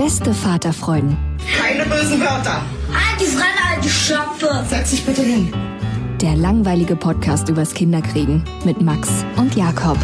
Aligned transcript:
Beste 0.00 0.32
Vaterfreuden. 0.32 1.14
Keine 1.58 1.84
bösen 1.84 2.20
Wörter. 2.20 2.62
Alte 2.88 3.26
Fremde, 3.26 3.60
alte 3.70 3.88
Schöpfe. 3.90 4.64
Setz 4.66 4.92
dich 4.92 5.04
bitte 5.04 5.20
hin. 5.20 5.52
Der 6.22 6.36
langweilige 6.36 6.96
Podcast 6.96 7.50
übers 7.50 7.74
Kinderkriegen 7.74 8.42
mit 8.64 8.80
Max 8.80 9.26
und 9.36 9.56
Jakob. 9.56 9.98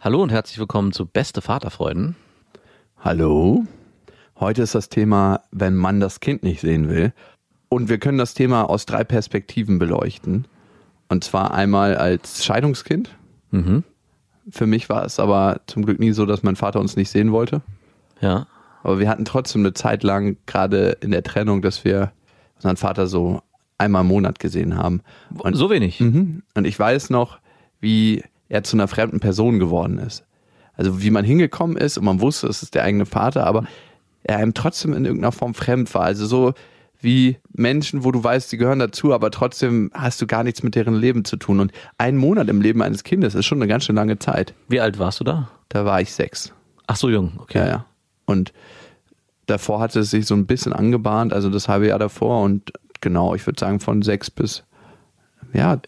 Hallo 0.00 0.22
und 0.22 0.30
herzlich 0.30 0.58
willkommen 0.58 0.92
zu 0.92 1.06
Beste 1.06 1.40
Vaterfreuden. 1.40 2.16
Hallo. 2.98 3.64
Heute 4.38 4.60
ist 4.60 4.74
das 4.74 4.90
Thema, 4.90 5.40
wenn 5.50 5.74
man 5.74 5.98
das 5.98 6.20
Kind 6.20 6.42
nicht 6.42 6.60
sehen 6.60 6.90
will. 6.90 7.14
Und 7.70 7.88
wir 7.88 7.96
können 7.96 8.18
das 8.18 8.34
Thema 8.34 8.68
aus 8.68 8.84
drei 8.84 9.04
Perspektiven 9.04 9.78
beleuchten. 9.78 10.46
Und 11.08 11.24
zwar 11.24 11.54
einmal 11.54 11.96
als 11.96 12.44
Scheidungskind. 12.44 13.16
Mhm. 13.52 13.84
Für 14.50 14.66
mich 14.66 14.90
war 14.90 15.06
es 15.06 15.18
aber 15.18 15.62
zum 15.66 15.86
Glück 15.86 15.98
nie 15.98 16.12
so, 16.12 16.26
dass 16.26 16.42
mein 16.42 16.56
Vater 16.56 16.78
uns 16.78 16.94
nicht 16.96 17.08
sehen 17.08 17.32
wollte. 17.32 17.62
Ja. 18.20 18.46
Aber 18.82 18.98
wir 18.98 19.08
hatten 19.08 19.24
trotzdem 19.24 19.62
eine 19.62 19.74
Zeit 19.74 20.02
lang, 20.02 20.36
gerade 20.46 20.96
in 21.00 21.10
der 21.10 21.22
Trennung, 21.22 21.62
dass 21.62 21.84
wir 21.84 22.12
unseren 22.56 22.76
Vater 22.76 23.06
so 23.06 23.42
einmal 23.78 24.02
im 24.02 24.08
Monat 24.08 24.38
gesehen 24.38 24.76
haben. 24.76 25.02
Und, 25.38 25.54
so 25.54 25.70
wenig. 25.70 26.00
Mhm. 26.00 26.42
Und 26.54 26.66
ich 26.66 26.78
weiß 26.78 27.10
noch, 27.10 27.38
wie 27.80 28.22
er 28.48 28.62
zu 28.62 28.76
einer 28.76 28.88
fremden 28.88 29.20
Person 29.20 29.58
geworden 29.58 29.98
ist. 29.98 30.24
Also 30.74 31.02
wie 31.02 31.10
man 31.10 31.24
hingekommen 31.24 31.76
ist 31.76 31.98
und 31.98 32.04
man 32.04 32.20
wusste, 32.20 32.46
es 32.46 32.62
ist 32.62 32.74
der 32.74 32.84
eigene 32.84 33.06
Vater, 33.06 33.46
aber 33.46 33.64
er 34.22 34.38
einem 34.38 34.54
trotzdem 34.54 34.92
in 34.92 35.04
irgendeiner 35.04 35.32
Form 35.32 35.54
fremd 35.54 35.92
war. 35.94 36.02
Also 36.02 36.26
so 36.26 36.54
wie 37.00 37.38
Menschen, 37.52 38.04
wo 38.04 38.12
du 38.12 38.22
weißt, 38.22 38.52
die 38.52 38.56
gehören 38.56 38.78
dazu, 38.78 39.14
aber 39.14 39.30
trotzdem 39.30 39.90
hast 39.94 40.20
du 40.20 40.26
gar 40.26 40.44
nichts 40.44 40.62
mit 40.62 40.74
deren 40.74 40.94
Leben 40.94 41.24
zu 41.24 41.36
tun. 41.36 41.60
Und 41.60 41.72
ein 41.98 42.16
Monat 42.16 42.48
im 42.48 42.60
Leben 42.60 42.82
eines 42.82 43.04
Kindes 43.04 43.34
ist 43.34 43.46
schon 43.46 43.58
eine 43.58 43.68
ganz 43.68 43.84
schön 43.84 43.96
lange 43.96 44.18
Zeit. 44.18 44.54
Wie 44.68 44.80
alt 44.80 44.98
warst 44.98 45.20
du 45.20 45.24
da? 45.24 45.50
Da 45.68 45.84
war 45.84 46.00
ich 46.00 46.12
sechs. 46.12 46.52
Ach 46.86 46.96
so 46.96 47.08
jung, 47.08 47.32
okay. 47.38 47.58
Ja, 47.58 47.68
ja. 47.68 47.86
Und 48.30 48.52
davor 49.46 49.80
hatte 49.80 50.00
es 50.00 50.10
sich 50.10 50.26
so 50.26 50.34
ein 50.34 50.46
bisschen 50.46 50.72
angebahnt, 50.72 51.32
also 51.32 51.50
das 51.50 51.68
halbe 51.68 51.88
Jahr 51.88 51.98
davor 51.98 52.42
und 52.42 52.72
genau, 53.00 53.34
ich 53.34 53.46
würde 53.46 53.60
sagen 53.60 53.80
von 53.80 54.02
sechs 54.02 54.30
bis 54.30 54.64
ja, 55.52 55.80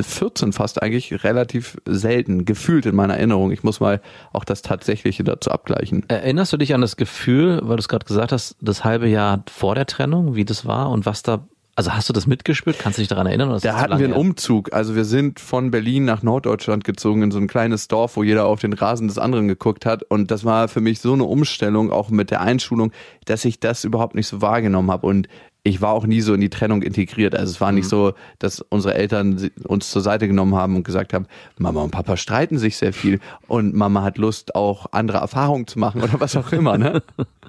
14 0.00 0.52
fast 0.52 0.82
eigentlich 0.82 1.24
relativ 1.24 1.76
selten, 1.84 2.44
gefühlt 2.44 2.86
in 2.86 2.94
meiner 2.94 3.16
Erinnerung. 3.16 3.50
Ich 3.50 3.62
muss 3.62 3.80
mal 3.80 4.00
auch 4.32 4.44
das 4.44 4.62
Tatsächliche 4.62 5.24
dazu 5.24 5.50
abgleichen. 5.50 6.08
Erinnerst 6.08 6.52
du 6.52 6.56
dich 6.56 6.74
an 6.74 6.80
das 6.80 6.96
Gefühl, 6.96 7.60
weil 7.62 7.76
du 7.76 7.80
es 7.80 7.88
gerade 7.88 8.06
gesagt 8.06 8.32
hast, 8.32 8.56
das 8.60 8.84
halbe 8.84 9.08
Jahr 9.08 9.44
vor 9.50 9.74
der 9.74 9.86
Trennung, 9.86 10.36
wie 10.36 10.44
das 10.44 10.64
war 10.64 10.90
und 10.90 11.06
was 11.06 11.22
da, 11.22 11.46
also 11.80 11.94
hast 11.94 12.10
du 12.10 12.12
das 12.12 12.26
mitgespürt? 12.26 12.78
Kannst 12.78 12.98
du 12.98 13.00
dich 13.00 13.08
daran 13.08 13.26
erinnern? 13.26 13.58
Da 13.62 13.76
hatten 13.76 13.98
wir 13.98 14.04
einen 14.04 14.12
her? 14.12 14.20
Umzug. 14.20 14.74
Also 14.74 14.94
wir 14.94 15.06
sind 15.06 15.40
von 15.40 15.70
Berlin 15.70 16.04
nach 16.04 16.22
Norddeutschland 16.22 16.84
gezogen 16.84 17.22
in 17.22 17.30
so 17.30 17.38
ein 17.38 17.48
kleines 17.48 17.88
Dorf, 17.88 18.18
wo 18.18 18.22
jeder 18.22 18.44
auf 18.44 18.60
den 18.60 18.74
Rasen 18.74 19.08
des 19.08 19.16
anderen 19.16 19.48
geguckt 19.48 19.86
hat. 19.86 20.02
Und 20.02 20.30
das 20.30 20.44
war 20.44 20.68
für 20.68 20.82
mich 20.82 21.00
so 21.00 21.14
eine 21.14 21.24
Umstellung, 21.24 21.90
auch 21.90 22.10
mit 22.10 22.30
der 22.30 22.42
Einschulung, 22.42 22.92
dass 23.24 23.46
ich 23.46 23.60
das 23.60 23.84
überhaupt 23.84 24.14
nicht 24.14 24.26
so 24.26 24.42
wahrgenommen 24.42 24.90
habe. 24.90 25.06
Und 25.06 25.26
ich 25.62 25.80
war 25.80 25.92
auch 25.94 26.06
nie 26.06 26.20
so 26.20 26.34
in 26.34 26.42
die 26.42 26.50
Trennung 26.50 26.82
integriert. 26.82 27.34
Also 27.34 27.50
es 27.50 27.62
war 27.62 27.72
nicht 27.72 27.88
so, 27.88 28.12
dass 28.38 28.60
unsere 28.60 28.92
Eltern 28.92 29.50
uns 29.64 29.90
zur 29.90 30.02
Seite 30.02 30.28
genommen 30.28 30.56
haben 30.56 30.76
und 30.76 30.84
gesagt 30.84 31.14
haben, 31.14 31.26
Mama 31.56 31.80
und 31.80 31.92
Papa 31.92 32.18
streiten 32.18 32.58
sich 32.58 32.76
sehr 32.76 32.92
viel 32.92 33.20
und 33.48 33.74
Mama 33.74 34.02
hat 34.02 34.18
Lust, 34.18 34.54
auch 34.54 34.86
andere 34.92 35.18
Erfahrungen 35.18 35.66
zu 35.66 35.78
machen 35.78 36.02
oder 36.02 36.20
was 36.20 36.36
auch 36.36 36.52
immer. 36.52 36.76
Ne? 36.76 37.02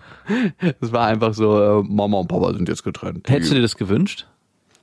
Es 0.82 0.92
war 0.92 1.08
einfach 1.08 1.34
so, 1.34 1.82
äh, 1.82 1.84
Mama 1.84 2.20
und 2.20 2.28
Papa 2.28 2.54
sind 2.54 2.68
jetzt 2.70 2.84
getrennt. 2.84 3.30
Hättest 3.30 3.52
du 3.52 3.56
dir 3.56 3.62
das 3.62 3.76
gewünscht? 3.76 4.28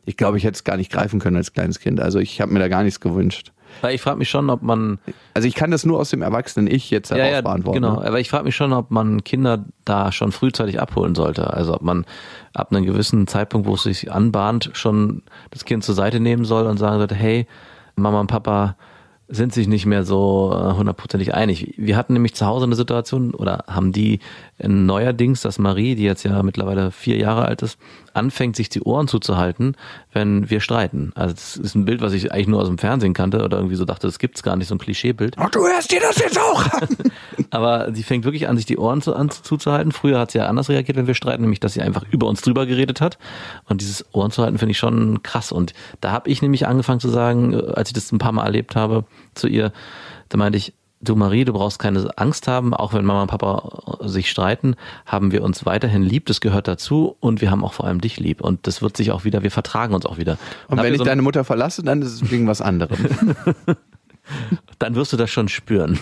Ich 0.05 0.17
glaube, 0.17 0.39
ich 0.39 0.45
hätte 0.45 0.55
es 0.55 0.65
gar 0.65 0.77
nicht 0.77 0.91
greifen 0.91 1.21
können 1.21 1.37
als 1.37 1.53
kleines 1.53 1.81
Kind. 1.81 2.01
Also 2.01 2.19
ich 2.19 2.41
habe 2.41 2.53
mir 2.53 2.61
da 2.61 2.69
gar 2.69 2.83
nichts 2.83 3.01
gewünscht. 3.01 3.53
Weil 3.83 3.95
ich 3.95 4.01
frage 4.01 4.17
mich 4.17 4.31
schon, 4.31 4.49
ob 4.49 4.63
man 4.63 4.99
Also 5.35 5.47
ich 5.47 5.55
kann 5.55 5.71
das 5.71 5.85
nur 5.85 6.01
aus 6.01 6.09
dem 6.09 6.23
erwachsenen 6.23 6.67
Ich 6.67 6.91
jetzt 6.91 7.11
ja, 7.11 7.17
heraus 7.17 7.33
ja, 7.33 7.41
beantworten. 7.43 7.83
genau. 7.83 8.01
ne? 8.01 8.07
Aber 8.07 8.19
ich 8.19 8.31
frage 8.31 8.45
mich 8.45 8.57
schon, 8.57 8.73
ob 8.73 8.91
man 8.91 9.23
Kinder 9.25 9.67
da 9.85 10.11
schon 10.11 10.33
frühzeitig 10.33 10.81
abholen 10.81 11.15
sollte. 11.15 11.53
Also 11.53 11.75
ob 11.75 11.83
man 11.83 12.07
ab 12.55 12.73
einem 12.73 12.87
gewissen 12.87 13.27
Zeitpunkt, 13.27 13.67
wo 13.69 13.75
es 13.75 13.83
sich 13.83 14.11
anbahnt, 14.11 14.71
schon 14.73 15.23
das 15.51 15.67
Kind 15.67 15.85
zur 15.85 15.95
Seite 15.95 16.21
nehmen 16.21 16.47
soll 16.47 16.67
und 16.67 16.79
sagen 16.79 16.99
sollte, 16.99 17.15
hey, 17.15 17.47
Mama 17.97 18.21
und 18.21 18.29
Papa 18.29 18.77
sind 19.29 19.53
sich 19.53 19.69
nicht 19.69 19.85
mehr 19.85 20.05
so 20.05 20.53
äh, 20.55 20.73
hundertprozentig 20.73 21.35
einig. 21.35 21.75
Wir 21.77 21.97
hatten 21.97 22.15
nämlich 22.15 22.35
zu 22.35 22.47
Hause 22.47 22.65
eine 22.65 22.77
Situation 22.77 23.35
oder 23.35 23.65
haben 23.69 23.93
die 23.93 24.21
neuerdings, 24.61 25.41
dass 25.43 25.59
Marie, 25.59 25.95
die 25.95 26.03
jetzt 26.03 26.25
ja 26.25 26.43
mittlerweile 26.43 26.91
vier 26.91 27.17
Jahre 27.17 27.45
alt 27.45 27.63
ist, 27.63 27.79
anfängt, 28.13 28.57
sich 28.57 28.69
die 28.69 28.83
Ohren 28.83 29.07
zuzuhalten, 29.07 29.77
wenn 30.13 30.51
wir 30.51 30.61
streiten. 30.61 31.13
Also 31.15 31.35
das 31.35 31.57
ist 31.57 31.75
ein 31.77 31.85
Bild, 31.85 32.01
was 32.01 32.13
ich 32.13 32.33
eigentlich 32.33 32.49
nur 32.49 32.61
aus 32.61 32.67
dem 32.67 32.79
Fernsehen 32.79 33.15
kannte 33.15 33.45
oder 33.45 33.59
irgendwie 33.59 33.77
so 33.77 33.85
dachte, 33.85 34.09
das 34.09 34.19
gibt's 34.19 34.43
gar 34.43 34.57
nicht, 34.57 34.67
so 34.67 34.75
ein 34.75 34.79
Klischeebild. 34.79 35.37
Ach, 35.39 35.51
du 35.51 35.61
hörst 35.61 35.93
dir 35.93 36.01
das 36.01 36.19
jetzt 36.19 36.39
auch 36.39 36.67
an. 36.73 36.89
Aber 37.51 37.95
sie 37.95 38.03
fängt 38.03 38.25
wirklich 38.25 38.49
an, 38.49 38.57
sich 38.57 38.67
die 38.67 38.79
Ohren 38.79 39.01
zu, 39.01 39.15
an, 39.15 39.31
zuzuhalten. 39.31 39.93
Früher 39.93 40.19
hat 40.19 40.33
sie 40.33 40.39
ja 40.39 40.47
anders 40.47 40.69
reagiert, 40.69 40.97
wenn 40.97 41.07
wir 41.07 41.15
streiten, 41.15 41.43
nämlich 41.43 41.61
dass 41.61 41.75
sie 41.75 41.83
einfach 41.83 42.05
über 42.11 42.27
uns 42.27 42.41
drüber 42.41 42.67
geredet 42.67 43.01
hat. 43.01 43.19
Und 43.69 43.81
dieses 43.81 44.05
Ohren 44.13 44.33
zu 44.33 44.43
halten 44.43 44.59
finde 44.59 44.73
ich 44.73 44.79
schon 44.79 45.23
krass. 45.23 45.53
Und 45.53 45.73
da 46.01 46.11
habe 46.11 46.29
ich 46.29 46.43
nämlich 46.43 46.67
angefangen 46.67 47.01
zu 47.01 47.09
sagen, 47.09 47.53
äh, 47.53 47.73
als 47.75 47.91
ich 47.91 47.95
das 47.95 48.11
ein 48.11 48.19
paar 48.19 48.33
Mal 48.33 48.45
erlebt 48.45 48.75
habe, 48.75 49.05
zu 49.35 49.47
ihr, 49.47 49.73
da 50.29 50.37
meinte 50.37 50.59
ich, 50.59 50.75
du 51.01 51.17
Marie, 51.17 51.45
du 51.45 51.53
brauchst 51.53 51.79
keine 51.79 52.11
Angst 52.17 52.49
haben, 52.49 52.75
auch 52.75 52.93
wenn 52.93 53.05
Mama 53.05 53.23
und 53.23 53.29
Papa 53.29 53.99
sich 54.07 54.31
streiten, 54.31 54.75
haben 55.07 55.33
wir 55.33 55.43
uns 55.43 55.65
weiterhin 55.65 56.03
lieb, 56.03 56.27
das 56.27 56.41
gehört 56.41 56.69
dazu 56.69 57.17
und 57.21 57.41
wir 57.41 57.51
haben 57.51 57.65
auch 57.65 57.73
vor 57.73 57.87
allem 57.87 58.01
dich 58.01 58.19
lieb. 58.19 58.41
Und 58.41 58.67
das 58.67 58.83
wird 58.83 58.97
sich 58.97 59.11
auch 59.13 59.25
wieder, 59.25 59.43
wir 59.43 59.51
vertragen 59.51 59.95
uns 59.95 60.07
auch 60.07 60.19
wieder. 60.19 60.39
Und 60.69 60.79
hab 60.79 60.85
wenn 60.85 60.93
ich 60.95 60.99
so- 60.99 61.05
deine 61.05 61.23
Mutter 61.23 61.45
verlasse, 61.45 61.83
dann 61.83 62.03
ist 62.03 62.13
es 62.13 62.31
wegen 62.31 62.47
was 62.47 62.61
anderem. 62.61 62.99
dann 64.79 64.95
wirst 64.95 65.13
du 65.13 65.17
das 65.17 65.31
schon 65.31 65.49
spüren. 65.49 65.99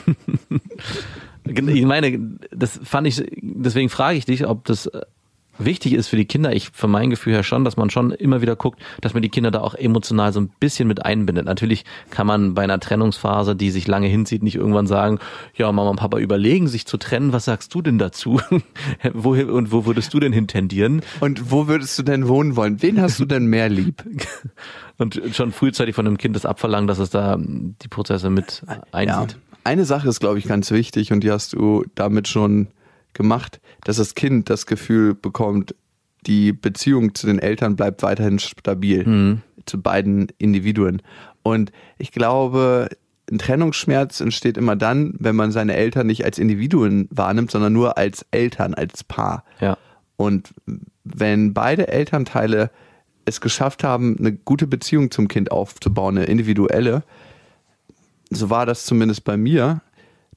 ich 1.45 1.85
meine, 1.85 2.39
das 2.51 2.81
fand 2.83 3.07
ich, 3.07 3.23
deswegen 3.41 3.89
frage 3.89 4.19
ich 4.19 4.25
dich, 4.25 4.47
ob 4.47 4.65
das 4.65 4.91
wichtig 5.59 5.93
ist 5.95 6.09
für 6.09 6.17
die 6.17 6.25
Kinder. 6.25 6.55
Ich, 6.55 6.71
von 6.73 6.91
meinem 6.91 7.11
Gefühl 7.11 7.33
her 7.35 7.43
schon, 7.43 7.65
dass 7.65 7.77
man 7.77 7.91
schon 7.91 8.11
immer 8.13 8.41
wieder 8.43 8.57
guckt, 8.57 8.81
dass 9.01 9.15
man 9.15 9.23
die 9.23 9.29
Kinder 9.29 9.51
da 9.51 9.61
auch 9.61 9.75
emotional 9.75 10.33
so 10.33 10.41
ein 10.41 10.49
bisschen 10.61 10.89
mit 10.89 11.05
einbindet. 11.05 11.45
Natürlich 11.47 11.85
kann 12.11 12.27
man 12.27 12.55
bei 12.55 12.63
einer 12.63 12.81
Trennungsphase, 12.81 13.57
die 13.57 13.71
sich 13.71 13.87
lange 13.87 14.07
hinzieht, 14.09 14.43
nicht 14.43 14.57
irgendwann 14.57 14.87
sagen, 14.87 15.19
ja, 15.55 15.71
Mama 15.73 15.91
und 15.91 15.97
Papa 15.97 16.19
überlegen 16.19 16.69
sich 16.69 16.87
zu 16.87 16.97
trennen. 16.97 17.33
Was 17.33 17.45
sagst 17.47 17.75
du 17.75 17.83
denn 17.83 17.99
dazu? 17.99 18.41
Wohin 19.13 19.51
und 19.51 19.73
wo 19.73 19.87
würdest 19.87 20.13
du 20.15 20.21
denn 20.21 20.33
hintendieren? 20.33 21.03
Und 21.21 21.51
wo 21.51 21.69
würdest 21.69 21.99
du 21.99 22.03
denn 22.03 22.29
wohnen 22.29 22.57
wollen? 22.57 22.83
Wen 22.83 23.01
hast 23.01 23.19
du 23.21 23.25
denn 23.25 23.47
mehr 23.47 23.69
lieb? 23.69 24.03
Und 24.99 25.21
schon 25.33 25.53
frühzeitig 25.53 25.95
von 25.95 26.07
dem 26.07 26.17
Kind 26.17 26.35
das 26.37 26.47
abverlangen, 26.47 26.87
dass 26.87 26.99
es 26.99 27.11
da 27.11 27.37
die 27.39 27.89
Prozesse 27.89 28.31
mit 28.31 28.63
Ja. 28.67 28.81
einsieht. 28.93 29.37
Eine 29.63 29.85
Sache 29.85 30.09
ist, 30.09 30.21
glaube 30.21 30.39
ich, 30.39 30.47
ganz 30.47 30.71
wichtig 30.71 31.13
und 31.13 31.21
die 31.23 31.31
hast 31.31 31.53
du 31.53 31.85
damit 31.95 32.29
schon 32.29 32.69
gemacht, 33.17 33.61
dass 33.85 33.97
das 33.97 34.15
Kind 34.15 34.49
das 34.51 34.67
Gefühl 34.67 35.15
bekommt, 35.15 35.75
die 36.27 36.53
Beziehung 36.53 37.15
zu 37.15 37.27
den 37.27 37.39
Eltern 37.39 37.77
bleibt 37.77 38.03
weiterhin 38.03 38.39
stabil 38.39 39.41
zu 39.65 39.83
beiden 39.83 40.29
Individuen. 40.39 41.03
Und 41.43 41.71
ich 41.99 42.11
glaube, 42.13 42.89
ein 43.31 43.39
Trennungsschmerz 43.39 44.21
entsteht 44.21 44.57
immer 44.57 44.77
dann, 44.77 45.15
wenn 45.19 45.37
man 45.37 45.51
seine 45.53 45.75
Eltern 45.75 46.07
nicht 46.07 46.25
als 46.25 46.39
Individuen 46.39 47.09
wahrnimmt, 47.11 47.51
sondern 47.51 47.73
nur 47.73 47.99
als 47.99 48.25
Eltern, 48.31 48.75
als 48.75 49.05
Paar. 49.05 49.45
Ja. 49.61 49.77
Und 50.17 50.55
wenn 51.05 51.53
beide 51.53 51.89
Elternteile 51.89 52.71
es 53.25 53.41
geschafft 53.41 53.85
haben, 53.85 54.17
eine 54.19 54.33
gute 54.33 54.67
Beziehung 54.67 55.11
zum 55.11 55.29
Kind 55.29 55.51
aufzubauen, 55.51 56.17
eine 56.17 56.27
individuelle, 56.27 57.03
so 58.31 58.51
war 58.51 58.67
das 58.67 58.87
zumindest 58.87 59.25
bei 59.25 59.37
mir, 59.37 59.83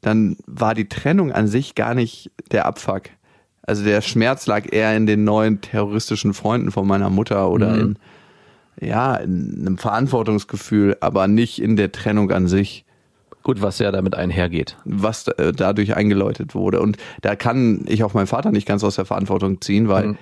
dann 0.01 0.37
war 0.45 0.75
die 0.75 0.87
Trennung 0.89 1.31
an 1.31 1.47
sich 1.47 1.75
gar 1.75 1.93
nicht 1.93 2.31
der 2.51 2.65
Abfuck. 2.65 3.03
Also 3.63 3.83
der 3.83 4.01
Schmerz 4.01 4.47
lag 4.47 4.71
eher 4.71 4.95
in 4.95 5.05
den 5.05 5.23
neuen 5.23 5.61
terroristischen 5.61 6.33
Freunden 6.33 6.71
von 6.71 6.87
meiner 6.87 7.09
Mutter 7.09 7.49
oder 7.49 7.73
Mhm. 7.75 7.95
in, 8.79 8.87
ja, 8.87 9.15
in 9.17 9.57
einem 9.59 9.77
Verantwortungsgefühl, 9.77 10.97
aber 11.01 11.27
nicht 11.27 11.61
in 11.61 11.75
der 11.75 11.91
Trennung 11.91 12.31
an 12.31 12.47
sich 12.47 12.85
Gut, 13.43 13.61
was 13.61 13.79
ja 13.79 13.91
damit 13.91 14.15
einhergeht. 14.15 14.77
was 14.85 15.27
äh, 15.27 15.53
dadurch 15.53 15.95
eingeläutet 15.95 16.55
wurde. 16.55 16.81
Und 16.81 16.97
da 17.21 17.35
kann 17.35 17.85
ich 17.87 18.03
auch 18.03 18.13
meinen 18.13 18.27
Vater 18.27 18.51
nicht 18.51 18.67
ganz 18.67 18.83
aus 18.83 18.95
der 18.95 19.05
Verantwortung 19.05 19.61
ziehen, 19.61 19.87
weil 19.87 20.07
Mhm. 20.09 20.17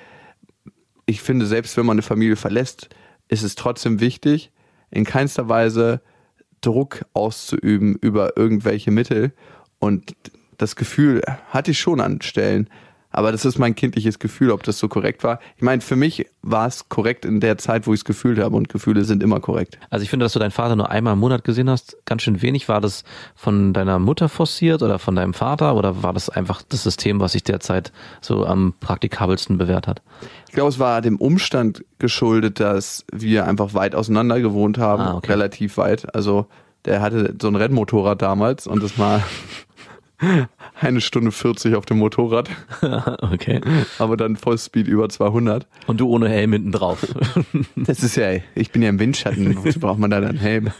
ich 1.05 1.21
finde, 1.21 1.45
selbst 1.45 1.77
wenn 1.77 1.85
man 1.85 1.95
eine 1.95 2.01
Familie 2.01 2.35
verlässt, 2.35 2.89
ist 3.29 3.43
es 3.43 3.55
trotzdem 3.55 3.99
wichtig, 3.99 4.51
in 4.91 5.03
keinster 5.05 5.47
Weise 5.49 6.01
Druck 6.61 7.05
auszuüben 7.13 7.95
über 8.01 8.37
irgendwelche 8.37 8.91
Mittel. 8.91 9.31
Und 9.79 10.15
das 10.57 10.75
Gefühl 10.75 11.21
hatte 11.49 11.71
ich 11.71 11.79
schon 11.79 11.99
an 12.01 12.21
Stellen. 12.21 12.69
Aber 13.09 13.31
das 13.31 13.45
ist 13.45 13.57
mein 13.57 13.73
kindliches 13.73 14.19
Gefühl, 14.19 14.51
ob 14.51 14.63
das 14.63 14.77
so 14.77 14.87
korrekt 14.89 15.23
war. 15.23 15.39
Ich 15.55 15.63
meine, 15.63 15.81
für 15.81 15.95
mich 15.95 16.27
war 16.43 16.67
es 16.67 16.87
korrekt 16.89 17.25
in 17.25 17.39
der 17.39 17.57
Zeit, 17.57 17.87
wo 17.87 17.93
ich 17.93 18.01
es 18.01 18.05
gefühlt 18.05 18.37
habe. 18.37 18.55
Und 18.55 18.69
Gefühle 18.69 19.05
sind 19.05 19.23
immer 19.23 19.39
korrekt. 19.39 19.79
Also 19.89 20.03
ich 20.03 20.09
finde, 20.09 20.25
dass 20.25 20.33
du 20.33 20.39
deinen 20.39 20.51
Vater 20.51 20.75
nur 20.75 20.91
einmal 20.91 21.13
im 21.13 21.19
Monat 21.19 21.43
gesehen 21.43 21.69
hast, 21.69 21.97
ganz 22.05 22.21
schön 22.21 22.41
wenig. 22.43 22.67
War 22.69 22.79
das 22.81 23.05
von 23.33 23.73
deiner 23.73 23.97
Mutter 23.97 24.29
forciert 24.29 24.83
oder 24.83 24.99
von 24.99 25.15
deinem 25.15 25.33
Vater 25.33 25.75
oder 25.75 26.03
war 26.03 26.13
das 26.13 26.29
einfach 26.29 26.61
das 26.67 26.83
System, 26.83 27.19
was 27.19 27.31
sich 27.31 27.43
derzeit 27.43 27.91
so 28.21 28.45
am 28.45 28.73
praktikabelsten 28.81 29.57
bewährt 29.57 29.87
hat? 29.87 30.01
Ich 30.47 30.53
glaube, 30.53 30.69
es 30.69 30.77
war 30.77 31.01
dem 31.01 31.15
Umstand 31.15 31.85
geschuldet, 31.99 32.59
dass 32.59 33.03
wir 33.11 33.47
einfach 33.47 33.73
weit 33.73 33.95
auseinander 33.95 34.41
gewohnt 34.41 34.77
haben, 34.77 35.01
Ah, 35.01 35.15
okay. 35.15 35.31
relativ 35.31 35.77
weit. 35.77 36.13
Also 36.13 36.45
der 36.85 37.01
hatte 37.01 37.33
so 37.41 37.47
ein 37.47 37.55
Rennmotorrad 37.55 38.21
damals 38.21 38.67
und 38.67 38.83
das 38.83 38.99
war 38.99 39.23
eine 40.81 41.01
Stunde 41.01 41.31
40 41.31 41.75
auf 41.75 41.85
dem 41.85 41.97
Motorrad, 41.97 42.49
okay. 43.21 43.61
aber 43.99 44.17
dann 44.17 44.35
Vollspeed 44.35 44.87
über 44.87 45.09
200. 45.09 45.67
Und 45.85 45.99
du 45.99 46.09
ohne 46.09 46.29
Helm 46.29 46.53
hinten 46.53 46.71
drauf. 46.71 47.05
Das 47.75 48.03
ist 48.03 48.15
ja, 48.15 48.31
ich 48.55 48.71
bin 48.71 48.81
ja 48.81 48.89
im 48.89 48.99
Windschatten, 48.99 49.63
wozu 49.63 49.79
braucht 49.79 49.99
man 49.99 50.09
da 50.09 50.19
dann 50.19 50.37
Helm? 50.37 50.71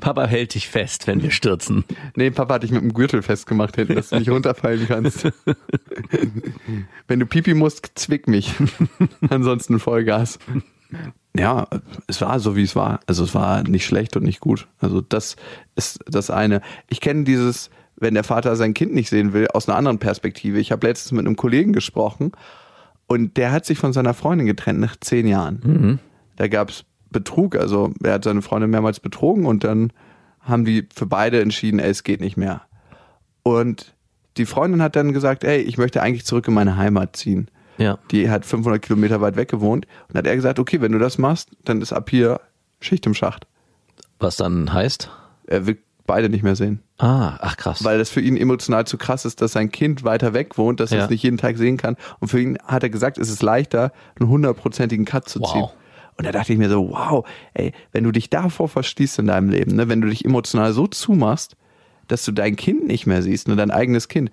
Papa 0.00 0.26
hält 0.26 0.54
dich 0.54 0.68
fest, 0.68 1.06
wenn 1.06 1.22
wir 1.22 1.30
stürzen. 1.30 1.84
Nee, 2.14 2.30
Papa 2.30 2.54
hat 2.54 2.62
dich 2.62 2.70
mit 2.70 2.82
dem 2.82 2.92
Gürtel 2.92 3.22
festgemacht 3.22 3.76
hinten, 3.76 3.94
dass 3.94 4.10
du 4.10 4.18
nicht 4.18 4.28
runterfallen 4.28 4.86
kannst. 4.86 5.28
Wenn 7.08 7.20
du 7.20 7.26
pipi 7.26 7.54
musst, 7.54 7.92
zwick 7.94 8.28
mich. 8.28 8.52
Ansonsten 9.30 9.78
Vollgas. 9.78 10.38
Ja, 11.36 11.66
es 12.06 12.20
war 12.20 12.38
so, 12.38 12.54
wie 12.56 12.62
es 12.62 12.76
war. 12.76 13.00
Also 13.06 13.24
es 13.24 13.34
war 13.34 13.62
nicht 13.64 13.84
schlecht 13.86 14.16
und 14.16 14.22
nicht 14.22 14.40
gut. 14.40 14.68
Also 14.78 15.00
das 15.00 15.36
ist 15.74 16.00
das 16.06 16.30
eine. 16.30 16.60
Ich 16.88 17.00
kenne 17.00 17.24
dieses, 17.24 17.70
wenn 17.96 18.14
der 18.14 18.24
Vater 18.24 18.56
sein 18.56 18.74
Kind 18.74 18.94
nicht 18.94 19.08
sehen 19.08 19.32
will, 19.32 19.48
aus 19.48 19.68
einer 19.68 19.78
anderen 19.78 19.98
Perspektive. 19.98 20.58
Ich 20.58 20.72
habe 20.72 20.86
letztens 20.86 21.12
mit 21.12 21.26
einem 21.26 21.36
Kollegen 21.36 21.72
gesprochen 21.72 22.32
und 23.06 23.36
der 23.36 23.52
hat 23.52 23.66
sich 23.66 23.78
von 23.78 23.92
seiner 23.92 24.14
Freundin 24.14 24.46
getrennt 24.46 24.80
nach 24.80 24.96
zehn 25.00 25.26
Jahren. 25.26 26.00
Da 26.36 26.48
gab 26.48 26.70
es 26.70 26.84
Betrug, 27.10 27.56
also 27.56 27.92
er 28.02 28.14
hat 28.14 28.24
seine 28.24 28.42
Freundin 28.42 28.70
mehrmals 28.70 29.00
betrogen 29.00 29.46
und 29.46 29.64
dann 29.64 29.92
haben 30.40 30.64
die 30.64 30.88
für 30.94 31.06
beide 31.06 31.40
entschieden, 31.40 31.78
ey, 31.78 31.90
es 31.90 32.02
geht 32.02 32.20
nicht 32.20 32.36
mehr. 32.36 32.62
Und 33.42 33.94
die 34.36 34.46
Freundin 34.46 34.82
hat 34.82 34.96
dann 34.96 35.12
gesagt, 35.12 35.44
ey, 35.44 35.60
ich 35.60 35.78
möchte 35.78 36.02
eigentlich 36.02 36.24
zurück 36.24 36.48
in 36.48 36.54
meine 36.54 36.76
Heimat 36.76 37.16
ziehen. 37.16 37.48
Ja. 37.78 37.98
Die 38.10 38.30
hat 38.30 38.44
500 38.44 38.82
Kilometer 38.82 39.20
weit 39.20 39.36
weg 39.36 39.48
gewohnt 39.48 39.86
und 40.08 40.16
hat 40.16 40.26
er 40.26 40.34
gesagt, 40.34 40.58
okay, 40.58 40.80
wenn 40.80 40.92
du 40.92 40.98
das 40.98 41.18
machst, 41.18 41.50
dann 41.64 41.80
ist 41.80 41.92
ab 41.92 42.10
hier 42.10 42.40
Schicht 42.80 43.06
im 43.06 43.14
Schacht. 43.14 43.46
Was 44.18 44.36
dann 44.36 44.72
heißt? 44.72 45.10
Er 45.46 45.66
will 45.66 45.78
beide 46.06 46.28
nicht 46.28 46.42
mehr 46.42 46.56
sehen. 46.56 46.80
Ah, 46.98 47.36
ach 47.40 47.56
krass. 47.56 47.82
Weil 47.84 47.98
das 47.98 48.10
für 48.10 48.20
ihn 48.20 48.36
emotional 48.36 48.86
zu 48.86 48.98
krass 48.98 49.24
ist, 49.24 49.40
dass 49.40 49.52
sein 49.52 49.70
Kind 49.70 50.04
weiter 50.04 50.34
weg 50.34 50.58
wohnt, 50.58 50.80
dass 50.80 50.92
er 50.92 50.98
Ja. 50.98 51.04
es 51.04 51.10
nicht 51.10 51.22
jeden 51.22 51.38
Tag 51.38 51.56
sehen 51.58 51.76
kann. 51.76 51.96
Und 52.20 52.28
für 52.28 52.40
ihn 52.40 52.58
hat 52.64 52.82
er 52.82 52.90
gesagt, 52.90 53.18
es 53.18 53.30
ist 53.30 53.42
leichter, 53.42 53.92
einen 54.20 54.28
hundertprozentigen 54.28 55.04
Cut 55.04 55.28
zu 55.28 55.40
Wow. 55.40 55.52
ziehen. 55.52 55.64
Und 56.16 56.26
da 56.26 56.30
dachte 56.32 56.52
ich 56.52 56.58
mir 56.58 56.68
so, 56.70 56.90
wow, 56.90 57.26
ey, 57.54 57.72
wenn 57.92 58.04
du 58.04 58.12
dich 58.12 58.30
davor 58.30 58.68
verschließt 58.68 59.18
in 59.18 59.26
deinem 59.26 59.48
Leben, 59.48 59.74
ne, 59.74 59.88
wenn 59.88 60.00
du 60.00 60.08
dich 60.08 60.24
emotional 60.24 60.72
so 60.72 60.86
zumachst, 60.86 61.56
dass 62.06 62.24
du 62.24 62.32
dein 62.32 62.54
Kind 62.54 62.86
nicht 62.86 63.06
mehr 63.06 63.22
siehst, 63.22 63.48
nur 63.48 63.56
dein 63.56 63.70
eigenes 63.72 64.06
Kind, 64.08 64.30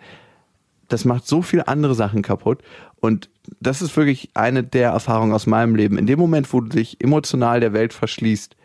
das 0.90 1.06
macht 1.06 1.26
so 1.26 1.42
viel 1.42 1.64
andere 1.66 1.96
Sachen 1.96 2.22
kaputt. 2.22 2.60
Und 3.00 3.30
das 3.62 3.82
ist 3.82 3.96
wirklich 3.98 4.30
eine 4.36 4.62
der 4.64 4.90
Erfahrungen 4.92 5.34
aus 5.34 5.48
meinem 5.48 5.74
Leben. 5.76 5.98
In 5.98 6.06
dem 6.06 6.20
Moment, 6.20 6.52
wo 6.54 6.60
du 6.60 6.68
dich 6.70 7.02
emotional 7.02 7.60
der 7.62 7.74
Welt 7.74 7.94
verschließt, 7.94 8.56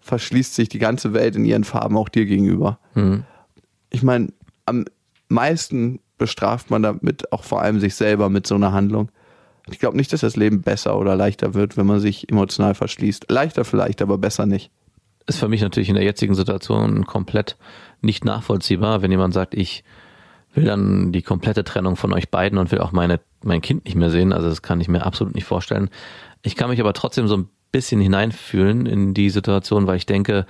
verschließt 0.00 0.54
sich 0.54 0.68
die 0.68 0.78
ganze 0.78 1.12
Welt 1.12 1.36
in 1.36 1.44
ihren 1.44 1.64
Farben 1.64 1.96
auch 1.96 2.08
dir 2.08 2.26
gegenüber. 2.26 2.78
Ich 3.90 4.02
meine, 4.02 4.28
am 4.66 4.84
meisten 5.28 6.00
bestraft 6.18 6.70
man 6.70 6.82
damit 6.82 7.32
auch 7.32 7.44
vor 7.44 7.62
allem 7.62 7.80
sich 7.80 7.94
selber 7.94 8.28
mit 8.28 8.46
so 8.46 8.54
einer 8.54 8.72
Handlung. 8.72 9.10
Ich 9.70 9.78
glaube 9.78 9.96
nicht, 9.96 10.12
dass 10.12 10.20
das 10.20 10.36
Leben 10.36 10.62
besser 10.62 10.98
oder 10.98 11.14
leichter 11.16 11.54
wird, 11.54 11.76
wenn 11.76 11.86
man 11.86 12.00
sich 12.00 12.28
emotional 12.28 12.74
verschließt. 12.74 13.30
Leichter 13.30 13.64
vielleicht, 13.64 14.02
aber 14.02 14.18
besser 14.18 14.46
nicht. 14.46 14.70
ist 15.26 15.38
für 15.38 15.48
mich 15.48 15.62
natürlich 15.62 15.88
in 15.88 15.94
der 15.94 16.04
jetzigen 16.04 16.34
Situation 16.34 17.06
komplett 17.06 17.56
nicht 18.00 18.24
nachvollziehbar, 18.24 19.02
wenn 19.02 19.10
jemand 19.10 19.34
sagt, 19.34 19.54
ich 19.54 19.84
will 20.54 20.64
dann 20.64 21.12
die 21.12 21.22
komplette 21.22 21.62
Trennung 21.64 21.96
von 21.96 22.12
euch 22.12 22.30
beiden 22.30 22.58
und 22.58 22.72
will 22.72 22.80
auch 22.80 22.92
meine, 22.92 23.20
mein 23.44 23.60
Kind 23.60 23.84
nicht 23.84 23.94
mehr 23.94 24.10
sehen. 24.10 24.32
Also 24.32 24.48
das 24.48 24.62
kann 24.62 24.80
ich 24.80 24.88
mir 24.88 25.06
absolut 25.06 25.34
nicht 25.34 25.44
vorstellen. 25.44 25.88
Ich 26.42 26.56
kann 26.56 26.70
mich 26.70 26.80
aber 26.80 26.92
trotzdem 26.92 27.28
so 27.28 27.36
ein 27.36 27.48
bisschen 27.72 28.00
hineinfühlen 28.00 28.86
in 28.86 29.14
die 29.14 29.30
Situation, 29.30 29.86
weil 29.86 29.96
ich 29.96 30.06
denke, 30.06 30.46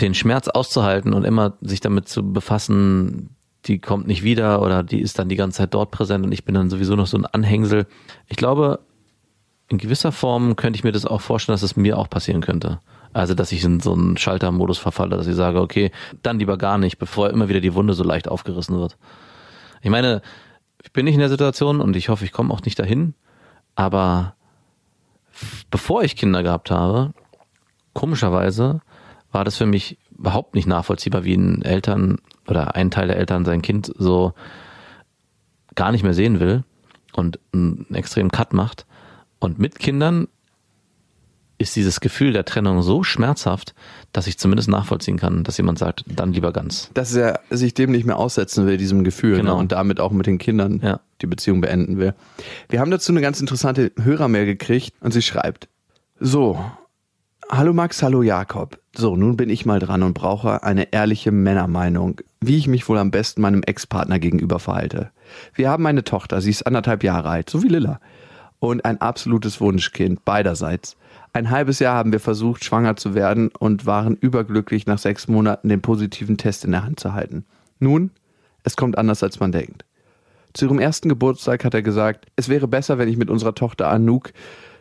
den 0.00 0.14
Schmerz 0.14 0.48
auszuhalten 0.48 1.14
und 1.14 1.24
immer 1.24 1.54
sich 1.60 1.80
damit 1.80 2.08
zu 2.08 2.32
befassen, 2.32 3.30
die 3.64 3.78
kommt 3.78 4.06
nicht 4.06 4.22
wieder 4.22 4.62
oder 4.62 4.82
die 4.82 5.00
ist 5.00 5.18
dann 5.18 5.28
die 5.28 5.36
ganze 5.36 5.58
Zeit 5.58 5.74
dort 5.74 5.90
präsent 5.90 6.24
und 6.24 6.32
ich 6.32 6.44
bin 6.44 6.54
dann 6.54 6.70
sowieso 6.70 6.96
noch 6.96 7.06
so 7.06 7.16
ein 7.16 7.26
Anhängsel. 7.26 7.86
Ich 8.28 8.36
glaube, 8.36 8.80
in 9.68 9.78
gewisser 9.78 10.12
Form 10.12 10.54
könnte 10.56 10.76
ich 10.76 10.84
mir 10.84 10.92
das 10.92 11.06
auch 11.06 11.20
vorstellen, 11.20 11.54
dass 11.54 11.62
es 11.62 11.76
mir 11.76 11.98
auch 11.98 12.08
passieren 12.08 12.40
könnte. 12.40 12.80
Also, 13.12 13.34
dass 13.34 13.50
ich 13.50 13.64
in 13.64 13.80
so 13.80 13.94
einen 13.94 14.16
Schaltermodus 14.16 14.78
verfalle, 14.78 15.16
dass 15.16 15.26
ich 15.26 15.34
sage, 15.34 15.60
okay, 15.60 15.90
dann 16.22 16.38
lieber 16.38 16.58
gar 16.58 16.78
nicht, 16.78 16.98
bevor 16.98 17.30
immer 17.30 17.48
wieder 17.48 17.60
die 17.60 17.74
Wunde 17.74 17.94
so 17.94 18.04
leicht 18.04 18.28
aufgerissen 18.28 18.78
wird. 18.78 18.96
Ich 19.80 19.90
meine, 19.90 20.20
ich 20.82 20.92
bin 20.92 21.06
nicht 21.06 21.14
in 21.14 21.20
der 21.20 21.30
Situation 21.30 21.80
und 21.80 21.96
ich 21.96 22.08
hoffe, 22.08 22.24
ich 22.24 22.32
komme 22.32 22.52
auch 22.52 22.62
nicht 22.62 22.78
dahin, 22.78 23.14
aber 23.74 24.36
bevor 25.70 26.02
ich 26.02 26.16
Kinder 26.16 26.42
gehabt 26.42 26.70
habe, 26.70 27.12
komischerweise 27.92 28.80
war 29.32 29.44
das 29.44 29.56
für 29.56 29.66
mich 29.66 29.98
überhaupt 30.16 30.54
nicht 30.54 30.66
nachvollziehbar, 30.66 31.24
wie 31.24 31.34
ein 31.34 31.62
Eltern 31.62 32.18
oder 32.48 32.74
ein 32.74 32.90
Teil 32.90 33.08
der 33.08 33.16
Eltern 33.18 33.44
sein 33.44 33.62
Kind 33.62 33.92
so 33.98 34.32
gar 35.74 35.92
nicht 35.92 36.02
mehr 36.04 36.14
sehen 36.14 36.40
will 36.40 36.64
und 37.12 37.38
einen 37.52 37.86
extremen 37.94 38.30
Cut 38.30 38.52
macht. 38.52 38.86
Und 39.38 39.58
mit 39.58 39.78
Kindern 39.78 40.28
ist 41.58 41.74
dieses 41.76 42.00
Gefühl 42.00 42.32
der 42.32 42.44
Trennung 42.44 42.82
so 42.82 43.02
schmerzhaft, 43.02 43.74
dass 44.12 44.26
ich 44.26 44.38
zumindest 44.38 44.68
nachvollziehen 44.68 45.16
kann, 45.18 45.42
dass 45.42 45.56
jemand 45.56 45.78
sagt, 45.78 46.04
dann 46.06 46.32
lieber 46.32 46.52
ganz. 46.52 46.90
Dass 46.94 47.14
er 47.14 47.40
sich 47.50 47.72
dem 47.74 47.90
nicht 47.92 48.04
mehr 48.06 48.18
aussetzen 48.18 48.66
will, 48.66 48.76
diesem 48.76 49.04
Gefühl, 49.04 49.36
Genau. 49.36 49.54
ne? 49.54 49.60
und 49.60 49.72
damit 49.72 49.98
auch 50.00 50.12
mit 50.12 50.26
den 50.26 50.38
Kindern 50.38 50.80
Ja. 50.82 51.00
Die 51.22 51.26
Beziehung 51.26 51.60
beenden 51.60 51.98
will. 51.98 52.14
Wir 52.68 52.80
haben 52.80 52.90
dazu 52.90 53.12
eine 53.12 53.20
ganz 53.20 53.40
interessante 53.40 53.92
Hörermail 54.00 54.46
gekriegt 54.46 54.92
und 55.00 55.12
sie 55.12 55.22
schreibt, 55.22 55.68
so, 56.18 56.58
hallo 57.50 57.72
Max, 57.72 58.02
hallo 58.02 58.22
Jakob. 58.22 58.78
So, 58.96 59.16
nun 59.16 59.36
bin 59.36 59.50
ich 59.50 59.66
mal 59.66 59.78
dran 59.78 60.02
und 60.02 60.14
brauche 60.14 60.62
eine 60.62 60.92
ehrliche 60.92 61.32
Männermeinung, 61.32 62.20
wie 62.40 62.56
ich 62.56 62.68
mich 62.68 62.88
wohl 62.88 62.98
am 62.98 63.10
besten 63.10 63.42
meinem 63.42 63.62
Ex-Partner 63.62 64.18
gegenüber 64.18 64.58
verhalte. 64.58 65.10
Wir 65.54 65.68
haben 65.68 65.86
eine 65.86 66.04
Tochter, 66.04 66.40
sie 66.40 66.50
ist 66.50 66.66
anderthalb 66.66 67.04
Jahre 67.04 67.28
alt, 67.28 67.50
so 67.50 67.62
wie 67.62 67.68
Lilla. 67.68 68.00
Und 68.58 68.84
ein 68.86 69.00
absolutes 69.00 69.60
Wunschkind, 69.60 70.24
beiderseits. 70.24 70.96
Ein 71.34 71.50
halbes 71.50 71.78
Jahr 71.78 71.96
haben 71.96 72.12
wir 72.12 72.20
versucht, 72.20 72.64
schwanger 72.64 72.96
zu 72.96 73.14
werden 73.14 73.50
und 73.58 73.84
waren 73.84 74.16
überglücklich, 74.16 74.86
nach 74.86 74.98
sechs 74.98 75.28
Monaten 75.28 75.68
den 75.68 75.82
positiven 75.82 76.38
Test 76.38 76.64
in 76.64 76.72
der 76.72 76.84
Hand 76.84 76.98
zu 76.98 77.12
halten. 77.12 77.44
Nun, 77.78 78.10
es 78.62 78.76
kommt 78.76 78.96
anders, 78.96 79.22
als 79.22 79.38
man 79.38 79.52
denkt. 79.52 79.84
Zu 80.56 80.64
ihrem 80.64 80.78
ersten 80.78 81.10
Geburtstag 81.10 81.66
hat 81.66 81.74
er 81.74 81.82
gesagt, 81.82 82.28
es 82.34 82.48
wäre 82.48 82.66
besser, 82.66 82.96
wenn 82.96 83.10
ich 83.10 83.18
mit 83.18 83.28
unserer 83.28 83.54
Tochter 83.54 83.90
Anouk 83.90 84.32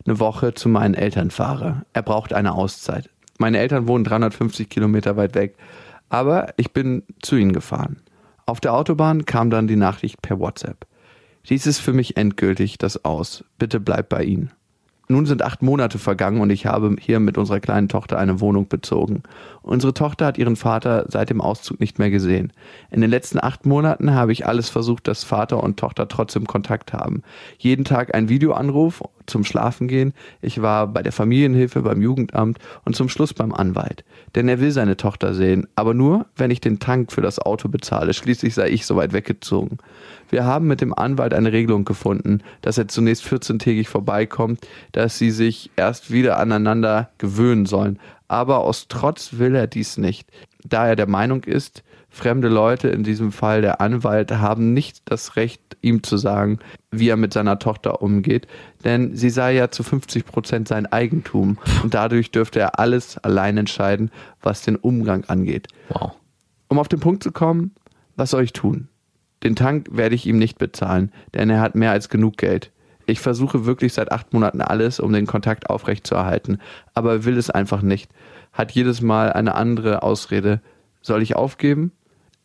eine 0.05 0.19
Woche 0.19 0.53
zu 0.53 0.69
meinen 0.69 0.93
Eltern 0.93 1.31
fahre. 1.31 1.81
Er 1.91 2.01
braucht 2.01 2.31
eine 2.31 2.53
Auszeit. 2.53 3.09
Meine 3.39 3.57
Eltern 3.57 3.85
wohnen 3.85 4.05
350 4.05 4.69
Kilometer 4.69 5.17
weit 5.17 5.35
weg, 5.35 5.57
aber 6.07 6.53
ich 6.55 6.71
bin 6.71 7.03
zu 7.21 7.35
ihnen 7.35 7.51
gefahren. 7.51 7.97
Auf 8.45 8.61
der 8.61 8.73
Autobahn 8.73 9.25
kam 9.25 9.49
dann 9.49 9.67
die 9.67 9.75
Nachricht 9.75 10.21
per 10.21 10.39
WhatsApp. 10.39 10.87
Dies 11.49 11.67
ist 11.67 11.79
für 11.79 11.91
mich 11.91 12.15
endgültig 12.15 12.77
das 12.77 13.03
Aus. 13.03 13.43
Bitte 13.59 13.81
bleib 13.81 14.07
bei 14.07 14.23
ihnen. 14.23 14.53
Nun 15.07 15.25
sind 15.25 15.43
acht 15.43 15.61
Monate 15.61 15.99
vergangen 15.99 16.41
und 16.41 16.49
ich 16.49 16.65
habe 16.65 16.95
hier 16.99 17.19
mit 17.19 17.37
unserer 17.37 17.59
kleinen 17.59 17.89
Tochter 17.89 18.17
eine 18.17 18.39
Wohnung 18.39 18.67
bezogen. 18.67 19.21
Unsere 19.61 19.93
Tochter 19.93 20.25
hat 20.25 20.37
ihren 20.37 20.55
Vater 20.55 21.05
seit 21.09 21.29
dem 21.29 21.41
Auszug 21.41 21.79
nicht 21.79 21.99
mehr 21.99 22.09
gesehen. 22.09 22.51
In 22.89 23.01
den 23.01 23.09
letzten 23.11 23.39
acht 23.39 23.65
Monaten 23.65 24.13
habe 24.13 24.31
ich 24.31 24.47
alles 24.47 24.69
versucht, 24.69 25.07
dass 25.07 25.23
Vater 25.23 25.61
und 25.61 25.77
Tochter 25.77 26.07
trotzdem 26.07 26.47
Kontakt 26.47 26.93
haben. 26.93 27.21
Jeden 27.59 27.85
Tag 27.85 28.15
ein 28.15 28.29
Videoanruf, 28.29 29.03
zum 29.27 29.43
Schlafen 29.43 29.87
gehen, 29.87 30.13
ich 30.41 30.61
war 30.61 30.87
bei 30.87 31.01
der 31.03 31.11
Familienhilfe, 31.11 31.81
beim 31.81 32.01
Jugendamt 32.01 32.59
und 32.83 32.95
zum 32.95 33.09
Schluss 33.09 33.33
beim 33.33 33.53
Anwalt. 33.53 34.03
Denn 34.35 34.47
er 34.47 34.59
will 34.59 34.71
seine 34.71 34.97
Tochter 34.97 35.33
sehen, 35.33 35.67
aber 35.75 35.93
nur, 35.93 36.25
wenn 36.35 36.51
ich 36.51 36.61
den 36.61 36.79
Tank 36.79 37.11
für 37.11 37.21
das 37.21 37.39
Auto 37.39 37.69
bezahle. 37.69 38.13
Schließlich 38.13 38.53
sei 38.53 38.69
ich 38.69 38.85
so 38.85 38.95
weit 38.95 39.13
weggezogen. 39.13 39.77
Wir 40.29 40.45
haben 40.45 40.67
mit 40.67 40.81
dem 40.81 40.93
Anwalt 40.93 41.33
eine 41.33 41.51
Regelung 41.51 41.85
gefunden, 41.85 42.41
dass 42.61 42.77
er 42.77 42.87
zunächst 42.87 43.25
14-tägig 43.25 43.87
vorbeikommt, 43.87 44.59
dass 44.91 45.17
sie 45.17 45.31
sich 45.31 45.69
erst 45.75 46.11
wieder 46.11 46.39
aneinander 46.39 47.09
gewöhnen 47.17 47.65
sollen. 47.65 47.99
Aber 48.27 48.59
aus 48.59 48.87
Trotz 48.87 49.33
will 49.33 49.55
er 49.55 49.67
dies 49.67 49.97
nicht, 49.97 50.29
da 50.63 50.87
er 50.87 50.95
der 50.95 51.07
Meinung 51.07 51.43
ist, 51.43 51.83
fremde 52.09 52.47
Leute, 52.47 52.87
in 52.87 53.03
diesem 53.03 53.31
Fall 53.31 53.61
der 53.61 53.81
Anwalt, 53.81 54.31
haben 54.31 54.73
nicht 54.73 55.01
das 55.05 55.35
Recht, 55.35 55.61
ihm 55.81 56.01
zu 56.01 56.17
sagen, 56.17 56.59
wie 56.89 57.09
er 57.09 57.17
mit 57.17 57.33
seiner 57.33 57.59
Tochter 57.59 58.01
umgeht, 58.01 58.47
denn 58.83 59.15
sie 59.15 59.29
sei 59.29 59.53
ja 59.53 59.69
zu 59.69 59.83
50 59.83 60.25
Prozent 60.25 60.67
sein 60.67 60.85
Eigentum 60.85 61.57
und 61.83 61.93
dadurch 61.93 62.31
dürfte 62.31 62.59
er 62.59 62.79
alles 62.79 63.17
allein 63.19 63.57
entscheiden, 63.57 64.11
was 64.41 64.63
den 64.63 64.77
Umgang 64.77 65.25
angeht. 65.25 65.67
Wow. 65.89 66.13
Um 66.67 66.79
auf 66.79 66.87
den 66.87 66.99
Punkt 66.99 67.21
zu 67.21 67.31
kommen, 67.31 67.75
was 68.15 68.31
soll 68.31 68.43
ich 68.43 68.53
tun? 68.53 68.87
Den 69.43 69.55
Tank 69.55 69.89
werde 69.91 70.15
ich 70.15 70.25
ihm 70.25 70.39
nicht 70.39 70.57
bezahlen, 70.57 71.11
denn 71.33 71.49
er 71.49 71.59
hat 71.59 71.75
mehr 71.75 71.91
als 71.91 72.09
genug 72.09 72.37
Geld. 72.37 72.71
Ich 73.05 73.19
versuche 73.19 73.65
wirklich 73.65 73.93
seit 73.93 74.11
acht 74.11 74.33
Monaten 74.33 74.61
alles, 74.61 74.99
um 74.99 75.13
den 75.13 75.27
Kontakt 75.27 75.69
aufrechtzuerhalten, 75.69 76.59
aber 76.93 77.11
er 77.11 77.25
will 77.25 77.37
es 77.37 77.49
einfach 77.49 77.81
nicht. 77.81 78.09
Hat 78.51 78.71
jedes 78.71 79.01
Mal 79.01 79.33
eine 79.33 79.55
andere 79.55 80.01
Ausrede. 80.01 80.61
Soll 81.01 81.21
ich 81.21 81.35
aufgeben? 81.35 81.91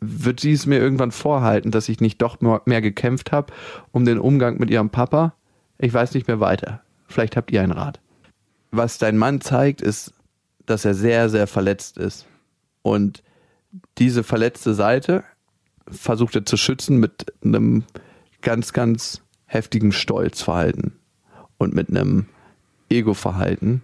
Wird 0.00 0.40
sie 0.40 0.52
es 0.52 0.66
mir 0.66 0.78
irgendwann 0.78 1.12
vorhalten, 1.12 1.70
dass 1.70 1.88
ich 1.88 2.00
nicht 2.00 2.20
doch 2.20 2.38
mehr 2.64 2.80
gekämpft 2.80 3.32
habe 3.32 3.52
um 3.92 4.04
den 4.04 4.18
Umgang 4.18 4.58
mit 4.58 4.70
ihrem 4.70 4.90
Papa? 4.90 5.34
Ich 5.78 5.92
weiß 5.94 6.14
nicht 6.14 6.28
mehr 6.28 6.40
weiter. 6.40 6.80
Vielleicht 7.06 7.36
habt 7.36 7.50
ihr 7.50 7.62
einen 7.62 7.72
Rat. 7.72 8.00
Was 8.70 8.98
dein 8.98 9.16
Mann 9.16 9.40
zeigt, 9.40 9.80
ist, 9.80 10.12
dass 10.66 10.84
er 10.84 10.94
sehr, 10.94 11.28
sehr 11.28 11.46
verletzt 11.46 11.98
ist. 11.98 12.26
Und 12.82 13.22
diese 13.98 14.22
verletzte 14.22 14.74
Seite 14.74 15.24
versucht 15.86 16.36
er 16.36 16.46
zu 16.46 16.56
schützen 16.56 16.98
mit 16.98 17.26
einem 17.42 17.84
ganz, 18.42 18.72
ganz 18.72 19.22
heftigen 19.50 19.90
Stolzverhalten 19.90 20.92
und 21.58 21.74
mit 21.74 21.88
einem 21.90 22.26
Ego-Verhalten. 22.88 23.82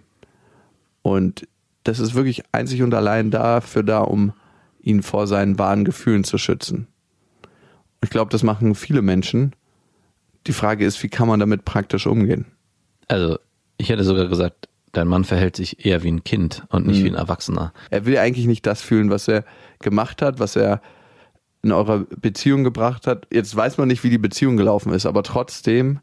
Und 1.01 1.47
das 1.83 1.99
ist 1.99 2.15
wirklich 2.15 2.43
einzig 2.53 2.81
und 2.83 2.93
allein 2.93 3.31
dafür 3.31 3.83
da, 3.83 3.99
um 3.99 4.33
ihn 4.81 5.03
vor 5.03 5.27
seinen 5.27 5.59
wahren 5.59 5.83
Gefühlen 5.85 6.23
zu 6.23 6.37
schützen. 6.37 6.87
Ich 8.03 8.09
glaube, 8.09 8.31
das 8.31 8.43
machen 8.43 8.75
viele 8.75 9.01
Menschen. 9.01 9.53
Die 10.47 10.53
Frage 10.53 10.85
ist, 10.85 11.01
wie 11.03 11.09
kann 11.09 11.27
man 11.27 11.39
damit 11.39 11.65
praktisch 11.65 12.07
umgehen? 12.07 12.45
Also, 13.07 13.37
ich 13.77 13.89
hätte 13.89 14.03
sogar 14.03 14.27
gesagt, 14.27 14.69
dein 14.93 15.07
Mann 15.07 15.25
verhält 15.25 15.57
sich 15.57 15.85
eher 15.85 16.03
wie 16.03 16.11
ein 16.11 16.23
Kind 16.23 16.63
und 16.69 16.87
nicht 16.87 16.99
Mhm. 17.01 17.03
wie 17.05 17.09
ein 17.09 17.15
Erwachsener. 17.15 17.73
Er 17.89 18.05
will 18.05 18.17
eigentlich 18.17 18.47
nicht 18.47 18.65
das 18.65 18.81
fühlen, 18.81 19.09
was 19.09 19.27
er 19.27 19.43
gemacht 19.79 20.21
hat, 20.21 20.39
was 20.39 20.55
er 20.55 20.81
in 21.63 21.71
eurer 21.71 22.05
Beziehung 22.21 22.63
gebracht 22.63 23.07
hat. 23.07 23.27
Jetzt 23.31 23.55
weiß 23.55 23.77
man 23.77 23.87
nicht, 23.87 24.03
wie 24.03 24.09
die 24.09 24.17
Beziehung 24.17 24.57
gelaufen 24.57 24.93
ist, 24.93 25.05
aber 25.05 25.23
trotzdem 25.23 25.99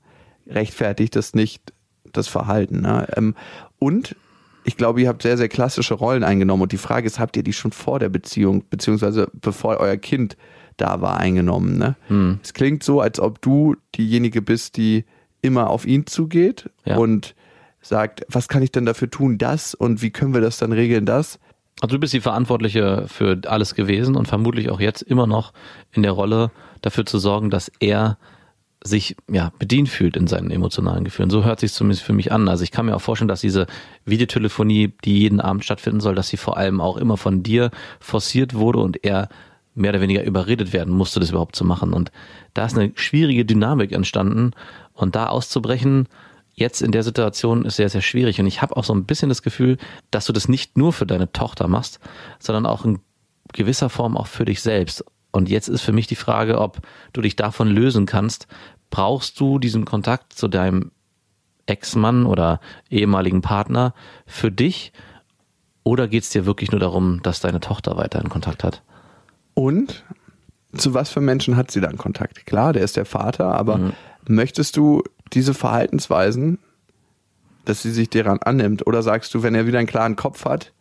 rechtfertigt 0.46 1.16
das 1.16 1.34
nicht 1.34 1.72
das 2.12 2.28
Verhalten. 2.28 2.80
Ne? 2.82 3.06
Ähm, 3.16 3.34
Und 3.78 4.16
ich 4.64 4.76
glaube, 4.76 5.00
ihr 5.02 5.08
habt 5.08 5.22
sehr, 5.22 5.36
sehr 5.36 5.48
klassische 5.48 5.94
Rollen 5.94 6.24
eingenommen. 6.24 6.62
Und 6.64 6.72
die 6.72 6.78
Frage 6.78 7.06
ist, 7.06 7.18
habt 7.18 7.36
ihr 7.36 7.42
die 7.42 7.52
schon 7.52 7.72
vor 7.72 7.98
der 7.98 8.08
Beziehung, 8.08 8.64
beziehungsweise 8.70 9.28
bevor 9.34 9.76
euer 9.78 9.96
Kind 9.96 10.36
da 10.76 11.00
war, 11.00 11.18
eingenommen? 11.18 11.76
Ne? 11.78 11.96
Hm. 12.08 12.40
Es 12.42 12.54
klingt 12.54 12.82
so, 12.82 13.00
als 13.00 13.20
ob 13.20 13.40
du 13.42 13.76
diejenige 13.96 14.42
bist, 14.42 14.76
die 14.76 15.04
immer 15.42 15.68
auf 15.70 15.86
ihn 15.86 16.06
zugeht 16.06 16.70
Ja. 16.84 16.96
und 16.96 17.34
sagt, 17.82 18.24
was 18.28 18.48
kann 18.48 18.62
ich 18.62 18.72
denn 18.72 18.86
dafür 18.86 19.10
tun, 19.10 19.36
das 19.36 19.74
und 19.74 20.00
wie 20.00 20.10
können 20.10 20.32
wir 20.32 20.40
das 20.40 20.56
dann 20.56 20.72
regeln, 20.72 21.04
das? 21.04 21.38
Also 21.80 21.96
du 21.96 22.00
bist 22.00 22.12
die 22.12 22.20
Verantwortliche 22.20 23.04
für 23.08 23.40
alles 23.46 23.74
gewesen 23.74 24.16
und 24.16 24.26
vermutlich 24.28 24.70
auch 24.70 24.80
jetzt 24.80 25.02
immer 25.02 25.26
noch 25.26 25.52
in 25.92 26.02
der 26.02 26.12
Rolle, 26.12 26.50
dafür 26.82 27.06
zu 27.06 27.18
sorgen, 27.18 27.50
dass 27.50 27.70
er 27.80 28.18
sich 28.86 29.16
ja 29.30 29.50
bedient 29.58 29.88
fühlt 29.88 30.16
in 30.16 30.26
seinen 30.26 30.50
emotionalen 30.50 31.04
Gefühlen. 31.04 31.30
So 31.30 31.42
hört 31.42 31.60
sich 31.60 31.72
zumindest 31.72 32.04
für 32.04 32.12
mich 32.12 32.32
an. 32.32 32.48
Also 32.48 32.64
ich 32.64 32.70
kann 32.70 32.86
mir 32.86 32.94
auch 32.94 33.00
vorstellen, 33.00 33.28
dass 33.28 33.40
diese 33.40 33.66
Videotelefonie, 34.04 34.92
die 35.04 35.18
jeden 35.20 35.40
Abend 35.40 35.64
stattfinden 35.64 36.00
soll, 36.00 36.14
dass 36.14 36.28
sie 36.28 36.36
vor 36.36 36.58
allem 36.58 36.82
auch 36.82 36.98
immer 36.98 37.16
von 37.16 37.42
dir 37.42 37.70
forciert 37.98 38.54
wurde 38.54 38.80
und 38.80 39.02
er 39.02 39.30
mehr 39.74 39.90
oder 39.90 40.02
weniger 40.02 40.22
überredet 40.22 40.72
werden 40.72 40.94
musste, 40.94 41.18
das 41.18 41.30
überhaupt 41.30 41.56
zu 41.56 41.64
machen. 41.64 41.94
Und 41.94 42.12
da 42.52 42.66
ist 42.66 42.76
eine 42.76 42.92
schwierige 42.94 43.46
Dynamik 43.46 43.92
entstanden 43.92 44.52
und 44.92 45.16
da 45.16 45.26
auszubrechen, 45.26 46.06
jetzt 46.54 46.82
in 46.82 46.92
der 46.92 47.02
Situation 47.02 47.64
ist 47.64 47.76
sehr, 47.76 47.88
sehr 47.88 48.00
schwierig. 48.00 48.40
Und 48.40 48.46
ich 48.46 48.62
habe 48.62 48.76
auch 48.76 48.84
so 48.84 48.94
ein 48.94 49.04
bisschen 49.04 49.28
das 49.28 49.42
Gefühl, 49.42 49.76
dass 50.10 50.24
du 50.24 50.32
das 50.32 50.48
nicht 50.48 50.78
nur 50.78 50.92
für 50.92 51.06
deine 51.06 51.30
Tochter 51.32 51.68
machst, 51.68 52.00
sondern 52.38 52.66
auch 52.66 52.84
in 52.84 53.00
gewisser 53.52 53.90
Form 53.90 54.16
auch 54.16 54.26
für 54.26 54.44
dich 54.44 54.62
selbst. 54.62 55.04
Und 55.32 55.48
jetzt 55.48 55.68
ist 55.68 55.82
für 55.82 55.92
mich 55.92 56.06
die 56.06 56.14
Frage, 56.16 56.60
ob 56.60 56.80
du 57.12 57.20
dich 57.20 57.36
davon 57.36 57.68
lösen 57.68 58.06
kannst. 58.06 58.46
Brauchst 58.90 59.38
du 59.40 59.58
diesen 59.58 59.84
Kontakt 59.84 60.32
zu 60.32 60.46
deinem 60.48 60.92
Ex-Mann 61.66 62.26
oder 62.26 62.60
ehemaligen 62.88 63.42
Partner 63.42 63.94
für 64.26 64.52
dich? 64.52 64.92
Oder 65.82 66.08
geht 66.08 66.22
es 66.22 66.30
dir 66.30 66.46
wirklich 66.46 66.70
nur 66.70 66.80
darum, 66.80 67.20
dass 67.22 67.40
deine 67.40 67.60
Tochter 67.60 67.96
weiterhin 67.96 68.28
Kontakt 68.28 68.62
hat? 68.64 68.82
Und 69.54 70.04
zu 70.76 70.94
was 70.94 71.10
für 71.10 71.20
Menschen 71.20 71.56
hat 71.56 71.70
sie 71.70 71.80
dann 71.80 71.98
Kontakt? 71.98 72.46
Klar, 72.46 72.72
der 72.72 72.82
ist 72.82 72.96
der 72.96 73.04
Vater, 73.04 73.54
aber 73.54 73.78
Mhm. 73.78 73.92
möchtest 74.28 74.76
du 74.76 75.02
diese 75.34 75.54
Verhaltensweisen, 75.54 76.58
dass 77.64 77.82
sie 77.82 77.90
sich 77.90 78.10
daran 78.10 78.38
annimmt? 78.38 78.86
Oder 78.86 79.02
sagst 79.02 79.34
du, 79.34 79.42
wenn 79.42 79.54
er 79.54 79.66
wieder 79.66 79.78
einen 79.78 79.88
klaren 79.88 80.16
Kopf 80.16 80.44
hat, 80.44 80.72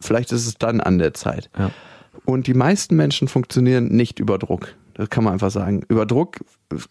vielleicht 0.00 0.32
ist 0.32 0.46
es 0.46 0.56
dann 0.56 0.80
an 0.80 0.98
der 0.98 1.14
Zeit? 1.14 1.50
Ja. 1.58 1.70
Und 2.24 2.46
die 2.46 2.54
meisten 2.54 2.96
Menschen 2.96 3.28
funktionieren 3.28 3.88
nicht 3.88 4.18
über 4.18 4.38
Druck. 4.38 4.74
Das 4.94 5.08
kann 5.08 5.24
man 5.24 5.32
einfach 5.32 5.50
sagen. 5.50 5.82
Über 5.88 6.04
Druck 6.04 6.38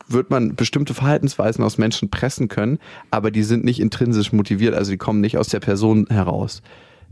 wird 0.08 0.30
man 0.30 0.56
bestimmte 0.56 0.94
Verhaltensweisen 0.94 1.64
aus 1.64 1.78
Menschen 1.78 2.10
pressen 2.10 2.48
können, 2.48 2.80
aber 3.12 3.30
die 3.30 3.44
sind 3.44 3.64
nicht 3.64 3.80
intrinsisch 3.80 4.32
motiviert, 4.32 4.74
also 4.74 4.92
die 4.92 4.98
kommen 4.98 5.22
nicht 5.22 5.38
aus 5.38 5.50
der 5.50 5.60
Person 5.60 6.08
heraus. 6.10 6.62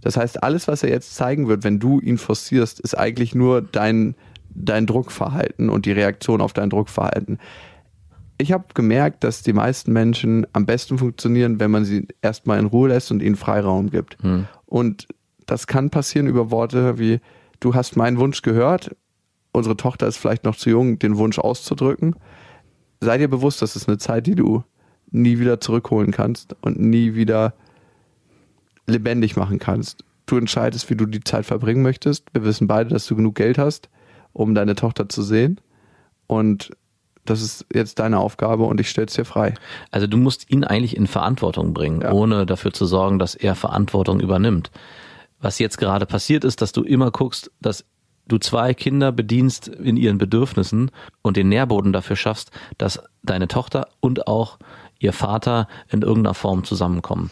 Das 0.01 0.17
heißt, 0.17 0.43
alles, 0.43 0.67
was 0.67 0.83
er 0.83 0.89
jetzt 0.89 1.15
zeigen 1.15 1.47
wird, 1.47 1.63
wenn 1.63 1.79
du 1.79 1.99
ihn 1.99 2.17
forcierst, 2.17 2.79
ist 2.79 2.97
eigentlich 2.97 3.35
nur 3.35 3.61
dein, 3.61 4.15
dein 4.55 4.85
Druckverhalten 4.85 5.69
und 5.69 5.85
die 5.85 5.91
Reaktion 5.91 6.41
auf 6.41 6.53
dein 6.53 6.69
Druckverhalten. 6.69 7.39
Ich 8.38 8.51
habe 8.51 8.65
gemerkt, 8.74 9.24
dass 9.24 9.41
die 9.41 9.53
meisten 9.53 9.91
Menschen 9.94 10.46
am 10.53 10.65
besten 10.65 10.98
funktionieren, 10.98 11.60
wenn 11.60 11.72
man 11.72 11.86
sie 11.86 12.08
erstmal 12.22 12.60
in 12.60 12.67
Ruhe 12.67 12.89
lässt 12.89 13.12
und 13.12 13.22
ihnen 13.22 13.36
Freiraum 13.36 13.89
gibt. 13.89 14.17
Und 14.65 15.08
das 15.46 15.65
kann 15.65 15.89
passieren 15.89 16.27
über 16.27 16.51
Worte 16.51 17.00
wie, 17.00 17.20
du 17.60 17.74
hast 17.74 17.96
meinen 17.96 18.20
Wunsch 18.20 18.41
gehört, 18.41 18.96
unsere 19.53 19.75
Tochter 19.75 20.08
ist 20.08 20.17
vielleicht 20.17 20.44
noch 20.44 20.56
zu 20.56 20.70
jung, 20.70 21.00
den 21.00 21.17
Wunsch 21.17 21.39
auszudrücken. 21.39 22.15
Sei 23.01 23.17
dir 23.17 23.27
bewusst, 23.27 23.62
das 23.62 23.75
ist 23.75 23.88
eine 23.88 23.98
Zeit, 23.98 24.27
die 24.27 24.36
du 24.36 24.63
nie 25.10 25.39
wieder 25.39 25.60
zurückholen 25.60 26.12
kannst 26.12 26.56
und 26.62 26.79
nie 26.79 27.15
wieder 27.15 27.53
lebendig 28.86 29.36
machen 29.36 29.58
kannst. 29.58 30.03
Du 30.25 30.38
entscheidest, 30.38 30.89
wie 30.89 30.96
du 30.96 31.06
die 31.06 31.24
Zeit 31.24 31.46
verbringen 31.46 31.82
möchtest. 31.82 32.25
Wir 32.34 32.44
wissen 32.44 32.67
beide, 32.67 32.89
dass 32.89 33.08
du 33.08 33.15
genug 33.15 33.36
Geld 33.36 33.58
hast, 33.58 33.89
um 34.34 34.53
deine 34.53 34.75
Tochter 34.75 35.10
zu 35.10 35.24
sehen. 35.24 35.60
Und 36.27 36.72
das 37.29 37.41
ist 37.41 37.65
jetzt 37.74 38.00
deine 38.00 38.19
Aufgabe 38.19 38.63
und 38.63 38.79
ich 38.79 38.89
stelle 38.89 39.07
es 39.07 39.13
dir 39.13 39.25
frei. 39.25 39.53
Also 39.91 40.07
du 40.07 40.17
musst 40.17 40.50
ihn 40.51 40.63
eigentlich 40.63 40.96
in 40.98 41.07
Verantwortung 41.07 41.74
bringen, 41.74 42.01
Ja. 42.01 42.12
ohne 42.12 42.46
dafür 42.46 42.74
zu 42.74 42.86
sorgen, 42.86 43.19
dass 43.19 43.36
er 43.36 43.55
Verantwortung 43.55 44.19
übernimmt. 44.19 44.72
Was 45.39 45.60
jetzt 45.60 45.77
gerade 45.77 46.05
passiert 46.05 46.43
ist, 46.43 46.62
dass 46.62 46.72
du 46.72 46.84
immer 46.84 47.12
guckst, 47.12 47.51
dass 47.62 47.86
du 48.27 48.38
zwei 48.39 48.74
Kinder 48.74 49.12
bedienst 49.12 49.67
in 49.67 49.96
ihren 49.98 50.17
Bedürfnissen 50.17 50.91
und 51.22 51.38
den 51.38 51.50
Nährboden 51.50 51.93
dafür 51.93 52.15
schaffst, 52.15 52.51
dass 52.77 53.00
deine 53.24 53.48
Tochter 53.48 53.88
und 54.00 54.27
auch 54.27 54.57
ihr 55.00 55.13
Vater 55.13 55.67
in 55.89 56.01
irgendeiner 56.01 56.34
Form 56.34 56.63
zusammenkommen. 56.63 57.29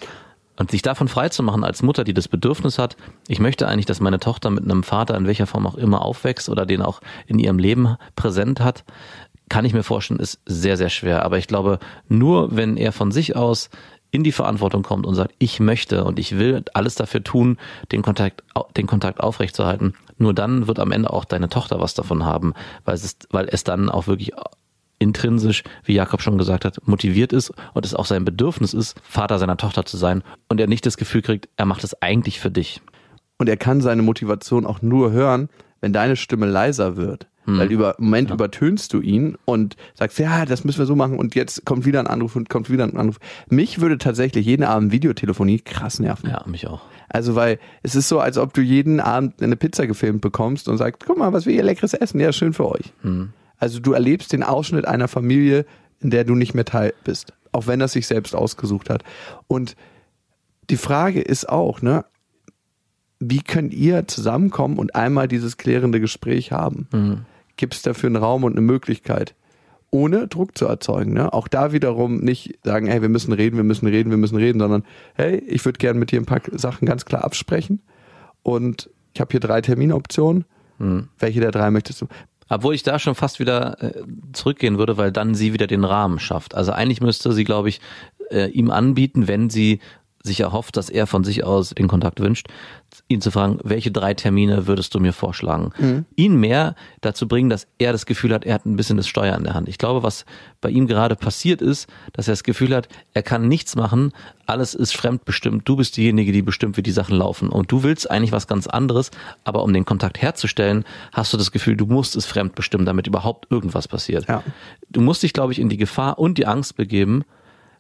Und 0.58 0.72
sich 0.72 0.82
davon 0.82 1.10
freizumachen 1.10 1.66
als 1.66 1.84
Mutter, 1.84 2.06
die 2.06 2.14
das 2.14 2.30
Bedürfnis 2.30 2.78
hat, 2.80 2.96
ich 3.28 3.40
möchte 3.40 3.68
eigentlich, 3.68 3.88
dass 3.88 4.00
meine 4.00 4.20
Tochter 4.22 4.50
mit 4.52 4.64
einem 4.64 4.84
Vater 4.84 5.18
in 5.18 5.28
welcher 5.28 5.48
Form 5.48 5.68
auch 5.68 5.76
immer 5.76 6.02
aufwächst 6.02 6.48
oder 6.48 6.66
den 6.66 6.82
auch 6.82 7.02
in 7.28 7.40
ihrem 7.40 7.60
Leben 7.60 7.98
präsent 8.16 8.62
hat, 8.62 8.86
kann 9.50 9.66
ich 9.66 9.74
mir 9.74 9.84
vorstellen, 9.84 10.20
ist 10.20 10.40
sehr, 10.46 10.78
sehr 10.78 10.90
schwer. 10.90 11.24
Aber 11.24 11.38
ich 11.38 11.48
glaube, 11.48 11.80
nur 12.08 12.56
wenn 12.56 12.78
er 12.78 12.92
von 12.92 13.12
sich 13.12 13.36
aus 13.36 13.70
in 14.12 14.24
die 14.24 14.32
Verantwortung 14.32 14.82
kommt 14.82 15.06
und 15.06 15.16
sagt, 15.16 15.36
ich 15.40 15.60
möchte 15.60 16.04
und 16.06 16.20
ich 16.20 16.38
will 16.38 16.64
alles 16.74 16.96
dafür 16.96 17.24
tun, 17.24 17.58
den 17.92 18.02
Kontakt, 18.02 18.44
den 18.78 18.88
Kontakt 18.88 19.20
aufrechtzuerhalten, 19.20 19.94
nur 20.18 20.34
dann 20.34 20.68
wird 20.68 20.80
am 20.80 20.92
Ende 20.92 21.12
auch 21.12 21.26
deine 21.26 21.50
Tochter 21.50 21.80
was 21.82 21.94
davon 21.94 22.24
haben, 22.24 22.54
weil 22.86 22.96
es, 22.96 23.18
weil 23.30 23.48
es 23.50 23.64
dann 23.64 23.90
auch 23.90 24.08
wirklich 24.08 24.32
intrinsisch, 25.00 25.64
wie 25.84 25.94
Jakob 25.94 26.22
schon 26.22 26.38
gesagt 26.38 26.64
hat, 26.64 26.80
motiviert 26.88 27.34
ist 27.34 27.52
und 27.74 27.86
es 27.86 27.94
auch 27.94 28.06
sein 28.06 28.24
Bedürfnis 28.24 28.74
ist, 28.74 28.96
Vater 29.04 29.40
seiner 29.40 29.58
Tochter 29.58 29.86
zu 29.86 29.98
sein 29.98 30.24
und 30.48 30.62
er 30.62 30.68
nicht 30.68 30.86
das 30.86 30.98
Gefühl 30.98 31.22
kriegt, 31.22 31.50
er 31.58 31.66
macht 31.66 31.84
es 31.84 32.02
eigentlich 32.02 32.40
für 32.40 32.52
dich. 32.52 32.82
Und 33.38 33.50
er 33.50 33.58
kann 33.58 33.82
seine 33.82 34.02
Motivation 34.02 34.66
auch 34.66 34.82
nur 34.82 35.12
hören, 35.12 35.50
wenn 35.82 35.92
deine 35.92 36.16
Stimme 36.16 36.46
leiser 36.46 36.96
wird. 36.96 37.28
Weil 37.48 37.72
über, 37.72 37.98
im 38.00 38.06
Moment 38.06 38.30
Ja. 38.30 38.36
übertönst 38.36 38.92
du 38.94 39.02
ihn 39.02 39.38
und 39.46 39.76
sagst, 39.94 40.18
ja, 40.20 40.46
das 40.46 40.64
müssen 40.64 40.80
wir 40.80 40.86
so 40.88 40.96
machen 40.96 41.20
und 41.20 41.36
jetzt 41.36 41.64
kommt 41.66 41.86
wieder 41.86 42.00
ein 42.00 42.08
Anruf 42.08 42.36
und 42.36 42.50
kommt 42.50 42.70
wieder 42.72 42.84
ein 42.84 42.98
Anruf. 42.98 43.20
Mich 43.50 43.80
würde 43.82 43.98
tatsächlich 44.00 44.46
jeden 44.46 44.64
Abend 44.64 44.92
Videotelefonie 44.92 45.60
krass 45.60 46.00
nerven. 46.00 46.30
Ja, 46.30 46.44
mich 46.48 46.66
auch. 46.68 46.82
Also, 47.08 47.36
weil 47.36 47.60
es 47.84 47.96
ist 47.96 48.10
so, 48.10 48.20
als 48.20 48.38
ob 48.40 48.54
du 48.54 48.62
jeden 48.62 49.00
Abend 49.00 49.44
eine 49.44 49.56
Pizza 49.56 49.86
gefilmt 49.86 50.22
bekommst 50.22 50.68
und 50.68 50.78
sagst, 50.78 51.04
guck 51.06 51.18
mal, 51.18 51.34
was 51.34 51.46
wir 51.46 51.54
hier 51.54 51.64
leckeres 51.64 51.94
essen. 51.94 52.20
Ja, 52.20 52.34
schön 52.34 52.54
für 52.54 52.68
euch. 52.68 52.92
Also, 53.58 53.80
du 53.80 53.94
erlebst 53.94 54.34
den 54.34 54.42
Ausschnitt 54.44 54.86
einer 54.86 55.08
Familie, 55.08 55.66
in 56.00 56.10
der 56.10 56.24
du 56.24 56.34
nicht 56.36 56.56
mehr 56.56 56.66
Teil 56.66 56.94
bist. 57.04 57.32
Auch 57.52 57.68
wenn 57.68 57.80
er 57.80 57.88
sich 57.88 58.08
selbst 58.08 58.36
ausgesucht 58.36 58.90
hat. 58.90 59.04
Und 59.48 59.76
die 60.72 60.78
Frage 60.78 61.22
ist 61.22 61.48
auch, 61.48 61.82
ne, 61.84 62.06
wie 63.20 63.42
könnt 63.42 63.74
ihr 63.74 64.08
zusammenkommen 64.08 64.78
und 64.78 64.96
einmal 64.96 65.28
dieses 65.28 65.58
klärende 65.58 66.00
Gespräch 66.02 66.52
haben? 66.52 66.88
Gibt 66.92 67.26
es 67.60 67.82
dafür 67.82 68.08
einen 68.08 68.18
Raum 68.18 68.44
und 68.44 68.54
eine 68.54 68.62
Möglichkeit? 68.62 69.36
Ohne 69.92 70.28
Druck 70.28 70.58
zu 70.58 70.66
erzeugen. 70.66 71.14
Ne? 71.14 71.32
Auch 71.32 71.48
da 71.48 71.72
wiederum 71.72 72.18
nicht 72.18 72.60
sagen, 72.64 72.88
hey, 72.88 73.02
wir 73.02 73.10
müssen 73.10 73.32
reden, 73.32 73.56
wir 73.56 73.64
müssen 73.64 73.88
reden, 73.88 74.10
wir 74.10 74.18
müssen 74.18 74.38
reden, 74.38 74.60
sondern 74.60 74.84
hey, 75.14 75.38
ich 75.48 75.64
würde 75.64 75.78
gerne 75.78 76.00
mit 76.00 76.12
dir 76.12 76.20
ein 76.20 76.26
paar 76.26 76.42
Sachen 76.52 76.86
ganz 76.86 77.06
klar 77.06 77.24
absprechen. 77.24 77.82
Und 78.44 78.90
ich 79.14 79.22
habe 79.22 79.32
hier 79.32 79.40
drei 79.40 79.62
Terminoptionen. 79.62 80.46
Welche 81.20 81.40
der 81.40 81.52
drei 81.52 81.72
möchtest 81.72 82.02
du? 82.02 82.08
Obwohl 82.50 82.76
ich 82.76 82.84
da 82.84 83.00
schon 83.00 83.16
fast 83.16 83.40
wieder 83.40 83.82
äh, 83.82 84.04
zurückgehen 84.34 84.78
würde, 84.78 84.98
weil 84.98 85.12
dann 85.12 85.34
sie 85.34 85.54
wieder 85.54 85.68
den 85.68 85.84
Rahmen 85.84 86.20
schafft. 86.20 86.54
Also 86.54 86.72
eigentlich 86.74 87.02
müsste 87.02 87.32
sie, 87.32 87.44
glaube 87.44 87.70
ich, 87.70 87.82
äh, 88.30 88.50
ihm 88.50 88.70
anbieten, 88.70 89.28
wenn 89.28 89.50
sie 89.50 89.80
sich 90.26 90.42
erhofft, 90.42 90.78
dass 90.78 90.90
er 90.90 91.08
von 91.08 91.24
sich 91.24 91.44
aus 91.44 91.70
den 91.70 91.88
Kontakt 91.88 92.20
wünscht, 92.20 92.48
ihn 93.08 93.22
zu 93.22 93.32
fragen, 93.32 93.60
welche 93.64 93.92
drei 93.92 94.14
Termine 94.14 94.68
würdest 94.68 94.94
du 94.96 95.00
mir 95.00 95.14
vorschlagen? 95.14 96.06
Ihn 96.16 96.38
mehr 96.38 96.76
dazu 97.02 97.28
bringen, 97.28 97.50
dass 97.50 97.68
er 97.78 97.92
das 97.92 98.06
Gefühl 98.06 98.34
hat, 98.34 98.46
er 98.46 98.56
hat 98.56 98.66
ein 98.66 98.76
bisschen 98.76 98.98
das 98.98 99.08
Steuer 99.08 99.36
in 99.38 99.44
der 99.44 99.54
Hand. 99.54 99.70
Ich 99.70 99.78
glaube, 99.78 100.04
was 100.04 100.26
bei 100.62 100.70
ihm 100.70 100.88
gerade 100.88 101.16
passiert 101.16 101.62
ist, 101.62 101.88
dass 102.14 102.28
er 102.28 102.34
das 102.34 102.44
Gefühl 102.44 102.76
hat, 102.76 102.90
er 103.14 103.24
kann 103.24 103.48
nichts 103.48 103.76
machen, 103.76 104.12
alles 104.46 104.74
ist 104.74 104.96
fremdbestimmt, 104.96 105.68
du 105.68 105.76
bist 105.76 105.98
diejenige, 105.98 106.32
die 106.32 106.42
bestimmt, 106.42 106.78
wie 106.78 106.84
die 106.84 106.92
Sachen 106.92 107.16
laufen. 107.16 107.50
Und 107.50 107.72
du 107.72 107.84
willst 107.84 108.10
eigentlich 108.10 108.32
was 108.32 108.48
ganz 108.48 108.68
anderes, 108.68 109.12
aber 109.44 109.64
um 109.64 109.74
den 109.74 109.86
Kontakt 109.86 110.22
herzustellen, 110.22 110.86
hast 111.12 111.34
du 111.34 111.38
das 111.38 111.52
Gefühl, 111.52 111.76
du 111.76 111.86
musst 111.86 112.16
es 112.16 112.26
fremdbestimmen, 112.26 112.86
damit 112.86 113.08
überhaupt 113.08 113.52
irgendwas 113.52 113.88
passiert. 113.88 114.28
Ja. 114.28 114.44
Du 114.90 115.02
musst 115.02 115.24
dich, 115.24 115.34
glaube 115.34 115.54
ich, 115.54 115.60
in 115.60 115.70
die 115.70 115.78
Gefahr 115.78 116.20
und 116.20 116.38
die 116.38 116.46
Angst 116.46 116.76
begeben, 116.76 117.24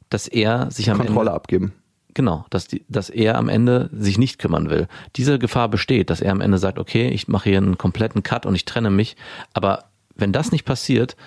dass 0.09 0.27
er 0.27 0.69
sich 0.71 0.89
am 0.89 0.97
Kontrolle 0.97 1.29
Ende 1.29 1.33
abgeben. 1.33 1.73
Genau, 2.15 2.45
dass, 2.49 2.67
die, 2.67 2.85
dass 2.87 3.09
er 3.09 3.37
am 3.37 3.49
Ende 3.49 3.89
sich 3.93 4.17
nicht 4.17 4.39
kümmern 4.39 4.69
will. 4.69 4.87
Diese 5.17 5.37
Gefahr 5.37 5.67
besteht, 5.67 6.09
dass 6.09 6.21
er 6.21 6.31
am 6.31 6.39
Ende 6.39 6.57
sagt, 6.57 6.79
okay, 6.79 7.09
ich 7.09 7.27
mache 7.27 7.49
hier 7.49 7.57
einen 7.57 7.77
kompletten 7.77 8.23
Cut 8.23 8.45
und 8.45 8.55
ich 8.55 8.63
trenne 8.63 8.89
mich. 8.89 9.17
Aber 9.53 9.83
wenn 10.15 10.31
das 10.31 10.53
nicht 10.53 10.63
passiert, 10.63 11.17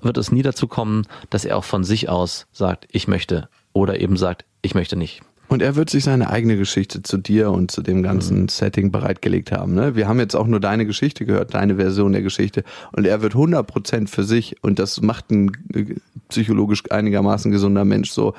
wird 0.00 0.16
es 0.16 0.32
nie 0.32 0.40
dazu 0.40 0.66
kommen, 0.66 1.06
dass 1.28 1.44
er 1.44 1.58
auch 1.58 1.64
von 1.64 1.84
sich 1.84 2.08
aus 2.08 2.46
sagt, 2.52 2.88
ich 2.90 3.06
möchte 3.06 3.50
oder 3.74 4.00
eben 4.00 4.16
sagt, 4.16 4.46
ich 4.62 4.74
möchte 4.74 4.96
nicht. 4.96 5.20
Und 5.48 5.60
er 5.62 5.76
wird 5.76 5.90
sich 5.90 6.04
seine 6.04 6.30
eigene 6.30 6.56
Geschichte 6.56 7.02
zu 7.02 7.18
dir 7.18 7.50
und 7.50 7.70
zu 7.70 7.82
dem 7.82 8.02
ganzen 8.02 8.48
Setting 8.48 8.92
bereitgelegt 8.92 9.52
haben. 9.52 9.74
Ne? 9.74 9.96
Wir 9.96 10.08
haben 10.08 10.20
jetzt 10.20 10.36
auch 10.36 10.46
nur 10.46 10.60
deine 10.60 10.86
Geschichte 10.86 11.26
gehört, 11.26 11.52
deine 11.54 11.74
Version 11.74 12.12
der 12.12 12.22
Geschichte. 12.22 12.62
Und 12.92 13.04
er 13.04 13.20
wird 13.20 13.34
100% 13.34 14.06
für 14.06 14.22
sich, 14.22 14.56
und 14.62 14.78
das 14.78 15.02
macht 15.02 15.30
ein 15.32 15.50
äh, 15.74 15.96
psychologisch 16.28 16.84
einigermaßen 16.90 17.50
gesunder 17.50 17.84
Mensch 17.84 18.12
so, 18.12 18.34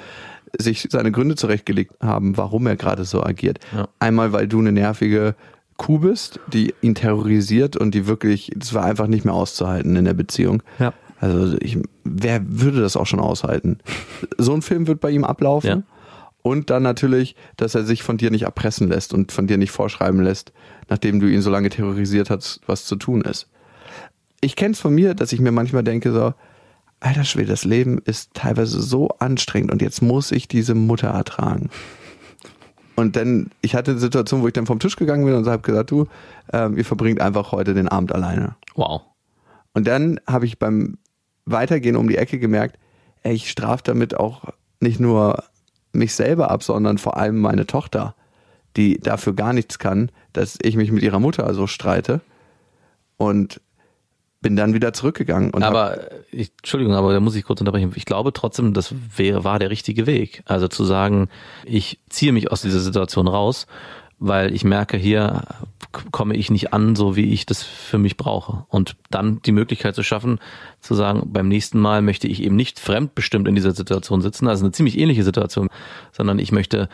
sich 0.59 0.87
seine 0.89 1.11
Gründe 1.11 1.35
zurechtgelegt 1.35 1.93
haben, 2.01 2.37
warum 2.37 2.67
er 2.67 2.75
gerade 2.75 3.05
so 3.05 3.23
agiert. 3.23 3.59
Ja. 3.75 3.87
Einmal, 3.99 4.33
weil 4.33 4.47
du 4.47 4.59
eine 4.59 4.71
nervige 4.71 5.35
Kuh 5.77 5.99
bist, 5.99 6.39
die 6.51 6.73
ihn 6.81 6.95
terrorisiert 6.95 7.75
und 7.75 7.95
die 7.95 8.07
wirklich, 8.07 8.51
es 8.59 8.73
war 8.73 8.85
einfach 8.85 9.07
nicht 9.07 9.25
mehr 9.25 9.33
auszuhalten 9.33 9.95
in 9.95 10.05
der 10.05 10.13
Beziehung. 10.13 10.61
Ja. 10.79 10.93
Also 11.19 11.57
ich, 11.59 11.77
wer 12.03 12.41
würde 12.45 12.81
das 12.81 12.97
auch 12.97 13.07
schon 13.07 13.19
aushalten? 13.19 13.79
So 14.37 14.53
ein 14.53 14.61
Film 14.61 14.87
wird 14.87 14.99
bei 14.99 15.11
ihm 15.11 15.23
ablaufen. 15.23 15.69
Ja. 15.69 15.83
Und 16.41 16.69
dann 16.71 16.83
natürlich, 16.83 17.35
dass 17.57 17.75
er 17.75 17.83
sich 17.83 18.01
von 18.01 18.17
dir 18.17 18.31
nicht 18.31 18.43
erpressen 18.43 18.87
lässt 18.87 19.13
und 19.13 19.31
von 19.31 19.45
dir 19.45 19.57
nicht 19.57 19.71
vorschreiben 19.71 20.21
lässt, 20.21 20.51
nachdem 20.89 21.19
du 21.19 21.27
ihn 21.27 21.41
so 21.41 21.51
lange 21.51 21.69
terrorisiert 21.69 22.29
hast, 22.29 22.61
was 22.65 22.85
zu 22.85 22.95
tun 22.95 23.21
ist. 23.21 23.47
Ich 24.39 24.55
kenne 24.55 24.73
es 24.73 24.79
von 24.79 24.93
mir, 24.93 25.13
dass 25.13 25.33
ich 25.33 25.39
mir 25.39 25.51
manchmal 25.51 25.83
denke 25.83 26.11
so, 26.11 26.33
alter 27.01 27.25
Schwede, 27.25 27.47
das 27.47 27.65
Leben 27.65 27.99
ist 28.05 28.33
teilweise 28.33 28.81
so 28.81 29.09
anstrengend 29.19 29.71
und 29.71 29.81
jetzt 29.81 30.01
muss 30.01 30.31
ich 30.31 30.47
diese 30.47 30.75
Mutter 30.75 31.09
ertragen. 31.09 31.69
Und 32.95 33.15
dann, 33.15 33.49
ich 33.61 33.75
hatte 33.75 33.91
eine 33.91 33.99
Situation, 33.99 34.41
wo 34.41 34.47
ich 34.47 34.53
dann 34.53 34.67
vom 34.67 34.79
Tisch 34.79 34.95
gegangen 34.95 35.25
bin 35.25 35.33
und 35.33 35.47
habe 35.47 35.61
gesagt, 35.61 35.91
du, 35.91 36.07
ähm, 36.53 36.77
ihr 36.77 36.85
verbringt 36.85 37.19
einfach 37.19 37.51
heute 37.51 37.73
den 37.73 37.87
Abend 37.87 38.13
alleine. 38.13 38.55
Wow. 38.75 39.01
Und 39.73 39.87
dann 39.87 40.19
habe 40.27 40.45
ich 40.45 40.59
beim 40.59 40.97
Weitergehen 41.45 41.95
um 41.95 42.07
die 42.07 42.17
Ecke 42.17 42.37
gemerkt, 42.37 42.77
ey, 43.23 43.33
ich 43.33 43.49
strafe 43.49 43.83
damit 43.83 44.15
auch 44.19 44.43
nicht 44.79 44.99
nur 44.99 45.43
mich 45.93 46.13
selber 46.13 46.51
ab, 46.51 46.63
sondern 46.63 46.97
vor 46.97 47.17
allem 47.17 47.39
meine 47.39 47.65
Tochter, 47.65 48.15
die 48.77 48.99
dafür 48.99 49.33
gar 49.33 49.53
nichts 49.53 49.79
kann, 49.79 50.11
dass 50.33 50.57
ich 50.61 50.75
mich 50.75 50.91
mit 50.91 51.03
ihrer 51.03 51.19
Mutter 51.19 51.51
so 51.53 51.67
streite. 51.67 52.21
Und 53.17 53.61
bin 54.41 54.55
dann 54.55 54.73
wieder 54.73 54.91
zurückgegangen. 54.91 55.53
Aber, 55.53 55.99
ich, 56.31 56.51
Entschuldigung, 56.57 56.95
aber 56.95 57.13
da 57.13 57.19
muss 57.19 57.35
ich 57.35 57.43
kurz 57.43 57.61
unterbrechen. 57.61 57.93
Ich 57.95 58.05
glaube 58.05 58.33
trotzdem, 58.33 58.73
das 58.73 58.93
wäre, 59.15 59.43
war 59.43 59.59
der 59.59 59.69
richtige 59.69 60.07
Weg. 60.07 60.41
Also 60.45 60.67
zu 60.67 60.83
sagen, 60.83 61.29
ich 61.63 61.99
ziehe 62.09 62.33
mich 62.33 62.51
aus 62.51 62.63
dieser 62.63 62.79
Situation 62.79 63.27
raus, 63.27 63.67
weil 64.17 64.53
ich 64.53 64.63
merke, 64.63 64.97
hier 64.97 65.43
komme 66.11 66.35
ich 66.35 66.49
nicht 66.49 66.73
an, 66.73 66.95
so 66.95 67.15
wie 67.15 67.33
ich 67.33 67.45
das 67.45 67.63
für 67.63 67.97
mich 67.97 68.17
brauche. 68.17 68.65
Und 68.69 68.95
dann 69.09 69.41
die 69.43 69.51
Möglichkeit 69.51 69.95
zu 69.95 70.03
schaffen, 70.03 70.39
zu 70.79 70.95
sagen, 70.95 71.23
beim 71.31 71.47
nächsten 71.47 71.79
Mal 71.79 72.01
möchte 72.01 72.27
ich 72.27 72.41
eben 72.41 72.55
nicht 72.55 72.79
fremdbestimmt 72.79 73.47
in 73.47 73.55
dieser 73.55 73.71
Situation 73.71 74.21
sitzen, 74.21 74.47
also 74.47 74.63
eine 74.63 74.71
ziemlich 74.71 74.97
ähnliche 74.97 75.23
Situation, 75.23 75.69
sondern 76.11 76.39
ich 76.39 76.51
möchte 76.51 76.89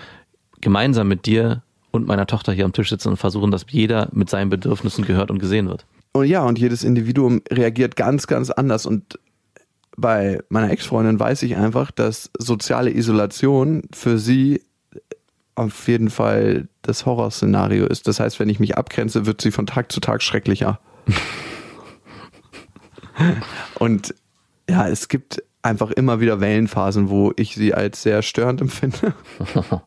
gemeinsam 0.59 1.07
mit 1.07 1.25
dir 1.25 1.63
und 1.91 2.07
meiner 2.07 2.27
Tochter 2.27 2.51
hier 2.51 2.65
am 2.65 2.73
Tisch 2.73 2.89
sitzen 2.89 3.09
und 3.09 3.17
versuchen, 3.17 3.51
dass 3.51 3.65
jeder 3.69 4.09
mit 4.11 4.29
seinen 4.29 4.49
Bedürfnissen 4.49 5.05
gehört 5.05 5.31
und 5.31 5.39
gesehen 5.39 5.69
wird. 5.69 5.85
Und 6.19 6.27
ja, 6.27 6.43
und 6.43 6.59
jedes 6.59 6.83
Individuum 6.83 7.41
reagiert 7.51 7.95
ganz, 7.95 8.27
ganz 8.27 8.49
anders. 8.49 8.85
Und 8.85 9.19
bei 9.95 10.39
meiner 10.49 10.71
Ex-Freundin 10.71 11.19
weiß 11.19 11.43
ich 11.43 11.57
einfach, 11.57 11.91
dass 11.91 12.29
soziale 12.37 12.93
Isolation 12.93 13.83
für 13.93 14.19
sie 14.19 14.61
auf 15.55 15.87
jeden 15.87 16.09
Fall 16.09 16.67
das 16.83 17.05
Horrorszenario 17.05 17.87
ist. 17.87 18.07
Das 18.07 18.19
heißt, 18.19 18.39
wenn 18.39 18.49
ich 18.49 18.59
mich 18.59 18.77
abgrenze, 18.77 19.25
wird 19.25 19.41
sie 19.41 19.51
von 19.51 19.65
Tag 19.65 19.91
zu 19.91 19.99
Tag 19.99 20.21
schrecklicher. 20.21 20.79
Und 23.79 24.13
ja, 24.69 24.87
es 24.87 25.07
gibt 25.07 25.41
einfach 25.63 25.89
immer 25.91 26.19
wieder 26.19 26.39
Wellenphasen, 26.39 27.09
wo 27.09 27.33
ich 27.35 27.55
sie 27.55 27.73
als 27.73 28.03
sehr 28.03 28.21
störend 28.21 28.61
empfinde. 28.61 29.13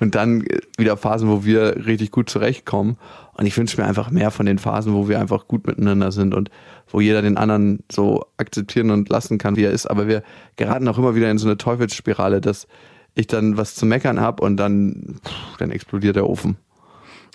Und 0.00 0.14
dann 0.14 0.44
wieder 0.76 0.96
Phasen, 0.96 1.28
wo 1.28 1.44
wir 1.44 1.86
richtig 1.86 2.10
gut 2.10 2.28
zurechtkommen. 2.28 2.96
Und 3.34 3.46
ich 3.46 3.56
wünsche 3.56 3.80
mir 3.80 3.86
einfach 3.86 4.10
mehr 4.10 4.30
von 4.30 4.46
den 4.46 4.58
Phasen, 4.58 4.94
wo 4.94 5.08
wir 5.08 5.18
einfach 5.18 5.48
gut 5.48 5.66
miteinander 5.66 6.12
sind 6.12 6.34
und 6.34 6.50
wo 6.88 7.00
jeder 7.00 7.22
den 7.22 7.36
anderen 7.36 7.80
so 7.90 8.26
akzeptieren 8.36 8.90
und 8.90 9.08
lassen 9.08 9.38
kann, 9.38 9.56
wie 9.56 9.64
er 9.64 9.72
ist. 9.72 9.86
Aber 9.86 10.06
wir 10.06 10.22
geraten 10.56 10.86
auch 10.88 10.98
immer 10.98 11.14
wieder 11.14 11.30
in 11.30 11.38
so 11.38 11.48
eine 11.48 11.58
Teufelsspirale, 11.58 12.40
dass 12.40 12.66
ich 13.14 13.26
dann 13.26 13.56
was 13.56 13.74
zu 13.74 13.86
meckern 13.86 14.20
habe 14.20 14.42
und 14.42 14.56
dann, 14.56 15.16
pff, 15.24 15.56
dann 15.58 15.70
explodiert 15.70 16.16
der 16.16 16.28
Ofen. 16.28 16.56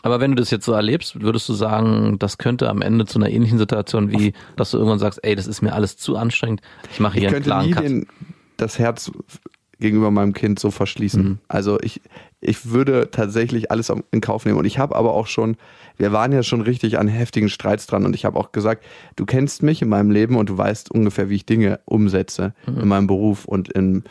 Aber 0.02 0.20
wenn 0.20 0.32
du 0.32 0.38
das 0.38 0.52
jetzt 0.52 0.66
so 0.66 0.72
erlebst, 0.74 1.22
würdest 1.22 1.50
du 1.50 1.54
sagen, 1.54 2.18
das 2.20 2.38
könnte 2.38 2.70
am 2.70 2.82
Ende 2.82 3.06
zu 3.06 3.20
einer 3.20 3.30
ähnlichen 3.30 3.58
Situation 3.58 4.12
wie, 4.12 4.34
dass 4.56 4.72
du 4.72 4.78
irgendwann 4.78 5.00
sagst, 5.00 5.20
ey, 5.24 5.36
das 5.36 5.48
ist 5.48 5.62
mir 5.62 5.74
alles 5.74 5.98
zu 5.98 6.16
anstrengend, 6.16 6.62
ich 6.92 7.00
mache 7.00 7.18
Ich 7.18 7.20
hier 7.20 7.30
einen 7.30 7.34
könnte 7.34 7.50
klaren 7.50 7.66
nie 7.66 7.74
Cut. 7.74 7.84
den, 7.84 8.08
das 8.56 8.80
Herz 8.80 9.12
gegenüber 9.80 10.12
meinem 10.12 10.34
Kind 10.34 10.60
so 10.60 10.72
verschließen. 10.72 11.24
Mhm. 11.24 11.38
Also 11.48 11.80
ich, 11.82 12.02
ich 12.42 12.72
würde 12.72 13.10
tatsächlich 13.12 13.72
alles 13.72 13.92
in 14.12 14.22
Kauf 14.22 14.46
nehmen. 14.46 14.58
Und 14.58 14.66
ich 14.66 14.78
habe 14.80 14.96
aber 14.96 15.14
auch 15.14 15.28
schon, 15.28 15.56
wir 15.98 16.12
waren 16.12 16.32
ja 16.32 16.44
schon 16.44 16.62
richtig 16.62 16.98
an 17.00 17.08
heftigen 17.08 17.50
Streits 17.50 17.88
dran 17.88 18.06
und 18.06 18.14
ich 18.16 18.26
habe 18.26 18.38
auch 18.40 18.52
gesagt, 18.52 18.84
du 19.16 19.26
kennst 19.26 19.64
mich 19.64 19.82
in 19.82 19.90
meinem 19.90 20.12
Leben 20.12 20.36
und 20.36 20.50
du 20.50 20.58
weißt 20.58 20.92
ungefähr, 20.92 21.30
wie 21.30 21.36
ich 21.36 21.46
Dinge 21.46 21.80
umsetze 21.86 22.54
Mhm. 22.68 22.80
in 22.82 22.88
meinem 22.88 23.08
Beruf 23.08 23.46
und 23.46 23.70
in 23.72 24.04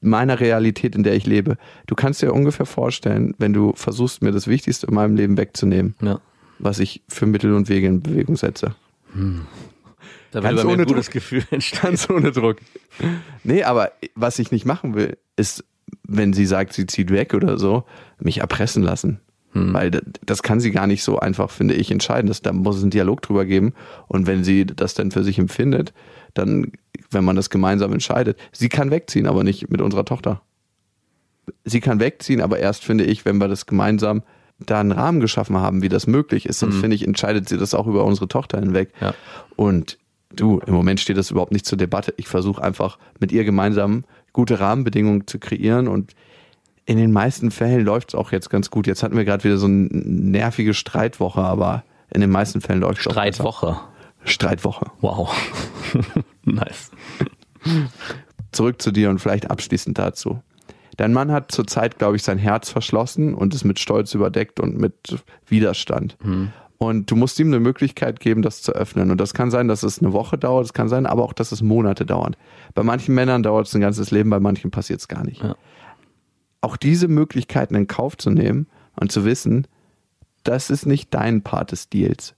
meiner 0.00 0.38
Realität, 0.40 0.94
in 0.94 1.02
der 1.02 1.14
ich 1.14 1.26
lebe. 1.26 1.56
Du 1.86 1.94
kannst 1.94 2.22
dir 2.22 2.32
ungefähr 2.32 2.66
vorstellen, 2.66 3.34
wenn 3.38 3.52
du 3.52 3.72
versuchst, 3.74 4.22
mir 4.22 4.30
das 4.32 4.46
Wichtigste 4.46 4.86
in 4.86 4.94
meinem 4.94 5.16
Leben 5.16 5.36
wegzunehmen, 5.36 5.94
Ja. 6.00 6.20
was 6.58 6.78
ich 6.78 7.02
für 7.08 7.26
Mittel 7.26 7.52
und 7.54 7.68
Wege 7.68 7.86
in 7.88 8.02
Bewegung 8.02 8.36
setze. 8.36 8.74
Da 10.36 10.42
Ganz 10.42 10.62
ohne 10.66 10.82
ein 10.82 10.84
gutes 10.84 11.06
Druck. 11.06 11.14
Gefühl. 11.14 11.44
Ganz 11.82 12.10
ohne 12.10 12.30
Druck. 12.30 12.58
Nee, 13.42 13.62
aber 13.62 13.92
was 14.14 14.38
ich 14.38 14.50
nicht 14.50 14.66
machen 14.66 14.94
will, 14.94 15.16
ist, 15.36 15.64
wenn 16.06 16.34
sie 16.34 16.44
sagt, 16.44 16.74
sie 16.74 16.84
zieht 16.84 17.10
weg 17.10 17.32
oder 17.32 17.56
so, 17.56 17.84
mich 18.18 18.40
erpressen 18.40 18.82
lassen. 18.82 19.20
Weil 19.54 19.90
das, 19.90 20.02
das 20.26 20.42
kann 20.42 20.60
sie 20.60 20.72
gar 20.72 20.86
nicht 20.86 21.02
so 21.02 21.18
einfach, 21.18 21.48
finde 21.48 21.72
ich, 21.72 21.90
entscheiden. 21.90 22.28
Das, 22.28 22.42
da 22.42 22.52
muss 22.52 22.76
es 22.76 22.82
einen 22.82 22.90
Dialog 22.90 23.22
drüber 23.22 23.46
geben. 23.46 23.72
Und 24.08 24.26
wenn 24.26 24.44
sie 24.44 24.66
das 24.66 24.92
dann 24.92 25.10
für 25.10 25.24
sich 25.24 25.38
empfindet, 25.38 25.94
dann, 26.34 26.72
wenn 27.10 27.24
man 27.24 27.34
das 27.34 27.48
gemeinsam 27.48 27.94
entscheidet, 27.94 28.38
sie 28.52 28.68
kann 28.68 28.90
wegziehen, 28.90 29.26
aber 29.26 29.42
nicht 29.42 29.70
mit 29.70 29.80
unserer 29.80 30.04
Tochter. 30.04 30.42
Sie 31.64 31.80
kann 31.80 31.98
wegziehen, 31.98 32.42
aber 32.42 32.58
erst, 32.58 32.84
finde 32.84 33.04
ich, 33.04 33.24
wenn 33.24 33.38
wir 33.38 33.48
das 33.48 33.64
gemeinsam 33.64 34.22
da 34.58 34.80
einen 34.80 34.92
Rahmen 34.92 35.20
geschaffen 35.20 35.56
haben, 35.56 35.80
wie 35.80 35.88
das 35.88 36.06
möglich 36.06 36.44
ist, 36.44 36.60
dann 36.60 36.72
finde 36.72 36.94
ich, 36.94 37.06
entscheidet 37.06 37.48
sie 37.48 37.56
das 37.56 37.72
auch 37.72 37.86
über 37.86 38.04
unsere 38.04 38.28
Tochter 38.28 38.60
hinweg. 38.60 38.92
Ja. 39.00 39.14
Und 39.56 39.96
du, 40.36 40.60
im 40.66 40.74
Moment 40.74 41.00
steht 41.00 41.16
das 41.16 41.30
überhaupt 41.30 41.52
nicht 41.52 41.66
zur 41.66 41.78
Debatte. 41.78 42.14
Ich 42.16 42.28
versuche 42.28 42.62
einfach 42.62 42.98
mit 43.18 43.32
ihr 43.32 43.44
gemeinsam 43.44 44.04
gute 44.32 44.60
Rahmenbedingungen 44.60 45.26
zu 45.26 45.38
kreieren 45.38 45.88
und 45.88 46.14
in 46.84 46.98
den 46.98 47.12
meisten 47.12 47.50
Fällen 47.50 47.84
läuft 47.84 48.10
es 48.10 48.14
auch 48.14 48.30
jetzt 48.32 48.48
ganz 48.48 48.70
gut. 48.70 48.86
Jetzt 48.86 49.02
hatten 49.02 49.16
wir 49.16 49.24
gerade 49.24 49.42
wieder 49.42 49.56
so 49.56 49.66
eine 49.66 49.88
nervige 49.90 50.72
Streitwoche, 50.72 51.40
aber 51.40 51.82
in 52.10 52.20
den 52.20 52.30
meisten 52.30 52.60
Fällen 52.60 52.80
läuft 52.80 53.00
es 53.00 53.06
auch. 53.08 53.12
Streitwoche. 53.12 53.80
Streitwoche. 54.24 54.86
Wow. 55.00 55.34
nice. 56.44 56.90
Zurück 58.52 58.80
zu 58.80 58.92
dir 58.92 59.10
und 59.10 59.18
vielleicht 59.18 59.50
abschließend 59.50 59.98
dazu. 59.98 60.40
Dein 60.96 61.12
Mann 61.12 61.30
hat 61.32 61.52
zurzeit, 61.52 61.98
glaube 61.98 62.16
ich, 62.16 62.22
sein 62.22 62.38
Herz 62.38 62.70
verschlossen 62.70 63.34
und 63.34 63.54
ist 63.54 63.64
mit 63.64 63.78
Stolz 63.78 64.14
überdeckt 64.14 64.60
und 64.60 64.78
mit 64.78 65.22
Widerstand. 65.46 66.16
Und 66.78 67.10
du 67.10 67.16
musst 67.16 67.38
ihm 67.40 67.48
eine 67.48 67.60
Möglichkeit 67.60 68.20
geben, 68.20 68.42
das 68.42 68.60
zu 68.60 68.72
öffnen. 68.72 69.10
Und 69.10 69.18
das 69.18 69.32
kann 69.32 69.50
sein, 69.50 69.66
dass 69.66 69.82
es 69.82 70.00
eine 70.00 70.12
Woche 70.12 70.36
dauert, 70.36 70.66
es 70.66 70.72
kann 70.74 70.88
sein, 70.88 71.06
aber 71.06 71.24
auch, 71.24 71.32
dass 71.32 71.52
es 71.52 71.62
Monate 71.62 72.04
dauert. 72.04 72.36
Bei 72.74 72.82
manchen 72.82 73.14
Männern 73.14 73.42
dauert 73.42 73.66
es 73.66 73.74
ein 73.74 73.80
ganzes 73.80 74.10
Leben, 74.10 74.28
bei 74.28 74.40
manchen 74.40 74.70
passiert 74.70 75.00
es 75.00 75.08
gar 75.08 75.24
nicht. 75.24 75.42
Ja. 75.42 75.56
Auch 76.60 76.76
diese 76.76 77.08
Möglichkeiten 77.08 77.74
in 77.74 77.86
Kauf 77.86 78.16
zu 78.18 78.30
nehmen 78.30 78.66
und 78.94 79.10
zu 79.10 79.24
wissen, 79.24 79.66
das 80.42 80.70
ist 80.70 80.86
nicht 80.86 81.14
dein 81.14 81.42
Part 81.42 81.72
des 81.72 81.88
Deals. 81.88 82.34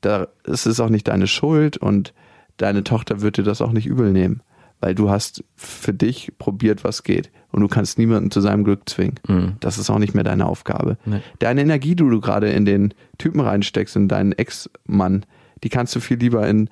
Da, 0.00 0.28
es 0.44 0.66
ist 0.66 0.80
auch 0.80 0.90
nicht 0.90 1.08
deine 1.08 1.26
Schuld 1.26 1.76
und 1.76 2.12
deine 2.56 2.84
Tochter 2.84 3.20
wird 3.20 3.38
dir 3.38 3.42
das 3.42 3.62
auch 3.62 3.72
nicht 3.72 3.86
übel 3.86 4.12
nehmen, 4.12 4.42
weil 4.80 4.94
du 4.94 5.10
hast 5.10 5.44
für 5.56 5.92
dich 5.92 6.32
probiert, 6.38 6.84
was 6.84 7.02
geht 7.02 7.30
und 7.50 7.60
du 7.60 7.68
kannst 7.68 7.98
niemanden 7.98 8.30
zu 8.30 8.40
seinem 8.40 8.64
Glück 8.64 8.88
zwingen. 8.88 9.56
Das 9.60 9.78
ist 9.78 9.90
auch 9.90 9.98
nicht 9.98 10.14
mehr 10.14 10.24
deine 10.24 10.46
Aufgabe. 10.46 10.98
Nee. 11.04 11.20
Deine 11.38 11.62
Energie, 11.62 11.96
die 11.96 12.04
du 12.04 12.20
gerade 12.20 12.50
in 12.50 12.64
den 12.64 12.94
Typen 13.18 13.40
reinsteckst, 13.40 13.96
in 13.96 14.08
deinen 14.08 14.32
Ex-Mann, 14.32 15.24
die 15.64 15.68
kannst 15.68 15.94
du 15.96 16.00
viel 16.00 16.18
lieber 16.18 16.46
in 16.46 16.70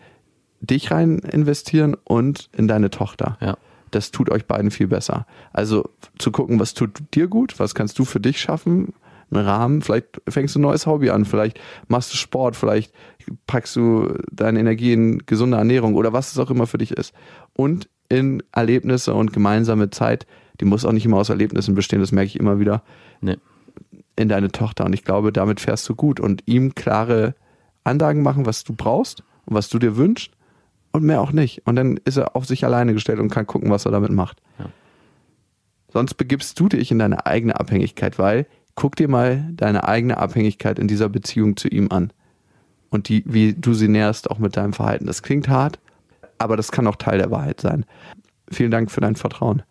dich 0.60 0.90
rein 0.90 1.18
investieren 1.18 1.96
und 2.04 2.48
in 2.56 2.68
deine 2.68 2.90
Tochter. 2.90 3.36
Ja. 3.40 3.56
Das 3.90 4.10
tut 4.10 4.30
euch 4.30 4.46
beiden 4.46 4.70
viel 4.70 4.88
besser. 4.88 5.26
Also 5.52 5.88
zu 6.18 6.30
gucken, 6.30 6.58
was 6.60 6.74
tut 6.74 7.02
dir 7.14 7.28
gut, 7.28 7.58
was 7.58 7.74
kannst 7.74 7.98
du 7.98 8.04
für 8.04 8.20
dich 8.20 8.40
schaffen, 8.40 8.92
einen 9.30 9.44
Rahmen, 9.44 9.82
vielleicht 9.82 10.20
fängst 10.28 10.54
du 10.54 10.58
ein 10.58 10.62
neues 10.62 10.86
Hobby 10.86 11.10
an, 11.10 11.24
vielleicht 11.24 11.58
machst 11.88 12.12
du 12.12 12.16
Sport, 12.16 12.56
vielleicht 12.56 12.92
packst 13.46 13.74
du 13.76 14.14
deine 14.30 14.60
Energie 14.60 14.92
in 14.92 15.18
gesunde 15.26 15.56
Ernährung 15.56 15.94
oder 15.94 16.12
was 16.12 16.32
es 16.32 16.38
auch 16.38 16.50
immer 16.50 16.66
für 16.66 16.78
dich 16.78 16.92
ist. 16.92 17.12
Und 17.54 17.88
in 18.08 18.42
Erlebnisse 18.52 19.14
und 19.14 19.32
gemeinsame 19.32 19.90
Zeit, 19.90 20.26
die 20.60 20.64
muss 20.64 20.84
auch 20.84 20.92
nicht 20.92 21.04
immer 21.04 21.18
aus 21.18 21.28
Erlebnissen 21.28 21.74
bestehen, 21.74 22.00
das 22.00 22.12
merke 22.12 22.28
ich 22.28 22.38
immer 22.38 22.58
wieder, 22.58 22.82
Nee. 23.20 23.36
in 24.16 24.28
deine 24.28 24.50
Tochter. 24.50 24.84
Und 24.84 24.92
ich 24.94 25.04
glaube, 25.04 25.32
damit 25.32 25.60
fährst 25.60 25.88
du 25.88 25.94
gut 25.94 26.20
und 26.20 26.42
ihm 26.46 26.74
klare 26.74 27.34
Ansagen 27.84 28.22
machen, 28.22 28.46
was 28.46 28.64
du 28.64 28.72
brauchst 28.74 29.22
und 29.44 29.54
was 29.54 29.68
du 29.68 29.78
dir 29.78 29.96
wünschst 29.96 30.32
und 30.92 31.04
mehr 31.04 31.20
auch 31.20 31.32
nicht. 31.32 31.62
Und 31.66 31.76
dann 31.76 31.98
ist 32.04 32.16
er 32.16 32.34
auf 32.34 32.46
sich 32.46 32.64
alleine 32.64 32.94
gestellt 32.94 33.18
und 33.20 33.30
kann 33.30 33.46
gucken, 33.46 33.70
was 33.70 33.84
er 33.84 33.92
damit 33.92 34.10
macht. 34.10 34.40
Ja. 34.58 34.66
Sonst 35.92 36.14
begibst 36.14 36.58
du 36.58 36.68
dich 36.68 36.90
in 36.90 36.98
deine 36.98 37.26
eigene 37.26 37.58
Abhängigkeit, 37.58 38.18
weil 38.18 38.46
guck 38.74 38.96
dir 38.96 39.08
mal 39.08 39.48
deine 39.52 39.86
eigene 39.88 40.18
Abhängigkeit 40.18 40.78
in 40.78 40.88
dieser 40.88 41.08
Beziehung 41.08 41.56
zu 41.56 41.68
ihm 41.68 41.88
an. 41.90 42.12
Und 42.90 43.08
die, 43.08 43.22
wie 43.26 43.54
du 43.54 43.74
sie 43.74 43.88
näherst, 43.88 44.30
auch 44.30 44.38
mit 44.38 44.56
deinem 44.56 44.72
Verhalten. 44.72 45.06
Das 45.06 45.22
klingt 45.22 45.48
hart, 45.48 45.78
aber 46.38 46.56
das 46.56 46.72
kann 46.72 46.86
auch 46.86 46.96
Teil 46.96 47.18
der 47.18 47.30
Wahrheit 47.30 47.60
sein. 47.60 47.84
Vielen 48.50 48.70
Dank 48.70 48.90
für 48.90 49.00
dein 49.00 49.16
Vertrauen. 49.16 49.62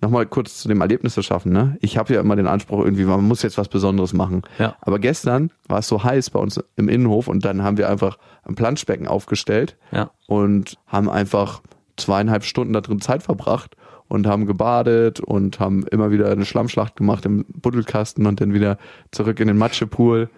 Nochmal 0.00 0.26
kurz 0.26 0.58
zu 0.60 0.68
dem 0.68 0.82
Erlebnisse 0.82 1.22
schaffen. 1.22 1.52
Ne? 1.52 1.78
Ich 1.80 1.96
habe 1.96 2.12
ja 2.12 2.20
immer 2.20 2.36
den 2.36 2.46
Anspruch, 2.46 2.84
irgendwie, 2.84 3.04
man 3.04 3.24
muss 3.26 3.42
jetzt 3.42 3.56
was 3.56 3.68
Besonderes 3.68 4.12
machen. 4.12 4.42
Ja. 4.58 4.76
Aber 4.82 4.98
gestern 4.98 5.50
war 5.66 5.78
es 5.78 5.88
so 5.88 6.04
heiß 6.04 6.28
bei 6.30 6.38
uns 6.40 6.62
im 6.76 6.88
Innenhof 6.90 7.26
und 7.26 7.44
dann 7.44 7.62
haben 7.62 7.78
wir 7.78 7.88
einfach 7.88 8.18
ein 8.42 8.54
Planschbecken 8.54 9.08
aufgestellt 9.08 9.76
Ja. 9.92 10.10
und 10.26 10.76
haben 10.86 11.08
einfach 11.08 11.62
zweieinhalb 11.96 12.44
Stunden 12.44 12.74
da 12.74 12.82
drin 12.82 13.00
Zeit 13.00 13.22
verbracht 13.22 13.76
und 14.08 14.26
haben 14.26 14.44
gebadet 14.44 15.20
und 15.20 15.58
haben 15.58 15.86
immer 15.86 16.10
wieder 16.10 16.30
eine 16.30 16.44
Schlammschlacht 16.44 16.96
gemacht 16.96 17.24
im 17.24 17.46
Buddelkasten 17.48 18.26
und 18.26 18.40
dann 18.42 18.52
wieder 18.52 18.76
zurück 19.10 19.40
in 19.40 19.48
den 19.48 19.56
Matschepool. 19.56 20.28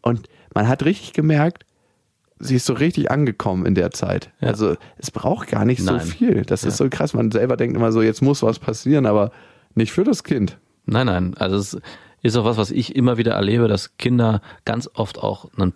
Und 0.00 0.28
man 0.54 0.66
hat 0.66 0.84
richtig 0.84 1.12
gemerkt, 1.12 1.64
sie 2.42 2.56
ist 2.56 2.66
so 2.66 2.74
richtig 2.74 3.10
angekommen 3.10 3.66
in 3.66 3.74
der 3.74 3.90
Zeit. 3.92 4.30
Ja. 4.40 4.48
Also 4.48 4.76
es 4.98 5.10
braucht 5.10 5.48
gar 5.48 5.64
nicht 5.64 5.82
Nein. 5.82 6.00
so 6.00 6.06
viel. 6.06 6.42
Das 6.42 6.64
ist 6.64 6.78
Ja. 6.78 6.84
so 6.86 6.90
krass. 6.90 7.14
Man 7.14 7.30
selber 7.30 7.56
denkt 7.56 7.76
immer 7.76 7.92
so, 7.92 8.02
jetzt 8.02 8.20
muss 8.22 8.42
was 8.42 8.58
passieren, 8.58 9.06
aber 9.06 9.30
nicht 9.74 9.92
für 9.92 10.04
das 10.04 10.24
Kind. 10.24 10.58
Nein, 10.84 11.06
nein. 11.06 11.34
Also 11.38 11.56
es 11.56 11.78
ist 12.22 12.36
auch 12.36 12.44
was, 12.44 12.56
was 12.56 12.70
ich 12.70 12.94
immer 12.96 13.16
wieder 13.16 13.32
erlebe, 13.32 13.68
dass 13.68 13.96
Kinder 13.96 14.42
ganz 14.64 14.90
oft 14.94 15.18
auch 15.18 15.48
einen, 15.56 15.74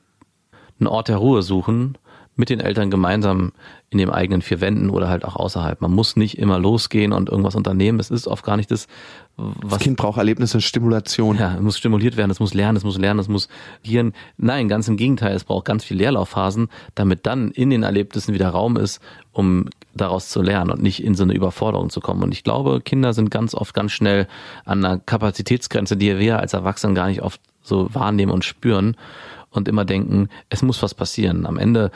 einen 0.78 0.86
Ort 0.88 1.08
der 1.08 1.16
Ruhe 1.16 1.42
suchen, 1.42 1.96
mit 2.36 2.50
den 2.50 2.60
Eltern 2.60 2.90
gemeinsam 2.90 3.52
in 3.88 3.98
den 3.98 4.10
eigenen 4.10 4.42
vier 4.42 4.60
Wänden 4.60 4.90
oder 4.90 5.08
halt 5.08 5.24
auch 5.24 5.36
außerhalb. 5.36 5.80
Man 5.80 5.92
muss 5.92 6.16
nicht 6.16 6.38
immer 6.38 6.58
losgehen 6.58 7.12
und 7.12 7.30
irgendwas 7.30 7.54
unternehmen. 7.54 7.98
Es 7.98 8.10
ist 8.10 8.28
oft 8.28 8.44
gar 8.44 8.56
nicht 8.56 8.70
das, 8.70 8.88
was 9.36 9.70
Das 9.70 9.78
Kind 9.80 9.96
braucht 9.96 10.18
Erlebnisse, 10.18 10.60
Stimulation. 10.60 11.36
ja, 11.38 11.54
es 11.54 11.60
muss 11.60 11.78
stimuliert 11.78 12.16
werden, 12.16 12.30
es 12.30 12.40
muss 12.40 12.52
lernen, 12.52 12.76
es 12.76 12.84
muss 12.84 12.98
lernen, 12.98 13.20
es 13.20 13.28
muss 13.28 13.48
gieren. 13.82 14.12
Nein, 14.36 14.68
ganz 14.68 14.86
im 14.88 14.96
Gegenteil, 14.96 15.34
es 15.34 15.44
braucht 15.44 15.64
ganz 15.64 15.84
viel 15.84 15.96
Leerlaufphasen, 15.96 16.68
damit 16.94 17.26
dann 17.26 17.50
in 17.52 17.70
den 17.70 17.82
Erlebnissen 17.82 18.34
wieder 18.34 18.50
Raum 18.50 18.76
ist, 18.76 19.00
um 19.32 19.68
daraus 19.94 20.28
zu 20.28 20.42
lernen 20.42 20.70
und 20.70 20.82
nicht 20.82 21.02
in 21.02 21.14
so 21.14 21.22
eine 21.22 21.32
Überforderung 21.32 21.90
zu 21.90 22.00
kommen. 22.00 22.22
Und 22.22 22.32
ich 22.32 22.44
glaube, 22.44 22.80
Kinder 22.82 23.14
sind 23.14 23.30
ganz 23.30 23.54
oft 23.54 23.72
ganz 23.72 23.92
schnell 23.92 24.28
an 24.64 24.84
einer 24.84 24.98
Kapazitätsgrenze, 24.98 25.96
die 25.96 26.18
wir 26.18 26.38
als 26.38 26.52
Erwachsene 26.52 26.94
gar 26.94 27.08
nicht 27.08 27.22
oft 27.22 27.40
so 27.62 27.92
wahrnehmen 27.94 28.32
und 28.32 28.44
spüren 28.44 28.96
und 29.50 29.68
immer 29.68 29.84
denken, 29.84 30.28
es 30.50 30.62
muss 30.62 30.82
was 30.82 30.94
passieren. 30.94 31.46
Am 31.46 31.58
Ende 31.58 31.90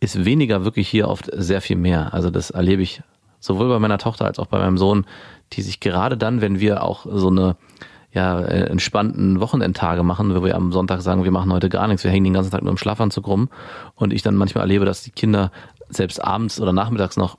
ist 0.00 0.24
weniger 0.24 0.64
wirklich 0.64 0.88
hier 0.88 1.08
oft 1.08 1.30
sehr 1.32 1.60
viel 1.60 1.76
mehr. 1.76 2.12
Also 2.12 2.30
das 2.30 2.50
erlebe 2.50 2.82
ich 2.82 3.02
sowohl 3.40 3.68
bei 3.68 3.78
meiner 3.78 3.98
Tochter 3.98 4.26
als 4.26 4.38
auch 4.38 4.46
bei 4.46 4.58
meinem 4.58 4.78
Sohn, 4.78 5.06
die 5.52 5.62
sich 5.62 5.80
gerade 5.80 6.16
dann, 6.16 6.40
wenn 6.40 6.60
wir 6.60 6.82
auch 6.82 7.06
so 7.08 7.28
eine 7.28 7.56
ja, 8.12 8.40
äh, 8.40 8.68
entspannten 8.68 9.40
Wochenendtage 9.40 10.02
machen, 10.02 10.34
wo 10.34 10.42
wir 10.42 10.56
am 10.56 10.72
Sonntag 10.72 11.02
sagen, 11.02 11.24
wir 11.24 11.30
machen 11.30 11.52
heute 11.52 11.68
gar 11.68 11.86
nichts, 11.86 12.02
wir 12.02 12.10
hängen 12.10 12.24
den 12.24 12.32
ganzen 12.32 12.50
Tag 12.50 12.62
nur 12.62 12.70
im 12.70 12.78
Schlafanzug 12.78 13.26
rum 13.26 13.50
und 13.94 14.12
ich 14.12 14.22
dann 14.22 14.36
manchmal 14.36 14.62
erlebe, 14.62 14.84
dass 14.84 15.02
die 15.02 15.10
Kinder 15.10 15.50
selbst 15.90 16.22
abends 16.22 16.60
oder 16.60 16.72
nachmittags 16.72 17.16
noch 17.16 17.36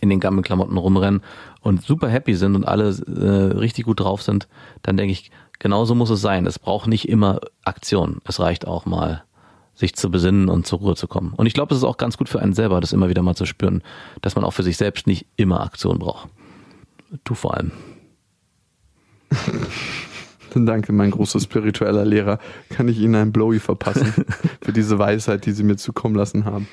in 0.00 0.10
den 0.10 0.20
Gammelklamotten 0.20 0.76
rumrennen 0.76 1.22
und 1.62 1.82
super 1.82 2.08
happy 2.08 2.34
sind 2.34 2.54
und 2.54 2.68
alle 2.68 2.90
äh, 2.90 3.56
richtig 3.56 3.86
gut 3.86 4.00
drauf 4.00 4.22
sind, 4.22 4.48
dann 4.82 4.96
denke 4.96 5.12
ich, 5.12 5.30
genauso 5.58 5.94
muss 5.94 6.10
es 6.10 6.20
sein. 6.20 6.46
Es 6.46 6.58
braucht 6.58 6.86
nicht 6.86 7.08
immer 7.08 7.40
Aktion. 7.64 8.20
Es 8.24 8.38
reicht 8.38 8.66
auch 8.66 8.84
mal, 8.84 9.24
sich 9.76 9.94
zu 9.94 10.10
besinnen 10.10 10.48
und 10.48 10.66
zur 10.66 10.80
Ruhe 10.80 10.96
zu 10.96 11.06
kommen. 11.06 11.32
Und 11.36 11.46
ich 11.46 11.54
glaube, 11.54 11.72
es 11.72 11.78
ist 11.78 11.84
auch 11.84 11.98
ganz 11.98 12.16
gut 12.16 12.28
für 12.28 12.40
einen 12.40 12.54
selber, 12.54 12.80
das 12.80 12.92
immer 12.92 13.08
wieder 13.08 13.22
mal 13.22 13.36
zu 13.36 13.46
spüren, 13.46 13.82
dass 14.22 14.34
man 14.34 14.44
auch 14.44 14.52
für 14.52 14.64
sich 14.64 14.76
selbst 14.76 15.06
nicht 15.06 15.26
immer 15.36 15.60
Aktion 15.60 15.98
braucht. 15.98 16.28
Du 17.22 17.34
vor 17.34 17.54
allem. 17.54 17.70
Danke, 20.54 20.92
mein 20.92 21.10
großer 21.10 21.38
spiritueller 21.38 22.06
Lehrer. 22.06 22.38
Kann 22.70 22.88
ich 22.88 22.98
Ihnen 22.98 23.14
ein 23.14 23.30
Blowy 23.30 23.58
verpassen 23.60 24.24
für 24.62 24.72
diese 24.72 24.98
Weisheit, 24.98 25.44
die 25.44 25.52
Sie 25.52 25.62
mir 25.62 25.76
zukommen 25.76 26.14
lassen 26.14 26.46
haben. 26.46 26.66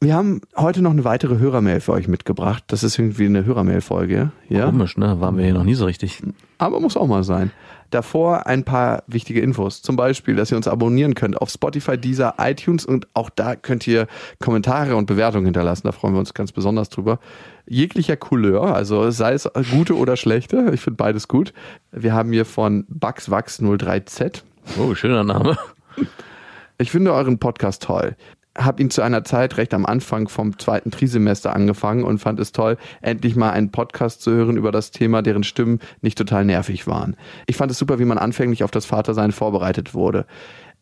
Wir 0.00 0.16
haben 0.16 0.40
heute 0.56 0.82
noch 0.82 0.90
eine 0.90 1.04
weitere 1.04 1.38
Hörermail 1.38 1.80
für 1.80 1.92
euch 1.92 2.08
mitgebracht. 2.08 2.64
Das 2.68 2.82
ist 2.82 2.98
irgendwie 2.98 3.26
eine 3.26 3.44
Hörermail-Folge. 3.44 4.32
Ja? 4.48 4.66
Komisch, 4.66 4.96
ne? 4.96 5.20
Waren 5.20 5.36
wir 5.36 5.44
hier 5.44 5.54
noch 5.54 5.62
nie 5.62 5.74
so 5.74 5.84
richtig. 5.84 6.22
Aber 6.58 6.80
muss 6.80 6.96
auch 6.96 7.06
mal 7.06 7.22
sein. 7.22 7.52
Davor 7.92 8.46
ein 8.46 8.64
paar 8.64 9.02
wichtige 9.06 9.42
Infos. 9.42 9.82
Zum 9.82 9.96
Beispiel, 9.96 10.34
dass 10.34 10.50
ihr 10.50 10.56
uns 10.56 10.66
abonnieren 10.66 11.14
könnt 11.14 11.38
auf 11.38 11.50
Spotify, 11.50 11.98
Deezer, 11.98 12.36
iTunes 12.38 12.86
und 12.86 13.06
auch 13.12 13.28
da 13.28 13.54
könnt 13.54 13.86
ihr 13.86 14.06
Kommentare 14.40 14.96
und 14.96 15.04
Bewertungen 15.04 15.44
hinterlassen. 15.44 15.86
Da 15.86 15.92
freuen 15.92 16.14
wir 16.14 16.18
uns 16.18 16.32
ganz 16.32 16.52
besonders 16.52 16.88
drüber. 16.88 17.18
Jeglicher 17.66 18.16
Couleur, 18.16 18.74
also 18.74 19.10
sei 19.10 19.34
es 19.34 19.46
gute 19.70 19.94
oder 19.94 20.16
schlechte. 20.16 20.70
Ich 20.72 20.80
finde 20.80 20.96
beides 20.96 21.28
gut. 21.28 21.52
Wir 21.90 22.14
haben 22.14 22.32
hier 22.32 22.46
von 22.46 22.86
BugsWax03Z. 22.86 24.40
Oh, 24.78 24.94
schöner 24.94 25.24
Name. 25.24 25.58
Ich 26.78 26.90
finde 26.90 27.12
euren 27.12 27.38
Podcast 27.38 27.82
toll. 27.82 28.16
Hab 28.56 28.80
ihn 28.80 28.90
zu 28.90 29.00
einer 29.02 29.24
Zeit 29.24 29.56
recht 29.56 29.72
am 29.72 29.86
Anfang 29.86 30.28
vom 30.28 30.58
zweiten 30.58 30.90
Trisemester 30.90 31.54
angefangen 31.56 32.04
und 32.04 32.18
fand 32.18 32.38
es 32.38 32.52
toll, 32.52 32.76
endlich 33.00 33.34
mal 33.34 33.50
einen 33.50 33.70
Podcast 33.70 34.20
zu 34.20 34.30
hören 34.30 34.56
über 34.56 34.72
das 34.72 34.90
Thema, 34.90 35.22
deren 35.22 35.42
Stimmen 35.42 35.80
nicht 36.02 36.18
total 36.18 36.44
nervig 36.44 36.86
waren. 36.86 37.16
Ich 37.46 37.56
fand 37.56 37.70
es 37.70 37.78
super, 37.78 37.98
wie 37.98 38.04
man 38.04 38.18
anfänglich 38.18 38.62
auf 38.62 38.70
das 38.70 38.84
Vatersein 38.84 39.32
vorbereitet 39.32 39.94
wurde. 39.94 40.26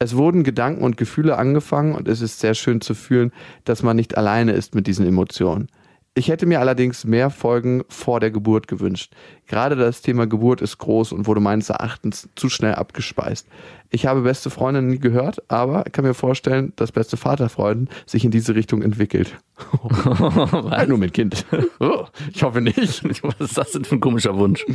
Es 0.00 0.16
wurden 0.16 0.44
Gedanken 0.44 0.83
und 0.83 0.96
Gefühle 0.96 1.37
angefangen 1.37 1.94
und 1.94 2.09
es 2.09 2.22
ist 2.22 2.40
sehr 2.40 2.54
schön 2.54 2.80
zu 2.80 2.94
fühlen, 2.94 3.33
dass 3.64 3.83
man 3.83 3.96
nicht 3.96 4.16
alleine 4.16 4.52
ist 4.52 4.74
mit 4.74 4.87
diesen 4.87 5.06
Emotionen. 5.06 5.68
Ich 6.14 6.29
hätte 6.29 6.44
mir 6.44 6.59
allerdings 6.59 7.05
mehr 7.05 7.31
Folgen 7.31 7.85
vor 7.88 8.18
der 8.18 8.33
Geburt 8.33 8.66
gewünscht. 8.66 9.12
Gerade 9.46 9.77
das 9.77 10.03
Thema 10.03 10.27
Geburt 10.27 10.61
ist 10.61 10.79
groß 10.79 11.12
und 11.12 11.29
wurde 11.29 11.40
meines 11.40 11.70
Erachtens 11.70 12.29
zu 12.35 12.49
schnell 12.49 12.75
abgespeist. 12.75 13.46
Ich 13.90 14.07
habe 14.07 14.23
beste 14.23 14.51
Freundin 14.51 14.88
nie 14.88 14.99
gehört, 14.99 15.40
aber 15.49 15.85
kann 15.85 16.05
mir 16.05 16.14
vorstellen, 16.14 16.73
dass 16.75 16.90
beste 16.90 17.16
Vaterfreunden 17.16 17.88
sich 18.07 18.25
in 18.25 18.33
diese 18.33 18.57
Richtung 18.57 18.83
entwickelt. 18.83 19.38
Was? 19.83 20.88
Nur 20.88 20.99
mit 20.99 21.14
Kind. 21.14 21.46
Oh, 21.83 22.05
ich 22.33 22.42
hoffe 22.42 22.61
nicht. 22.61 22.79
Was 23.23 23.40
ist 23.40 23.57
das 23.57 23.70
denn 23.70 23.85
für 23.85 23.94
ein 23.94 24.01
komischer 24.01 24.37
Wunsch? 24.37 24.66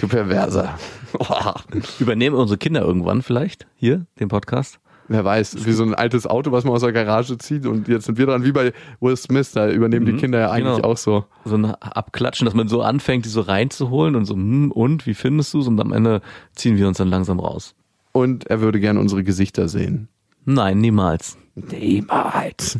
Du 0.00 0.06
Perverser. 0.06 0.78
Übernehmen 1.98 2.36
unsere 2.36 2.58
Kinder 2.58 2.82
irgendwann 2.82 3.22
vielleicht 3.22 3.66
hier 3.74 4.06
den 4.20 4.28
Podcast? 4.28 4.78
Wer 5.12 5.24
weiß, 5.24 5.64
wie 5.64 5.72
so 5.72 5.82
ein 5.82 5.94
altes 5.94 6.26
Auto, 6.26 6.52
was 6.52 6.64
man 6.64 6.74
aus 6.74 6.80
der 6.80 6.92
Garage 6.92 7.38
zieht 7.38 7.66
und 7.66 7.88
jetzt 7.88 8.06
sind 8.06 8.18
wir 8.18 8.26
dran, 8.26 8.44
wie 8.44 8.52
bei 8.52 8.72
Will 9.00 9.16
Smith, 9.16 9.52
da 9.52 9.70
übernehmen 9.70 10.06
die 10.06 10.16
Kinder 10.16 10.38
ja 10.38 10.50
eigentlich 10.50 10.76
genau. 10.76 10.88
auch 10.88 10.96
so. 10.96 11.24
So 11.44 11.56
ein 11.56 11.66
Abklatschen, 11.66 12.44
dass 12.44 12.54
man 12.54 12.68
so 12.68 12.82
anfängt, 12.82 13.24
die 13.24 13.28
so 13.30 13.40
reinzuholen 13.40 14.16
und 14.16 14.24
so, 14.24 14.34
hm, 14.34 14.72
und, 14.72 15.06
wie 15.06 15.14
findest 15.14 15.54
du's? 15.54 15.66
Und 15.66 15.80
am 15.80 15.92
Ende 15.92 16.22
ziehen 16.54 16.76
wir 16.76 16.88
uns 16.88 16.98
dann 16.98 17.08
langsam 17.08 17.40
raus. 17.40 17.74
Und 18.12 18.46
er 18.48 18.60
würde 18.60 18.80
gerne 18.80 19.00
unsere 19.00 19.24
Gesichter 19.24 19.68
sehen. 19.68 20.08
Nein, 20.44 20.78
niemals. 20.78 21.38
Niemals. 21.54 22.78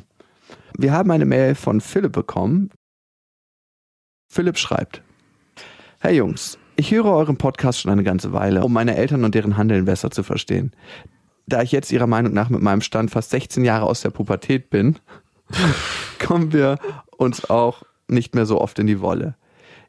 Wir 0.76 0.92
haben 0.92 1.10
eine 1.10 1.26
Mail 1.26 1.54
von 1.54 1.80
Philipp 1.80 2.12
bekommen. 2.12 2.70
Philipp 4.28 4.58
schreibt: 4.58 5.02
Hey 6.00 6.16
Jungs, 6.16 6.58
ich 6.76 6.90
höre 6.90 7.04
euren 7.04 7.36
Podcast 7.36 7.80
schon 7.80 7.92
eine 7.92 8.02
ganze 8.02 8.32
Weile, 8.32 8.64
um 8.64 8.72
meine 8.72 8.96
Eltern 8.96 9.24
und 9.24 9.34
deren 9.34 9.56
Handeln 9.56 9.84
besser 9.84 10.10
zu 10.10 10.22
verstehen. 10.22 10.72
Da 11.46 11.62
ich 11.62 11.72
jetzt 11.72 11.92
ihrer 11.92 12.06
Meinung 12.06 12.32
nach 12.32 12.48
mit 12.48 12.62
meinem 12.62 12.80
Stand 12.80 13.10
fast 13.10 13.30
16 13.30 13.64
Jahre 13.64 13.86
aus 13.86 14.02
der 14.02 14.10
Pubertät 14.10 14.70
bin, 14.70 14.98
kommen 16.18 16.52
wir 16.52 16.78
uns 17.16 17.48
auch 17.50 17.82
nicht 18.08 18.34
mehr 18.34 18.46
so 18.46 18.60
oft 18.60 18.78
in 18.78 18.86
die 18.86 19.00
Wolle. 19.00 19.34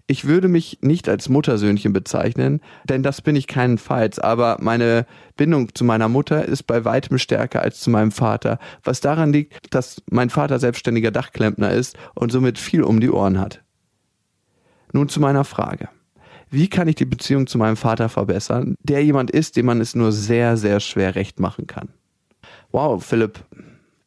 Ich 0.06 0.26
würde 0.26 0.50
mich 0.50 0.80
nicht 0.82 1.08
als 1.08 1.30
Muttersöhnchen 1.30 1.94
bezeichnen, 1.94 2.60
denn 2.84 3.04
das 3.04 3.22
bin 3.22 3.38
ich 3.38 3.48
keinenfalls, 3.48 4.20
aber 4.20 4.58
meine 4.60 5.06
Bindung 5.38 5.74
zu 5.74 5.86
meiner 5.86 6.10
Mutter 6.10 6.46
ist 6.46 6.64
bei 6.64 6.84
weitem 6.84 7.18
stärker 7.18 7.62
als 7.62 7.80
zu 7.80 7.90
meinem 7.90 8.12
Vater, 8.12 8.60
was 8.84 9.00
daran 9.00 9.32
liegt, 9.32 9.74
dass 9.74 10.04
mein 10.10 10.30
Vater 10.30 10.60
selbstständiger 10.60 11.12
Dachklempner 11.12 11.72
ist 11.72 11.98
und 12.16 12.34
somit 12.34 12.60
viel 12.60 12.84
um 12.84 13.00
die 13.00 13.12
Ohren 13.12 13.40
hat. 13.40 13.64
Nun 14.92 15.08
zu 15.08 15.22
meiner 15.22 15.46
Frage. 15.46 15.88
Wie 16.54 16.68
kann 16.68 16.88
ich 16.88 16.94
die 16.96 17.06
Beziehung 17.06 17.48
zu 17.48 17.58
meinem 17.58 17.76
Vater 17.78 18.10
verbessern, 18.10 18.76
der 18.84 19.04
jemand 19.04 19.32
ist, 19.32 19.56
dem 19.58 19.66
man 19.66 19.82
es 19.82 19.96
nur 19.96 20.12
sehr, 20.12 20.56
sehr 20.56 20.80
schwer 20.80 21.16
recht 21.16 21.40
machen 21.40 21.66
kann? 21.66 21.90
Wow, 22.72 23.04
Philipp, 23.04 23.44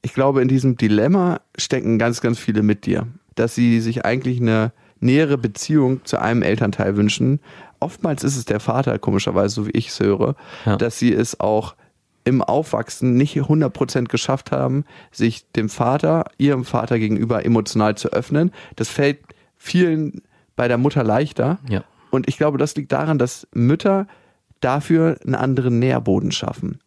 ich 0.03 0.15
glaube, 0.15 0.43
in 0.43 0.47
diesem 0.49 0.77
Dilemma 0.77 1.41
stecken 1.59 1.99
ganz, 1.99 2.21
ganz 2.21 2.39
viele 2.39 2.63
mit 2.63 2.87
dir, 2.87 3.09
dass 3.35 3.57
sie 3.57 3.81
sich 3.81 4.05
eigentlich 4.05 4.41
eine 4.41 4.71
nähere 5.01 5.39
Beziehung 5.39 6.05
zu 6.05 6.21
einem 6.21 6.43
Elternteil 6.43 6.97
wünschen. 6.97 7.41
Oftmals 7.81 8.23
ist 8.23 8.37
es 8.37 8.45
der 8.45 8.61
Vater, 8.61 8.99
komischerweise, 9.01 9.55
so 9.57 9.67
wie 9.67 9.73
ich 9.73 9.89
es 9.89 9.99
höre, 9.99 10.37
Ja. 10.65 10.77
dass 10.77 11.01
sie 11.01 11.13
es 11.13 11.41
auch 11.41 11.75
im 12.23 12.43
Aufwachsen 12.43 13.15
nicht 13.17 13.37
100% 13.37 14.05
geschafft 14.09 14.53
haben, 14.53 14.85
sich 15.11 15.51
dem 15.53 15.69
Vater, 15.69 16.27
ihrem 16.39 16.65
Vater 16.65 17.01
gegenüber 17.01 17.45
emotional 17.45 17.97
zu 17.97 18.13
öffnen. 18.13 18.53
Das 18.77 18.89
fällt 18.89 19.19
vielen 19.57 20.23
bei 20.55 20.69
der 20.69 20.79
Mutter 20.79 21.03
leichter. 21.03 21.59
Ja. 21.69 21.83
Und 22.17 22.29
ich 22.29 22.39
glaube, 22.39 22.59
das 22.59 22.75
liegt 22.75 22.93
daran, 22.93 23.19
dass 23.19 23.47
Mütter 23.55 24.07
dafür 24.61 25.19
einen 25.25 25.35
anderen 25.35 25.79
Nährboden 25.79 26.33
schaffen. 26.33 26.81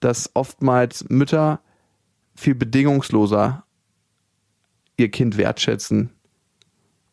Dass 0.00 0.30
oftmals 0.34 1.08
Mütter 1.08 1.60
viel 2.34 2.54
bedingungsloser 2.54 3.64
ihr 4.96 5.10
Kind 5.10 5.36
wertschätzen, 5.36 6.10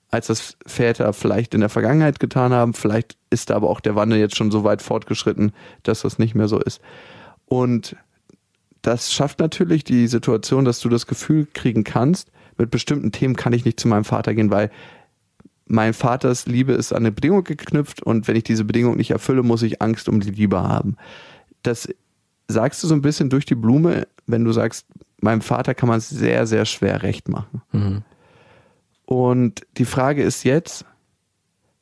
als 0.09 0.27
das 0.27 0.57
Väter 0.65 1.11
vielleicht 1.13 1.53
in 1.53 1.61
der 1.61 1.69
Vergangenheit 1.69 2.19
getan 2.19 2.53
haben. 2.53 2.73
Vielleicht 2.73 3.17
ist 3.29 3.49
da 3.49 3.55
aber 3.55 3.69
auch 3.69 3.79
der 3.79 3.95
Wandel 3.95 4.19
jetzt 4.19 4.35
schon 4.35 4.51
so 4.51 4.63
weit 4.63 4.81
fortgeschritten, 4.81 5.51
dass 5.83 6.01
das 6.01 6.19
nicht 6.19 6.35
mehr 6.35 6.47
so 6.47 6.59
ist. 6.59 6.81
Und 7.45 7.95
das 8.81 9.11
schafft 9.11 9.39
natürlich 9.39 9.83
die 9.83 10.07
Situation, 10.07 10.65
dass 10.65 10.79
du 10.79 10.89
das 10.89 11.07
Gefühl 11.07 11.47
kriegen 11.51 11.83
kannst, 11.83 12.31
mit 12.57 12.71
bestimmten 12.71 13.11
Themen 13.11 13.35
kann 13.35 13.53
ich 13.53 13.65
nicht 13.65 13.79
zu 13.79 13.87
meinem 13.87 14.05
Vater 14.05 14.33
gehen, 14.33 14.51
weil 14.51 14.71
mein 15.67 15.93
Vaters 15.93 16.45
Liebe 16.45 16.73
ist 16.73 16.93
an 16.93 16.99
eine 16.99 17.11
Bedingung 17.11 17.43
geknüpft 17.43 18.01
und 18.01 18.27
wenn 18.27 18.35
ich 18.35 18.43
diese 18.43 18.65
Bedingung 18.65 18.97
nicht 18.97 19.11
erfülle, 19.11 19.43
muss 19.43 19.63
ich 19.63 19.81
Angst 19.81 20.07
um 20.09 20.19
die 20.19 20.31
Liebe 20.31 20.61
haben. 20.61 20.95
Das 21.63 21.89
sagst 22.47 22.83
du 22.83 22.87
so 22.87 22.93
ein 22.93 23.01
bisschen 23.01 23.29
durch 23.29 23.45
die 23.45 23.55
Blume, 23.55 24.07
wenn 24.27 24.43
du 24.43 24.51
sagst, 24.51 24.85
meinem 25.21 25.41
Vater 25.41 25.73
kann 25.73 25.89
man 25.89 25.97
es 25.97 26.09
sehr, 26.09 26.45
sehr 26.45 26.65
schwer 26.65 27.01
recht 27.01 27.27
machen. 27.29 27.61
Und 29.05 29.65
die 29.77 29.85
Frage 29.85 30.23
ist 30.23 30.43
jetzt, 30.43 30.85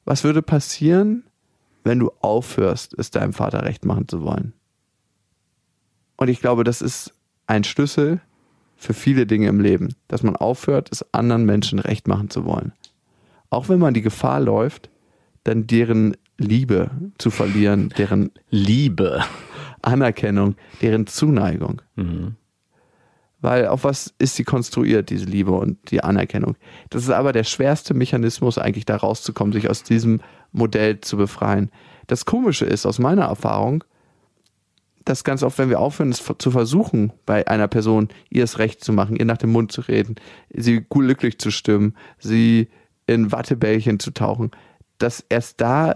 was 0.06 0.24
würde 0.24 0.41
passieren, 0.41 1.24
wenn 1.84 2.00
du 2.00 2.12
aufhörst, 2.22 2.93
es 2.98 3.12
deinem 3.12 3.34
Vater 3.34 3.63
recht 3.63 3.86
machen 3.86 4.08
zu 4.08 4.22
wollen? 4.22 4.54
Und 6.15 6.30
ich 6.30 6.39
glaube, 6.39 6.63
das 6.63 6.82
ist 6.82 7.13
ein 7.48 7.63
Schlüssel 7.63 8.22
für 8.78 8.93
viele 8.93 9.26
Dinge 9.26 9.48
im 9.48 9.60
Leben, 9.60 9.96
dass 10.08 10.24
man 10.24 10.36
aufhört, 10.36 10.89
es 10.91 11.06
anderen 11.13 11.46
Menschen 11.46 11.80
recht 11.80 12.08
machen 12.08 12.30
zu 12.30 12.46
wollen. 12.46 12.74
Auch 13.53 13.69
wenn 13.69 13.79
man 13.79 13.93
die 13.93 14.01
Gefahr 14.01 14.39
läuft, 14.39 14.89
dann 15.43 15.67
deren 15.67 16.15
Liebe 16.37 16.91
zu 17.17 17.29
verlieren, 17.29 17.89
deren 17.97 18.31
Liebe. 18.49 19.23
Anerkennung, 19.83 20.55
deren 20.81 21.07
Zuneigung. 21.07 21.81
Weil 23.41 23.67
auf 23.67 23.83
was 23.83 24.13
ist 24.17 24.35
sie 24.35 24.45
konstruiert, 24.45 25.09
diese 25.09 25.25
Liebe 25.25 25.51
und 25.51 25.91
die 25.91 26.01
Anerkennung? 26.01 26.55
Das 26.89 27.03
ist 27.03 27.09
aber 27.09 27.33
der 27.33 27.43
schwerste 27.43 27.93
Mechanismus, 27.93 28.57
eigentlich 28.57 28.85
da 28.85 28.95
rauszukommen, 28.95 29.51
sich 29.51 29.69
aus 29.69 29.83
diesem 29.83 30.21
Modell 30.53 31.01
zu 31.01 31.17
befreien. 31.17 31.69
Das 32.07 32.25
Komische 32.25 32.65
ist 32.65 32.85
aus 32.85 32.99
meiner 32.99 33.25
Erfahrung, 33.25 33.83
dass 35.03 35.25
ganz 35.25 35.43
oft, 35.43 35.57
wenn 35.57 35.69
wir 35.69 35.81
aufhören, 35.81 36.11
es 36.11 36.23
zu 36.37 36.51
versuchen, 36.51 37.11
bei 37.25 37.45
einer 37.49 37.67
Person 37.67 38.07
ihr 38.29 38.45
es 38.45 38.57
recht 38.57 38.81
zu 38.81 38.93
machen, 38.93 39.17
ihr 39.17 39.25
nach 39.25 39.37
dem 39.37 39.51
Mund 39.51 39.73
zu 39.73 39.81
reden, 39.81 40.15
sie 40.53 40.85
glücklich 40.89 41.39
zu 41.39 41.51
stimmen, 41.51 41.95
sie 42.19 42.69
in 43.07 43.31
Wattebällchen 43.31 43.99
zu 43.99 44.11
tauchen, 44.11 44.51
dass 44.97 45.25
erst 45.29 45.61
da 45.61 45.93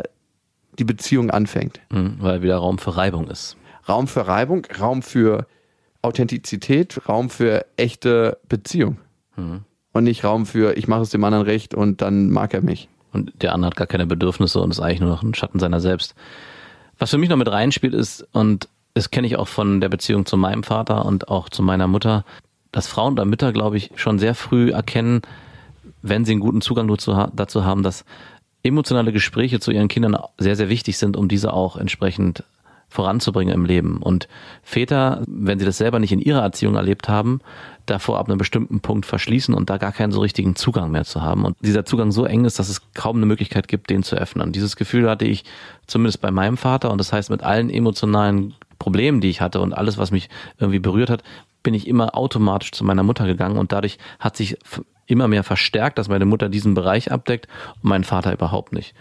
die 0.77 0.83
Beziehung 0.83 1.31
anfängt. 1.31 1.79
Mhm, 1.91 2.17
Weil 2.19 2.41
wieder 2.41 2.57
Raum 2.57 2.77
für 2.77 2.95
Reibung 2.95 3.27
ist. 3.27 3.57
Raum 3.87 4.07
für 4.07 4.27
Reibung, 4.27 4.65
Raum 4.79 5.01
für 5.01 5.47
Authentizität, 6.01 7.07
Raum 7.07 7.29
für 7.29 7.65
echte 7.77 8.37
Beziehung. 8.49 8.97
Und 9.93 10.03
nicht 10.03 10.23
Raum 10.23 10.45
für, 10.45 10.77
ich 10.77 10.87
mache 10.87 11.01
es 11.01 11.09
dem 11.09 11.23
anderen 11.23 11.45
recht 11.45 11.73
und 11.73 12.01
dann 12.01 12.29
mag 12.29 12.53
er 12.53 12.61
mich. 12.61 12.89
Und 13.13 13.31
der 13.41 13.53
andere 13.53 13.71
hat 13.71 13.77
gar 13.77 13.87
keine 13.87 14.05
Bedürfnisse 14.05 14.59
und 14.59 14.71
ist 14.71 14.79
eigentlich 14.79 14.99
nur 14.99 15.09
noch 15.09 15.23
ein 15.23 15.33
Schatten 15.33 15.59
seiner 15.59 15.79
selbst. 15.79 16.13
Was 16.99 17.09
für 17.09 17.17
mich 17.17 17.29
noch 17.29 17.37
mit 17.37 17.51
reinspielt 17.51 17.93
ist, 17.93 18.27
und 18.31 18.67
das 18.93 19.11
kenne 19.11 19.27
ich 19.27 19.37
auch 19.37 19.47
von 19.47 19.81
der 19.81 19.89
Beziehung 19.89 20.25
zu 20.25 20.37
meinem 20.37 20.63
Vater 20.63 21.05
und 21.05 21.29
auch 21.29 21.49
zu 21.49 21.61
meiner 21.61 21.87
Mutter, 21.87 22.25
dass 22.71 22.87
Frauen 22.87 23.13
oder 23.13 23.25
Mütter, 23.25 23.53
glaube 23.53 23.77
ich, 23.77 23.91
schon 23.95 24.19
sehr 24.19 24.35
früh 24.35 24.71
erkennen, 24.71 25.21
wenn 26.09 26.25
sie 26.25 26.31
einen 26.33 26.41
guten 26.41 26.61
Zugang 26.61 26.87
dazu, 26.87 27.15
ha- 27.15 27.31
dazu 27.35 27.63
haben, 27.65 27.83
dass 27.83 28.05
emotionale 28.63 29.13
Gespräche 29.13 29.59
zu 29.59 29.71
ihren 29.71 29.87
Kindern 29.87 30.17
sehr, 30.37 30.55
sehr 30.55 30.69
wichtig 30.69 30.97
sind, 30.97 31.15
um 31.15 31.27
diese 31.27 31.53
auch 31.53 31.77
entsprechend 31.77 32.43
voranzubringen 32.89 33.53
im 33.53 33.65
Leben. 33.65 33.97
Und 33.97 34.27
Väter, 34.63 35.21
wenn 35.27 35.59
sie 35.59 35.65
das 35.65 35.77
selber 35.77 35.99
nicht 35.99 36.13
in 36.13 36.19
ihrer 36.19 36.41
Erziehung 36.41 36.75
erlebt 36.75 37.09
haben, 37.09 37.41
davor 37.85 38.17
ab 38.17 38.27
einem 38.29 38.37
bestimmten 38.37 38.79
Punkt 38.79 39.05
verschließen 39.05 39.53
und 39.53 39.69
da 39.69 39.77
gar 39.77 39.91
keinen 39.91 40.11
so 40.11 40.21
richtigen 40.21 40.55
Zugang 40.55 40.89
mehr 40.91 41.03
zu 41.03 41.21
haben. 41.21 41.43
Und 41.43 41.57
dieser 41.61 41.85
Zugang 41.85 42.11
so 42.11 42.25
eng 42.25 42.45
ist, 42.45 42.59
dass 42.59 42.69
es 42.69 42.81
kaum 42.93 43.17
eine 43.17 43.25
Möglichkeit 43.25 43.67
gibt, 43.67 43.89
den 43.89 44.03
zu 44.03 44.15
öffnen. 44.15 44.53
Dieses 44.53 44.77
Gefühl 44.77 45.09
hatte 45.09 45.25
ich 45.25 45.43
zumindest 45.85 46.21
bei 46.21 46.31
meinem 46.31 46.57
Vater 46.57 46.91
und 46.91 46.97
das 46.97 47.11
heißt 47.11 47.29
mit 47.29 47.43
allen 47.43 47.69
emotionalen 47.69 48.53
Problemen, 48.79 49.21
die 49.21 49.29
ich 49.29 49.41
hatte 49.41 49.61
und 49.61 49.73
alles, 49.73 49.97
was 49.97 50.11
mich 50.11 50.29
irgendwie 50.59 50.79
berührt 50.79 51.09
hat, 51.09 51.23
bin 51.63 51.73
ich 51.73 51.87
immer 51.87 52.15
automatisch 52.15 52.71
zu 52.71 52.85
meiner 52.85 53.03
Mutter 53.03 53.25
gegangen 53.25 53.57
und 53.57 53.71
dadurch 53.71 53.97
hat 54.19 54.37
sich 54.37 54.57
immer 55.05 55.27
mehr 55.27 55.43
verstärkt, 55.43 55.97
dass 55.97 56.09
meine 56.09 56.25
Mutter 56.25 56.49
diesen 56.49 56.73
Bereich 56.73 57.11
abdeckt 57.11 57.47
und 57.81 57.89
mein 57.89 58.03
Vater 58.03 58.33
überhaupt 58.33 58.73
nicht. 58.73 58.93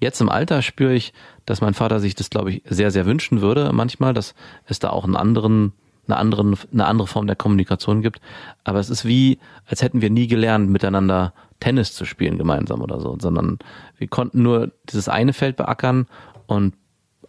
Jetzt 0.00 0.20
im 0.20 0.28
Alter 0.28 0.62
spüre 0.62 0.94
ich, 0.94 1.12
dass 1.46 1.60
mein 1.60 1.74
Vater 1.74 2.00
sich 2.00 2.14
das, 2.14 2.28
glaube 2.28 2.50
ich, 2.50 2.62
sehr, 2.64 2.90
sehr 2.90 3.06
wünschen 3.06 3.40
würde 3.40 3.70
manchmal, 3.72 4.12
dass 4.12 4.34
es 4.66 4.80
da 4.80 4.90
auch 4.90 5.04
einen 5.04 5.16
anderen, 5.16 5.72
eine, 6.08 6.16
anderen, 6.16 6.56
eine 6.72 6.86
andere 6.86 7.06
Form 7.06 7.28
der 7.28 7.36
Kommunikation 7.36 8.02
gibt. 8.02 8.20
Aber 8.64 8.80
es 8.80 8.90
ist 8.90 9.04
wie, 9.04 9.38
als 9.66 9.80
hätten 9.82 10.02
wir 10.02 10.10
nie 10.10 10.26
gelernt, 10.26 10.68
miteinander 10.68 11.32
Tennis 11.60 11.94
zu 11.94 12.04
spielen 12.04 12.38
gemeinsam 12.38 12.82
oder 12.82 13.00
so, 13.00 13.16
sondern 13.20 13.60
wir 13.96 14.08
konnten 14.08 14.42
nur 14.42 14.72
dieses 14.90 15.08
eine 15.08 15.32
Feld 15.32 15.56
beackern 15.56 16.08
und 16.46 16.74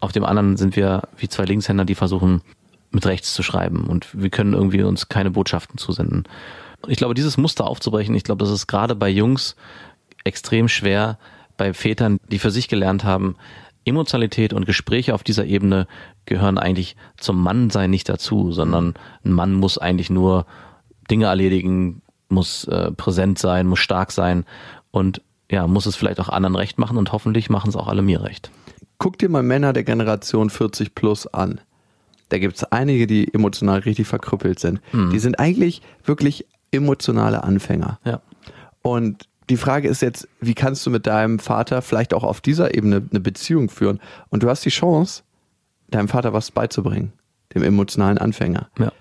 auf 0.04 0.12
dem 0.12 0.26
anderen 0.26 0.58
sind 0.58 0.76
wir 0.76 1.04
wie 1.18 1.30
zwei 1.30 1.46
Linkshänder, 1.46 1.86
die 1.86 1.96
versuchen, 1.96 2.42
mit 2.92 3.06
rechts 3.06 3.34
zu 3.34 3.42
schreiben 3.42 3.88
und 3.88 4.08
wir 4.14 4.30
können 4.30 4.54
irgendwie 4.54 4.84
uns 4.84 5.10
keine 5.10 5.32
Botschaften 5.32 5.78
zusenden. 5.78 6.26
Ich 6.88 6.98
glaube, 6.98 7.14
dieses 7.14 7.38
Muster 7.38 7.66
aufzubrechen, 7.66 8.14
ich 8.14 8.24
glaube, 8.24 8.44
das 8.44 8.54
ist 8.54 8.68
gerade 8.68 8.96
bei 8.96 9.10
Jungs 9.10 9.56
extrem 10.26 10.68
schwer, 10.68 11.18
bei 11.58 11.74
Vätern, 11.74 12.20
die 12.30 12.38
für 12.38 12.52
sich 12.52 12.68
gelernt 12.68 13.04
haben, 13.04 13.36
Emotionalität 13.86 14.54
und 14.54 14.66
Gespräche 14.66 15.14
auf 15.14 15.24
dieser 15.24 15.46
Ebene 15.46 15.88
gehören 16.26 16.58
eigentlich 16.58 16.96
zum 17.18 17.42
Mannsein 17.42 17.90
nicht 17.90 18.08
dazu, 18.10 18.52
sondern 18.52 18.96
ein 19.26 19.32
Mann 19.32 19.54
muss 19.54 19.78
eigentlich 19.78 20.10
nur 20.10 20.46
Dinge 21.10 21.26
erledigen, 21.26 22.02
muss 22.30 22.66
äh, 22.66 22.92
präsent 22.92 23.40
sein, 23.40 23.68
muss 23.68 23.80
stark 23.80 24.12
sein 24.12 24.46
und 24.92 25.22
ja, 25.52 25.68
muss 25.68 25.86
es 25.86 25.96
vielleicht 25.96 26.20
auch 26.20 26.30
anderen 26.30 26.56
recht 26.56 26.78
machen 26.80 26.98
und 26.98 27.12
hoffentlich 27.12 27.50
machen 27.50 27.70
es 27.70 27.76
auch 27.76 27.88
alle 27.88 28.02
mir 28.02 28.24
recht. 28.24 28.52
Guck 28.98 29.18
dir 29.18 29.30
mal 29.30 29.44
Männer 29.44 29.74
der 29.74 29.84
Generation 29.84 30.50
40 30.50 30.96
plus 30.96 31.28
an. 31.28 31.60
Da 32.30 32.40
gibt 32.40 32.56
es 32.56 32.64
einige, 32.64 33.06
die 33.06 33.32
emotional 33.34 33.80
richtig 33.80 34.08
verkrüppelt 34.08 34.60
sind. 34.60 34.82
Die 35.12 35.20
sind 35.20 35.40
eigentlich 35.40 35.82
wirklich 36.04 36.48
emotionale 36.72 37.44
Anfänger. 37.44 38.00
Ja. 38.06 38.22
Und 38.82 39.28
die 39.50 39.58
Frage 39.58 39.88
ist 39.88 40.02
jetzt, 40.02 40.28
wie 40.40 40.54
kannst 40.54 40.86
du 40.86 40.90
mit 40.90 41.06
deinem 41.06 41.40
Vater 41.40 41.82
vielleicht 41.82 42.14
auch 42.14 42.24
auf 42.24 42.42
dieser 42.42 42.76
Ebene 42.76 43.04
eine 43.10 43.20
Beziehung 43.20 43.70
führen? 43.70 44.00
Und 44.30 44.44
du 44.44 44.50
hast 44.50 44.66
die 44.66 44.70
Chance, 44.70 45.24
deinem 45.90 46.08
Vater 46.08 46.34
was 46.34 46.52
beizubringen, 46.52 47.14
dem 47.54 47.64
emotionalen 47.64 48.18
Anfänger. 48.18 48.70
Ja. 48.80 48.92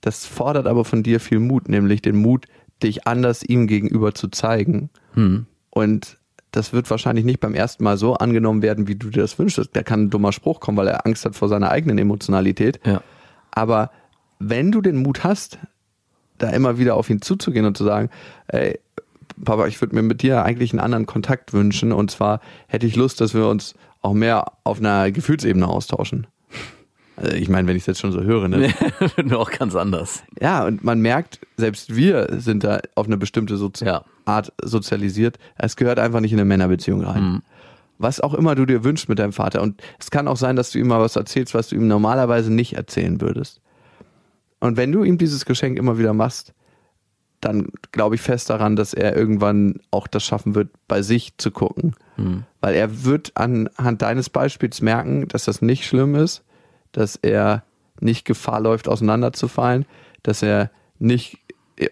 Das 0.00 0.26
fordert 0.26 0.66
aber 0.66 0.84
von 0.84 1.02
dir 1.02 1.20
viel 1.20 1.38
Mut, 1.38 1.68
nämlich 1.68 2.02
den 2.02 2.16
Mut, 2.16 2.46
dich 2.82 3.06
anders 3.06 3.42
ihm 3.42 3.68
gegenüber 3.68 4.14
zu 4.14 4.28
zeigen. 4.28 4.90
Hm. 5.14 5.46
Und 5.74 6.18
das 6.50 6.74
wird 6.74 6.90
wahrscheinlich 6.90 7.24
nicht 7.24 7.40
beim 7.40 7.54
ersten 7.54 7.82
Mal 7.82 7.96
so 7.96 8.14
angenommen 8.14 8.60
werden, 8.60 8.86
wie 8.86 8.94
du 8.94 9.08
dir 9.08 9.22
das 9.22 9.38
wünschst. 9.38 9.70
Da 9.72 9.82
kann 9.82 10.04
ein 10.04 10.10
dummer 10.10 10.32
Spruch 10.32 10.60
kommen, 10.60 10.76
weil 10.76 10.88
er 10.88 11.06
Angst 11.06 11.24
hat 11.24 11.34
vor 11.34 11.48
seiner 11.48 11.70
eigenen 11.70 11.96
Emotionalität. 11.96 12.78
Ja. 12.84 13.02
Aber 13.50 13.90
wenn 14.38 14.70
du 14.70 14.82
den 14.82 14.96
Mut 14.96 15.24
hast, 15.24 15.58
da 16.36 16.50
immer 16.50 16.78
wieder 16.78 16.96
auf 16.96 17.08
ihn 17.08 17.22
zuzugehen 17.22 17.64
und 17.64 17.76
zu 17.76 17.84
sagen, 17.84 18.10
ey, 18.48 18.78
Papa, 19.42 19.66
ich 19.66 19.80
würde 19.80 19.94
mir 19.94 20.02
mit 20.02 20.22
dir 20.22 20.44
eigentlich 20.44 20.72
einen 20.72 20.80
anderen 20.80 21.06
Kontakt 21.06 21.54
wünschen. 21.54 21.92
Und 21.92 22.10
zwar 22.10 22.40
hätte 22.66 22.86
ich 22.86 22.96
Lust, 22.96 23.20
dass 23.22 23.32
wir 23.32 23.48
uns 23.48 23.74
auch 24.02 24.12
mehr 24.12 24.52
auf 24.64 24.78
einer 24.78 25.10
Gefühlsebene 25.10 25.66
austauschen. 25.66 26.26
Also 27.16 27.32
ich 27.32 27.48
meine, 27.48 27.68
wenn 27.68 27.76
ich 27.76 27.82
es 27.82 27.86
jetzt 27.86 28.00
schon 28.00 28.12
so 28.12 28.22
höre, 28.22 28.48
ne? 28.48 28.72
Nur 29.24 29.40
auch 29.40 29.50
ganz 29.50 29.74
anders. 29.76 30.22
Ja, 30.40 30.64
und 30.64 30.82
man 30.82 31.00
merkt, 31.00 31.40
selbst 31.56 31.94
wir 31.94 32.28
sind 32.38 32.64
da 32.64 32.80
auf 32.94 33.06
eine 33.06 33.16
bestimmte 33.18 33.56
Sozi 33.56 33.84
Ja. 33.84 34.04
Art 34.24 34.52
sozialisiert. 34.62 35.38
Es 35.56 35.76
gehört 35.76 35.98
einfach 35.98 36.20
nicht 36.20 36.32
in 36.32 36.38
eine 36.38 36.46
Männerbeziehung 36.46 37.02
rein. 37.04 37.22
Mhm. 37.22 37.42
Was 37.98 38.20
auch 38.20 38.34
immer 38.34 38.54
du 38.54 38.66
dir 38.66 38.82
wünschst 38.82 39.08
mit 39.08 39.18
deinem 39.18 39.32
Vater. 39.32 39.62
Und 39.62 39.80
es 40.00 40.10
kann 40.10 40.26
auch 40.26 40.36
sein, 40.36 40.56
dass 40.56 40.70
du 40.70 40.78
ihm 40.78 40.88
mal 40.88 41.00
was 41.00 41.16
erzählst, 41.16 41.54
was 41.54 41.68
du 41.68 41.76
ihm 41.76 41.86
normalerweise 41.86 42.52
nicht 42.52 42.74
erzählen 42.74 43.20
würdest. 43.20 43.60
Und 44.60 44.76
wenn 44.76 44.90
du 44.92 45.04
ihm 45.04 45.18
dieses 45.18 45.44
Geschenk 45.44 45.76
immer 45.78 45.98
wieder 45.98 46.14
machst, 46.14 46.54
dann 47.40 47.68
glaube 47.90 48.14
ich 48.14 48.20
fest 48.20 48.48
daran, 48.50 48.76
dass 48.76 48.94
er 48.94 49.16
irgendwann 49.16 49.80
auch 49.90 50.06
das 50.06 50.24
schaffen 50.24 50.54
wird, 50.54 50.70
bei 50.86 51.02
sich 51.02 51.36
zu 51.38 51.50
gucken. 51.50 51.94
Weil 52.60 52.74
er 52.76 53.04
wird 53.04 53.32
anhand 53.34 54.00
deines 54.02 54.30
Beispiels 54.30 54.80
merken, 54.80 55.26
dass 55.26 55.44
das 55.46 55.60
nicht 55.60 55.84
schlimm 55.84 56.14
ist, 56.14 56.44
dass 56.92 57.16
er 57.16 57.64
nicht 58.00 58.24
Gefahr 58.24 58.60
läuft, 58.60 58.88
auseinanderzufallen, 58.88 59.86
dass 60.22 60.42
er 60.42 60.70
nicht, 60.98 61.38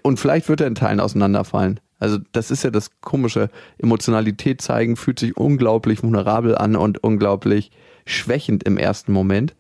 und 0.03 0.21
vielleicht 0.21 0.49
wird 0.49 0.61
er 0.61 0.67
in 0.67 0.75
Teilen 0.75 1.01
auseinanderfallen. 1.01 1.81
Also 1.99 2.19
das 2.33 2.51
ist 2.51 2.65
ja 2.65 2.71
das 2.71 3.01
komische. 3.01 3.51
Emotionalität 3.79 4.63
zeigen 4.63 4.97
fühlt 4.97 5.19
sich 5.19 5.37
unglaublich 5.37 6.03
vulnerabel 6.03 6.57
an 6.57 6.77
und 6.77 7.03
unglaublich 7.05 7.71
schwächend 8.07 8.65
im 8.65 8.79
ersten 8.79 9.13
Moment, 9.13 9.55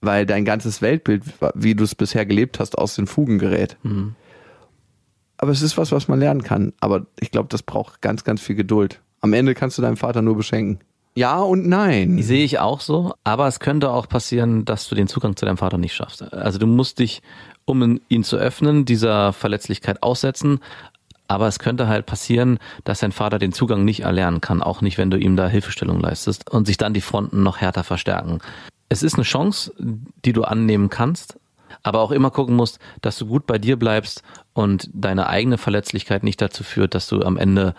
weil 0.00 0.24
dein 0.24 0.44
ganzes 0.44 0.80
Weltbild, 0.80 1.24
wie 1.54 1.74
du 1.74 1.84
es 1.84 1.94
bisher 1.94 2.24
gelebt 2.24 2.60
hast, 2.60 2.78
aus 2.78 2.94
den 2.94 3.06
Fugen 3.06 3.38
gerät. 3.38 3.76
Aber 5.36 5.52
es 5.52 5.60
ist 5.60 5.76
was, 5.76 5.92
was 5.92 6.08
man 6.08 6.18
lernen 6.18 6.42
kann. 6.42 6.72
Aber 6.80 7.06
ich 7.20 7.30
glaube, 7.30 7.48
das 7.50 7.62
braucht 7.62 8.00
ganz, 8.00 8.24
ganz 8.24 8.40
viel 8.40 8.56
Geduld. 8.56 9.02
Am 9.20 9.34
Ende 9.34 9.54
kannst 9.54 9.76
du 9.76 9.82
deinen 9.82 9.96
Vater 9.96 10.22
nur 10.22 10.36
beschenken. 10.36 10.80
Ja 11.16 11.40
und 11.40 11.66
nein. 11.66 12.22
Sehe 12.22 12.44
ich 12.44 12.58
auch 12.58 12.80
so, 12.80 13.14
aber 13.24 13.46
es 13.46 13.58
könnte 13.58 13.90
auch 13.90 14.06
passieren, 14.06 14.66
dass 14.66 14.86
du 14.86 14.94
den 14.94 15.08
Zugang 15.08 15.34
zu 15.34 15.46
deinem 15.46 15.56
Vater 15.56 15.78
nicht 15.78 15.94
schaffst. 15.94 16.22
Also 16.34 16.58
du 16.58 16.66
musst 16.66 16.98
dich, 16.98 17.22
um 17.64 17.98
ihn 18.08 18.22
zu 18.22 18.36
öffnen, 18.36 18.84
dieser 18.84 19.32
Verletzlichkeit 19.32 20.02
aussetzen. 20.02 20.60
Aber 21.26 21.48
es 21.48 21.58
könnte 21.58 21.88
halt 21.88 22.04
passieren, 22.04 22.58
dass 22.84 23.00
dein 23.00 23.12
Vater 23.12 23.38
den 23.38 23.52
Zugang 23.52 23.84
nicht 23.84 24.00
erlernen 24.00 24.42
kann, 24.42 24.62
auch 24.62 24.82
nicht, 24.82 24.98
wenn 24.98 25.10
du 25.10 25.16
ihm 25.16 25.36
da 25.36 25.48
Hilfestellung 25.48 26.00
leistest 26.00 26.50
und 26.50 26.66
sich 26.66 26.76
dann 26.76 26.92
die 26.92 27.00
Fronten 27.00 27.42
noch 27.42 27.62
härter 27.62 27.82
verstärken. 27.82 28.38
Es 28.90 29.02
ist 29.02 29.14
eine 29.14 29.24
Chance, 29.24 29.72
die 29.78 30.34
du 30.34 30.44
annehmen 30.44 30.90
kannst, 30.90 31.40
aber 31.82 32.00
auch 32.00 32.12
immer 32.12 32.30
gucken 32.30 32.54
musst, 32.54 32.78
dass 33.00 33.16
du 33.16 33.26
gut 33.26 33.46
bei 33.46 33.58
dir 33.58 33.76
bleibst 33.76 34.22
und 34.52 34.90
deine 34.92 35.28
eigene 35.28 35.58
Verletzlichkeit 35.58 36.22
nicht 36.22 36.40
dazu 36.42 36.62
führt, 36.62 36.94
dass 36.94 37.08
du 37.08 37.22
am 37.22 37.38
Ende 37.38 37.74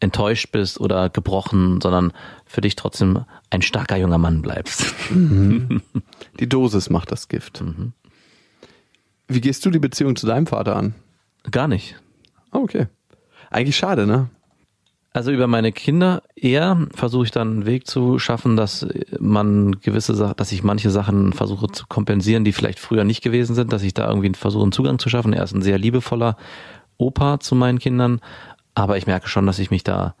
enttäuscht 0.00 0.50
bist 0.50 0.80
oder 0.80 1.10
gebrochen, 1.10 1.80
sondern 1.80 2.12
für 2.46 2.62
dich 2.62 2.74
trotzdem 2.74 3.24
ein 3.50 3.62
starker 3.62 3.96
junger 3.96 4.18
Mann 4.18 4.42
bleibst. 4.42 4.94
Die 5.10 6.48
Dosis 6.48 6.90
macht 6.90 7.12
das 7.12 7.28
Gift. 7.28 7.60
Mhm. 7.60 7.92
Wie 9.28 9.40
gehst 9.40 9.64
du 9.64 9.70
die 9.70 9.78
Beziehung 9.78 10.16
zu 10.16 10.26
deinem 10.26 10.46
Vater 10.46 10.74
an? 10.74 10.94
Gar 11.50 11.68
nicht. 11.68 11.96
Oh, 12.52 12.58
okay. 12.58 12.86
Eigentlich 13.50 13.76
schade, 13.76 14.06
ne? 14.06 14.28
Also 15.12 15.32
über 15.32 15.48
meine 15.48 15.72
Kinder 15.72 16.22
eher 16.36 16.86
versuche 16.94 17.24
ich 17.24 17.30
dann 17.32 17.50
einen 17.50 17.66
Weg 17.66 17.88
zu 17.88 18.20
schaffen, 18.20 18.56
dass 18.56 18.86
man 19.18 19.80
gewisse 19.80 20.14
Sachen, 20.14 20.36
dass 20.36 20.52
ich 20.52 20.62
manche 20.62 20.90
Sachen 20.90 21.32
versuche 21.32 21.66
zu 21.66 21.86
kompensieren, 21.88 22.44
die 22.44 22.52
vielleicht 22.52 22.78
früher 22.78 23.02
nicht 23.02 23.20
gewesen 23.20 23.56
sind, 23.56 23.72
dass 23.72 23.82
ich 23.82 23.92
da 23.92 24.08
irgendwie 24.08 24.32
versuche, 24.34 24.62
einen 24.62 24.72
Zugang 24.72 25.00
zu 25.00 25.08
schaffen. 25.08 25.32
Er 25.32 25.42
ist 25.42 25.52
ein 25.52 25.62
sehr 25.62 25.78
liebevoller 25.78 26.36
Opa 26.96 27.40
zu 27.40 27.56
meinen 27.56 27.80
Kindern, 27.80 28.20
aber 28.74 28.96
ich 28.96 29.06
merke 29.06 29.28
schon, 29.28 29.46
dass 29.46 29.58
ich 29.58 29.70
mich 29.70 29.84
da 29.84 30.14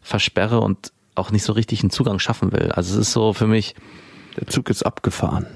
versperre 0.00 0.60
und 0.60 0.92
auch 1.14 1.30
nicht 1.30 1.44
so 1.44 1.52
richtig 1.52 1.80
einen 1.82 1.90
Zugang 1.90 2.18
schaffen 2.18 2.52
will. 2.52 2.70
Also 2.72 2.94
es 2.94 3.08
ist 3.08 3.12
so 3.12 3.32
für 3.32 3.46
mich, 3.46 3.74
Der 4.36 4.46
Zug 4.46 4.68
ist 4.70 4.82
abgefahren. 4.84 5.46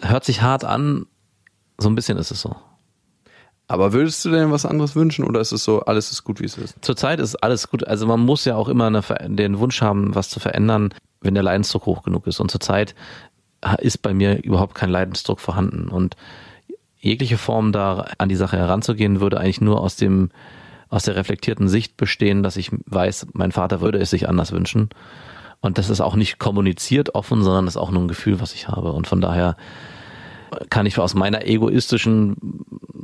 hört 0.00 0.24
sich 0.24 0.42
hart 0.42 0.64
an, 0.64 1.06
so 1.78 1.88
ein 1.88 1.94
bisschen 1.94 2.18
ist 2.18 2.30
es 2.30 2.40
so. 2.40 2.56
Aber 3.68 3.92
würdest 3.92 4.24
du 4.24 4.30
denn 4.30 4.52
was 4.52 4.64
anderes 4.64 4.94
wünschen 4.94 5.24
oder 5.24 5.40
ist 5.40 5.52
es 5.52 5.64
so, 5.64 5.80
alles 5.80 6.12
ist 6.12 6.22
gut, 6.24 6.40
wie 6.40 6.44
es 6.44 6.56
ist? 6.56 6.76
Zurzeit 6.82 7.18
ist 7.18 7.34
alles 7.36 7.68
gut. 7.68 7.86
Also 7.86 8.06
man 8.06 8.20
muss 8.20 8.44
ja 8.44 8.54
auch 8.54 8.68
immer 8.68 8.86
eine, 8.86 9.02
den 9.28 9.58
Wunsch 9.58 9.82
haben, 9.82 10.14
was 10.14 10.28
zu 10.28 10.38
verändern, 10.38 10.94
wenn 11.20 11.34
der 11.34 11.42
Leidensdruck 11.42 11.86
hoch 11.86 12.02
genug 12.04 12.26
ist. 12.28 12.38
Und 12.38 12.50
zurzeit 12.50 12.94
ist 13.80 14.02
bei 14.02 14.14
mir 14.14 14.44
überhaupt 14.44 14.76
kein 14.76 14.90
Leidensdruck 14.90 15.40
vorhanden. 15.40 15.88
Und 15.88 16.14
jegliche 16.98 17.38
Form 17.38 17.72
da 17.72 18.06
an 18.18 18.28
die 18.28 18.36
Sache 18.36 18.56
heranzugehen, 18.56 19.20
würde 19.20 19.40
eigentlich 19.40 19.60
nur 19.60 19.80
aus 19.80 19.96
dem, 19.96 20.30
aus 20.88 21.04
der 21.04 21.16
reflektierten 21.16 21.68
Sicht 21.68 21.96
bestehen, 21.96 22.42
dass 22.42 22.56
ich 22.56 22.70
weiß, 22.86 23.28
mein 23.32 23.52
Vater 23.52 23.80
würde 23.80 23.98
es 23.98 24.10
sich 24.10 24.28
anders 24.28 24.52
wünschen. 24.52 24.90
Und 25.60 25.78
das 25.78 25.90
ist 25.90 26.00
auch 26.00 26.14
nicht 26.14 26.38
kommuniziert 26.38 27.14
offen, 27.14 27.42
sondern 27.42 27.64
das 27.64 27.74
ist 27.74 27.80
auch 27.80 27.90
nur 27.90 28.02
ein 28.02 28.08
Gefühl, 28.08 28.40
was 28.40 28.54
ich 28.54 28.68
habe. 28.68 28.92
Und 28.92 29.06
von 29.06 29.20
daher 29.20 29.56
kann 30.70 30.86
ich 30.86 30.98
aus 30.98 31.14
meiner 31.14 31.46
egoistischen 31.46 32.36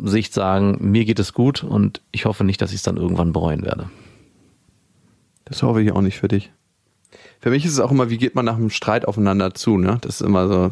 Sicht 0.05 0.33
sagen, 0.33 0.79
mir 0.81 1.05
geht 1.05 1.19
es 1.19 1.33
gut 1.33 1.65
und 1.65 2.01
ich 2.13 2.25
hoffe 2.25 2.45
nicht, 2.45 2.61
dass 2.63 2.71
ich 2.71 2.77
es 2.77 2.83
dann 2.83 2.97
irgendwann 2.97 3.33
bereuen 3.33 3.63
werde. 3.65 3.91
Das 5.45 5.63
hoffe 5.63 5.83
ich 5.83 5.93
auch 5.93 6.01
nicht 6.01 6.19
für 6.19 6.29
dich. 6.29 6.53
Für 7.41 7.51
mich 7.51 7.65
ist 7.65 7.73
es 7.73 7.81
auch 7.81 7.91
immer, 7.91 8.11
wie 8.11 8.19
geht 8.19 8.35
man 8.35 8.45
nach 8.45 8.57
einem 8.57 8.71
Streit 8.71 9.07
aufeinander 9.07 9.55
zu, 9.55 9.77
ne? 9.77 9.99
Das 10.01 10.21
ist 10.21 10.27
immer 10.27 10.47
so, 10.47 10.71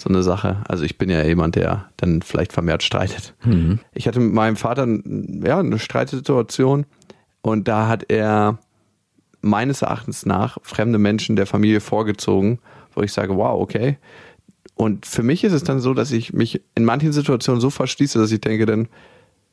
so 0.00 0.08
eine 0.08 0.22
Sache. 0.22 0.62
Also 0.68 0.84
ich 0.84 0.98
bin 0.98 1.10
ja 1.10 1.22
jemand, 1.22 1.56
der 1.56 1.90
dann 1.96 2.22
vielleicht 2.22 2.52
vermehrt 2.52 2.82
streitet. 2.82 3.34
Ich 3.92 4.06
hatte 4.06 4.20
mit 4.20 4.32
meinem 4.32 4.56
Vater 4.56 4.86
ja, 4.86 5.58
eine 5.58 5.78
Streitsituation 5.78 6.86
und 7.42 7.68
da 7.68 7.88
hat 7.88 8.10
er 8.10 8.58
meines 9.40 9.82
Erachtens 9.82 10.26
nach 10.26 10.58
fremde 10.62 10.98
Menschen 10.98 11.36
der 11.36 11.46
Familie 11.46 11.80
vorgezogen, 11.80 12.58
wo 12.94 13.02
ich 13.02 13.12
sage, 13.12 13.36
wow, 13.36 13.60
okay. 13.60 13.98
Und 14.74 15.06
für 15.06 15.22
mich 15.22 15.44
ist 15.44 15.52
es 15.52 15.64
dann 15.64 15.80
so, 15.80 15.94
dass 15.94 16.12
ich 16.12 16.32
mich 16.32 16.62
in 16.74 16.84
manchen 16.84 17.12
Situationen 17.12 17.60
so 17.60 17.70
verschließe, 17.70 18.18
dass 18.18 18.30
ich 18.32 18.40
denke, 18.40 18.66
dann, 18.66 18.88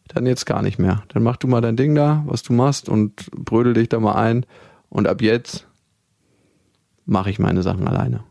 dann 0.07 0.25
jetzt 0.25 0.45
gar 0.45 0.61
nicht 0.61 0.77
mehr. 0.77 1.03
Dann 1.09 1.23
mach 1.23 1.37
du 1.37 1.47
mal 1.47 1.61
dein 1.61 1.77
Ding 1.77 1.95
da, 1.95 2.23
was 2.27 2.43
du 2.43 2.53
machst 2.53 2.89
und 2.89 3.31
brödel 3.31 3.73
dich 3.73 3.89
da 3.89 3.99
mal 3.99 4.15
ein. 4.15 4.45
Und 4.89 5.07
ab 5.07 5.21
jetzt 5.21 5.67
mache 7.05 7.29
ich 7.29 7.39
meine 7.39 7.63
Sachen 7.63 7.87
alleine. 7.87 8.23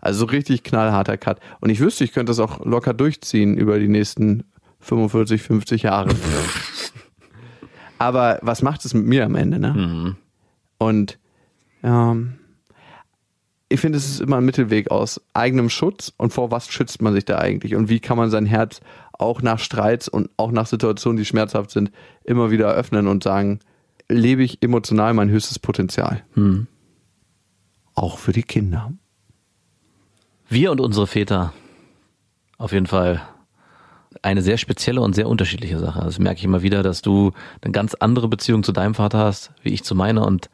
Also 0.00 0.20
so 0.20 0.26
richtig 0.26 0.62
knallharter 0.62 1.16
Cut. 1.16 1.40
Und 1.60 1.70
ich 1.70 1.80
wüsste, 1.80 2.04
ich 2.04 2.12
könnte 2.12 2.30
das 2.30 2.38
auch 2.38 2.64
locker 2.64 2.94
durchziehen 2.94 3.56
über 3.56 3.78
die 3.78 3.88
nächsten 3.88 4.44
45, 4.80 5.42
50 5.42 5.82
Jahre. 5.82 6.10
Aber 7.98 8.38
was 8.42 8.62
macht 8.62 8.84
es 8.84 8.94
mit 8.94 9.04
mir 9.04 9.26
am 9.26 9.34
Ende, 9.34 9.58
ne? 9.58 10.16
Und 10.78 11.18
ähm, 11.82 12.38
ich 13.68 13.80
finde, 13.80 13.98
es 13.98 14.06
ist 14.06 14.20
immer 14.20 14.38
ein 14.38 14.44
Mittelweg 14.44 14.90
aus 14.90 15.20
eigenem 15.34 15.70
Schutz 15.70 16.12
und 16.16 16.32
vor 16.32 16.50
was 16.50 16.68
schützt 16.68 17.02
man 17.02 17.12
sich 17.12 17.24
da 17.24 17.38
eigentlich 17.38 17.76
und 17.76 17.88
wie 17.88 18.00
kann 18.00 18.16
man 18.16 18.30
sein 18.30 18.46
Herz 18.46 18.80
auch 19.12 19.42
nach 19.42 19.58
Streits 19.58 20.08
und 20.08 20.30
auch 20.38 20.50
nach 20.50 20.66
Situationen, 20.66 21.18
die 21.18 21.24
schmerzhaft 21.24 21.70
sind, 21.70 21.92
immer 22.24 22.50
wieder 22.50 22.72
öffnen 22.72 23.06
und 23.06 23.22
sagen, 23.22 23.60
lebe 24.08 24.42
ich 24.42 24.62
emotional 24.62 25.14
mein 25.14 25.30
höchstes 25.30 25.58
Potenzial. 25.58 26.24
Auch 27.94 28.18
für 28.18 28.32
die 28.32 28.42
Kinder. 28.42 28.92
Wir 30.52 30.72
und 30.72 30.80
unsere 30.80 31.06
Väter, 31.06 31.52
auf 32.58 32.72
jeden 32.72 32.86
Fall 32.86 33.22
eine 34.22 34.42
sehr 34.42 34.58
spezielle 34.58 35.00
und 35.00 35.14
sehr 35.14 35.28
unterschiedliche 35.28 35.78
Sache. 35.78 36.00
Das 36.02 36.18
merke 36.18 36.38
ich 36.38 36.44
immer 36.44 36.62
wieder, 36.62 36.82
dass 36.82 37.02
du 37.02 37.30
eine 37.62 37.70
ganz 37.70 37.94
andere 37.94 38.26
Beziehung 38.26 38.64
zu 38.64 38.72
deinem 38.72 38.94
Vater 38.94 39.18
hast, 39.18 39.52
wie 39.62 39.68
ich 39.68 39.84
zu 39.84 39.94
meiner. 39.94 40.26
Und 40.26 40.50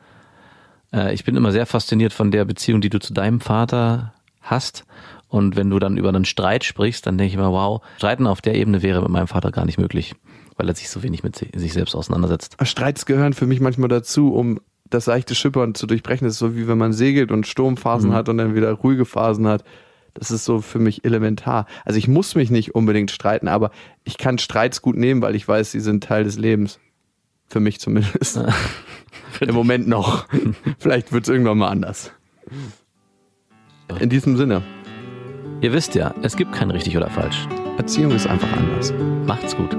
äh, 0.92 1.14
ich 1.14 1.24
bin 1.24 1.34
immer 1.34 1.50
sehr 1.50 1.64
fasziniert 1.64 2.12
von 2.12 2.30
der 2.30 2.44
Beziehung, 2.44 2.82
die 2.82 2.90
du 2.90 3.00
zu 3.00 3.14
deinem 3.14 3.40
Vater 3.40 4.12
hast. 4.42 4.84
Und 5.28 5.56
wenn 5.56 5.70
du 5.70 5.78
dann 5.78 5.96
über 5.96 6.10
einen 6.10 6.26
Streit 6.26 6.64
sprichst, 6.64 7.06
dann 7.06 7.16
denke 7.16 7.28
ich 7.28 7.34
immer, 7.34 7.50
wow, 7.50 7.80
Streiten 7.96 8.26
auf 8.26 8.42
der 8.42 8.54
Ebene 8.54 8.82
wäre 8.82 9.00
mit 9.00 9.08
meinem 9.08 9.28
Vater 9.28 9.50
gar 9.50 9.64
nicht 9.64 9.78
möglich, 9.78 10.14
weil 10.58 10.68
er 10.68 10.74
sich 10.74 10.90
so 10.90 11.02
wenig 11.02 11.22
mit 11.24 11.36
sich 11.36 11.72
selbst 11.72 11.94
auseinandersetzt. 11.94 12.58
Streits 12.62 13.06
gehören 13.06 13.32
für 13.32 13.46
mich 13.46 13.60
manchmal 13.60 13.88
dazu, 13.88 14.34
um 14.34 14.60
das 14.90 15.06
seichte 15.06 15.34
Schippern 15.34 15.74
zu 15.74 15.86
durchbrechen. 15.86 16.26
Das 16.26 16.34
ist 16.34 16.38
so 16.40 16.54
wie 16.54 16.68
wenn 16.68 16.78
man 16.78 16.92
segelt 16.92 17.32
und 17.32 17.46
Sturmphasen 17.46 18.10
Mhm. 18.10 18.14
hat 18.14 18.28
und 18.28 18.36
dann 18.36 18.54
wieder 18.54 18.70
ruhige 18.72 19.06
Phasen 19.06 19.46
hat. 19.48 19.64
Das 20.18 20.30
ist 20.30 20.44
so 20.44 20.60
für 20.60 20.78
mich 20.78 21.04
elementar. 21.04 21.66
Also 21.84 21.98
ich 21.98 22.08
muss 22.08 22.34
mich 22.34 22.50
nicht 22.50 22.74
unbedingt 22.74 23.10
streiten, 23.10 23.48
aber 23.48 23.70
ich 24.04 24.18
kann 24.18 24.38
Streits 24.38 24.82
gut 24.82 24.96
nehmen, 24.96 25.22
weil 25.22 25.34
ich 25.34 25.46
weiß, 25.46 25.72
sie 25.72 25.80
sind 25.80 26.04
Teil 26.04 26.24
des 26.24 26.38
Lebens. 26.38 26.78
Für 27.48 27.60
mich 27.60 27.78
zumindest. 27.78 28.40
Im 29.40 29.54
Moment 29.54 29.86
noch. 29.86 30.26
Vielleicht 30.78 31.12
wird 31.12 31.24
es 31.24 31.28
irgendwann 31.28 31.58
mal 31.58 31.68
anders. 31.68 32.10
In 34.00 34.08
diesem 34.08 34.36
Sinne, 34.36 34.62
Ihr 35.62 35.72
wisst 35.72 35.94
ja, 35.94 36.14
es 36.22 36.36
gibt 36.36 36.52
kein 36.52 36.70
richtig 36.70 36.96
oder 36.96 37.08
falsch. 37.08 37.48
Erziehung 37.78 38.12
ist 38.12 38.26
einfach 38.26 38.52
anders. 38.52 38.92
Macht's 39.26 39.56
gut. 39.56 39.74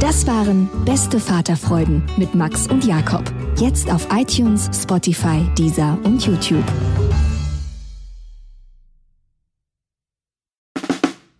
Das 0.00 0.26
waren 0.26 0.68
Beste 0.84 1.18
Vaterfreuden 1.18 2.02
mit 2.16 2.34
Max 2.34 2.68
und 2.68 2.84
Jakob. 2.84 3.24
Jetzt 3.58 3.90
auf 3.90 4.06
iTunes, 4.12 4.70
Spotify, 4.72 5.44
Deezer 5.58 5.98
und 6.04 6.24
YouTube. 6.24 6.64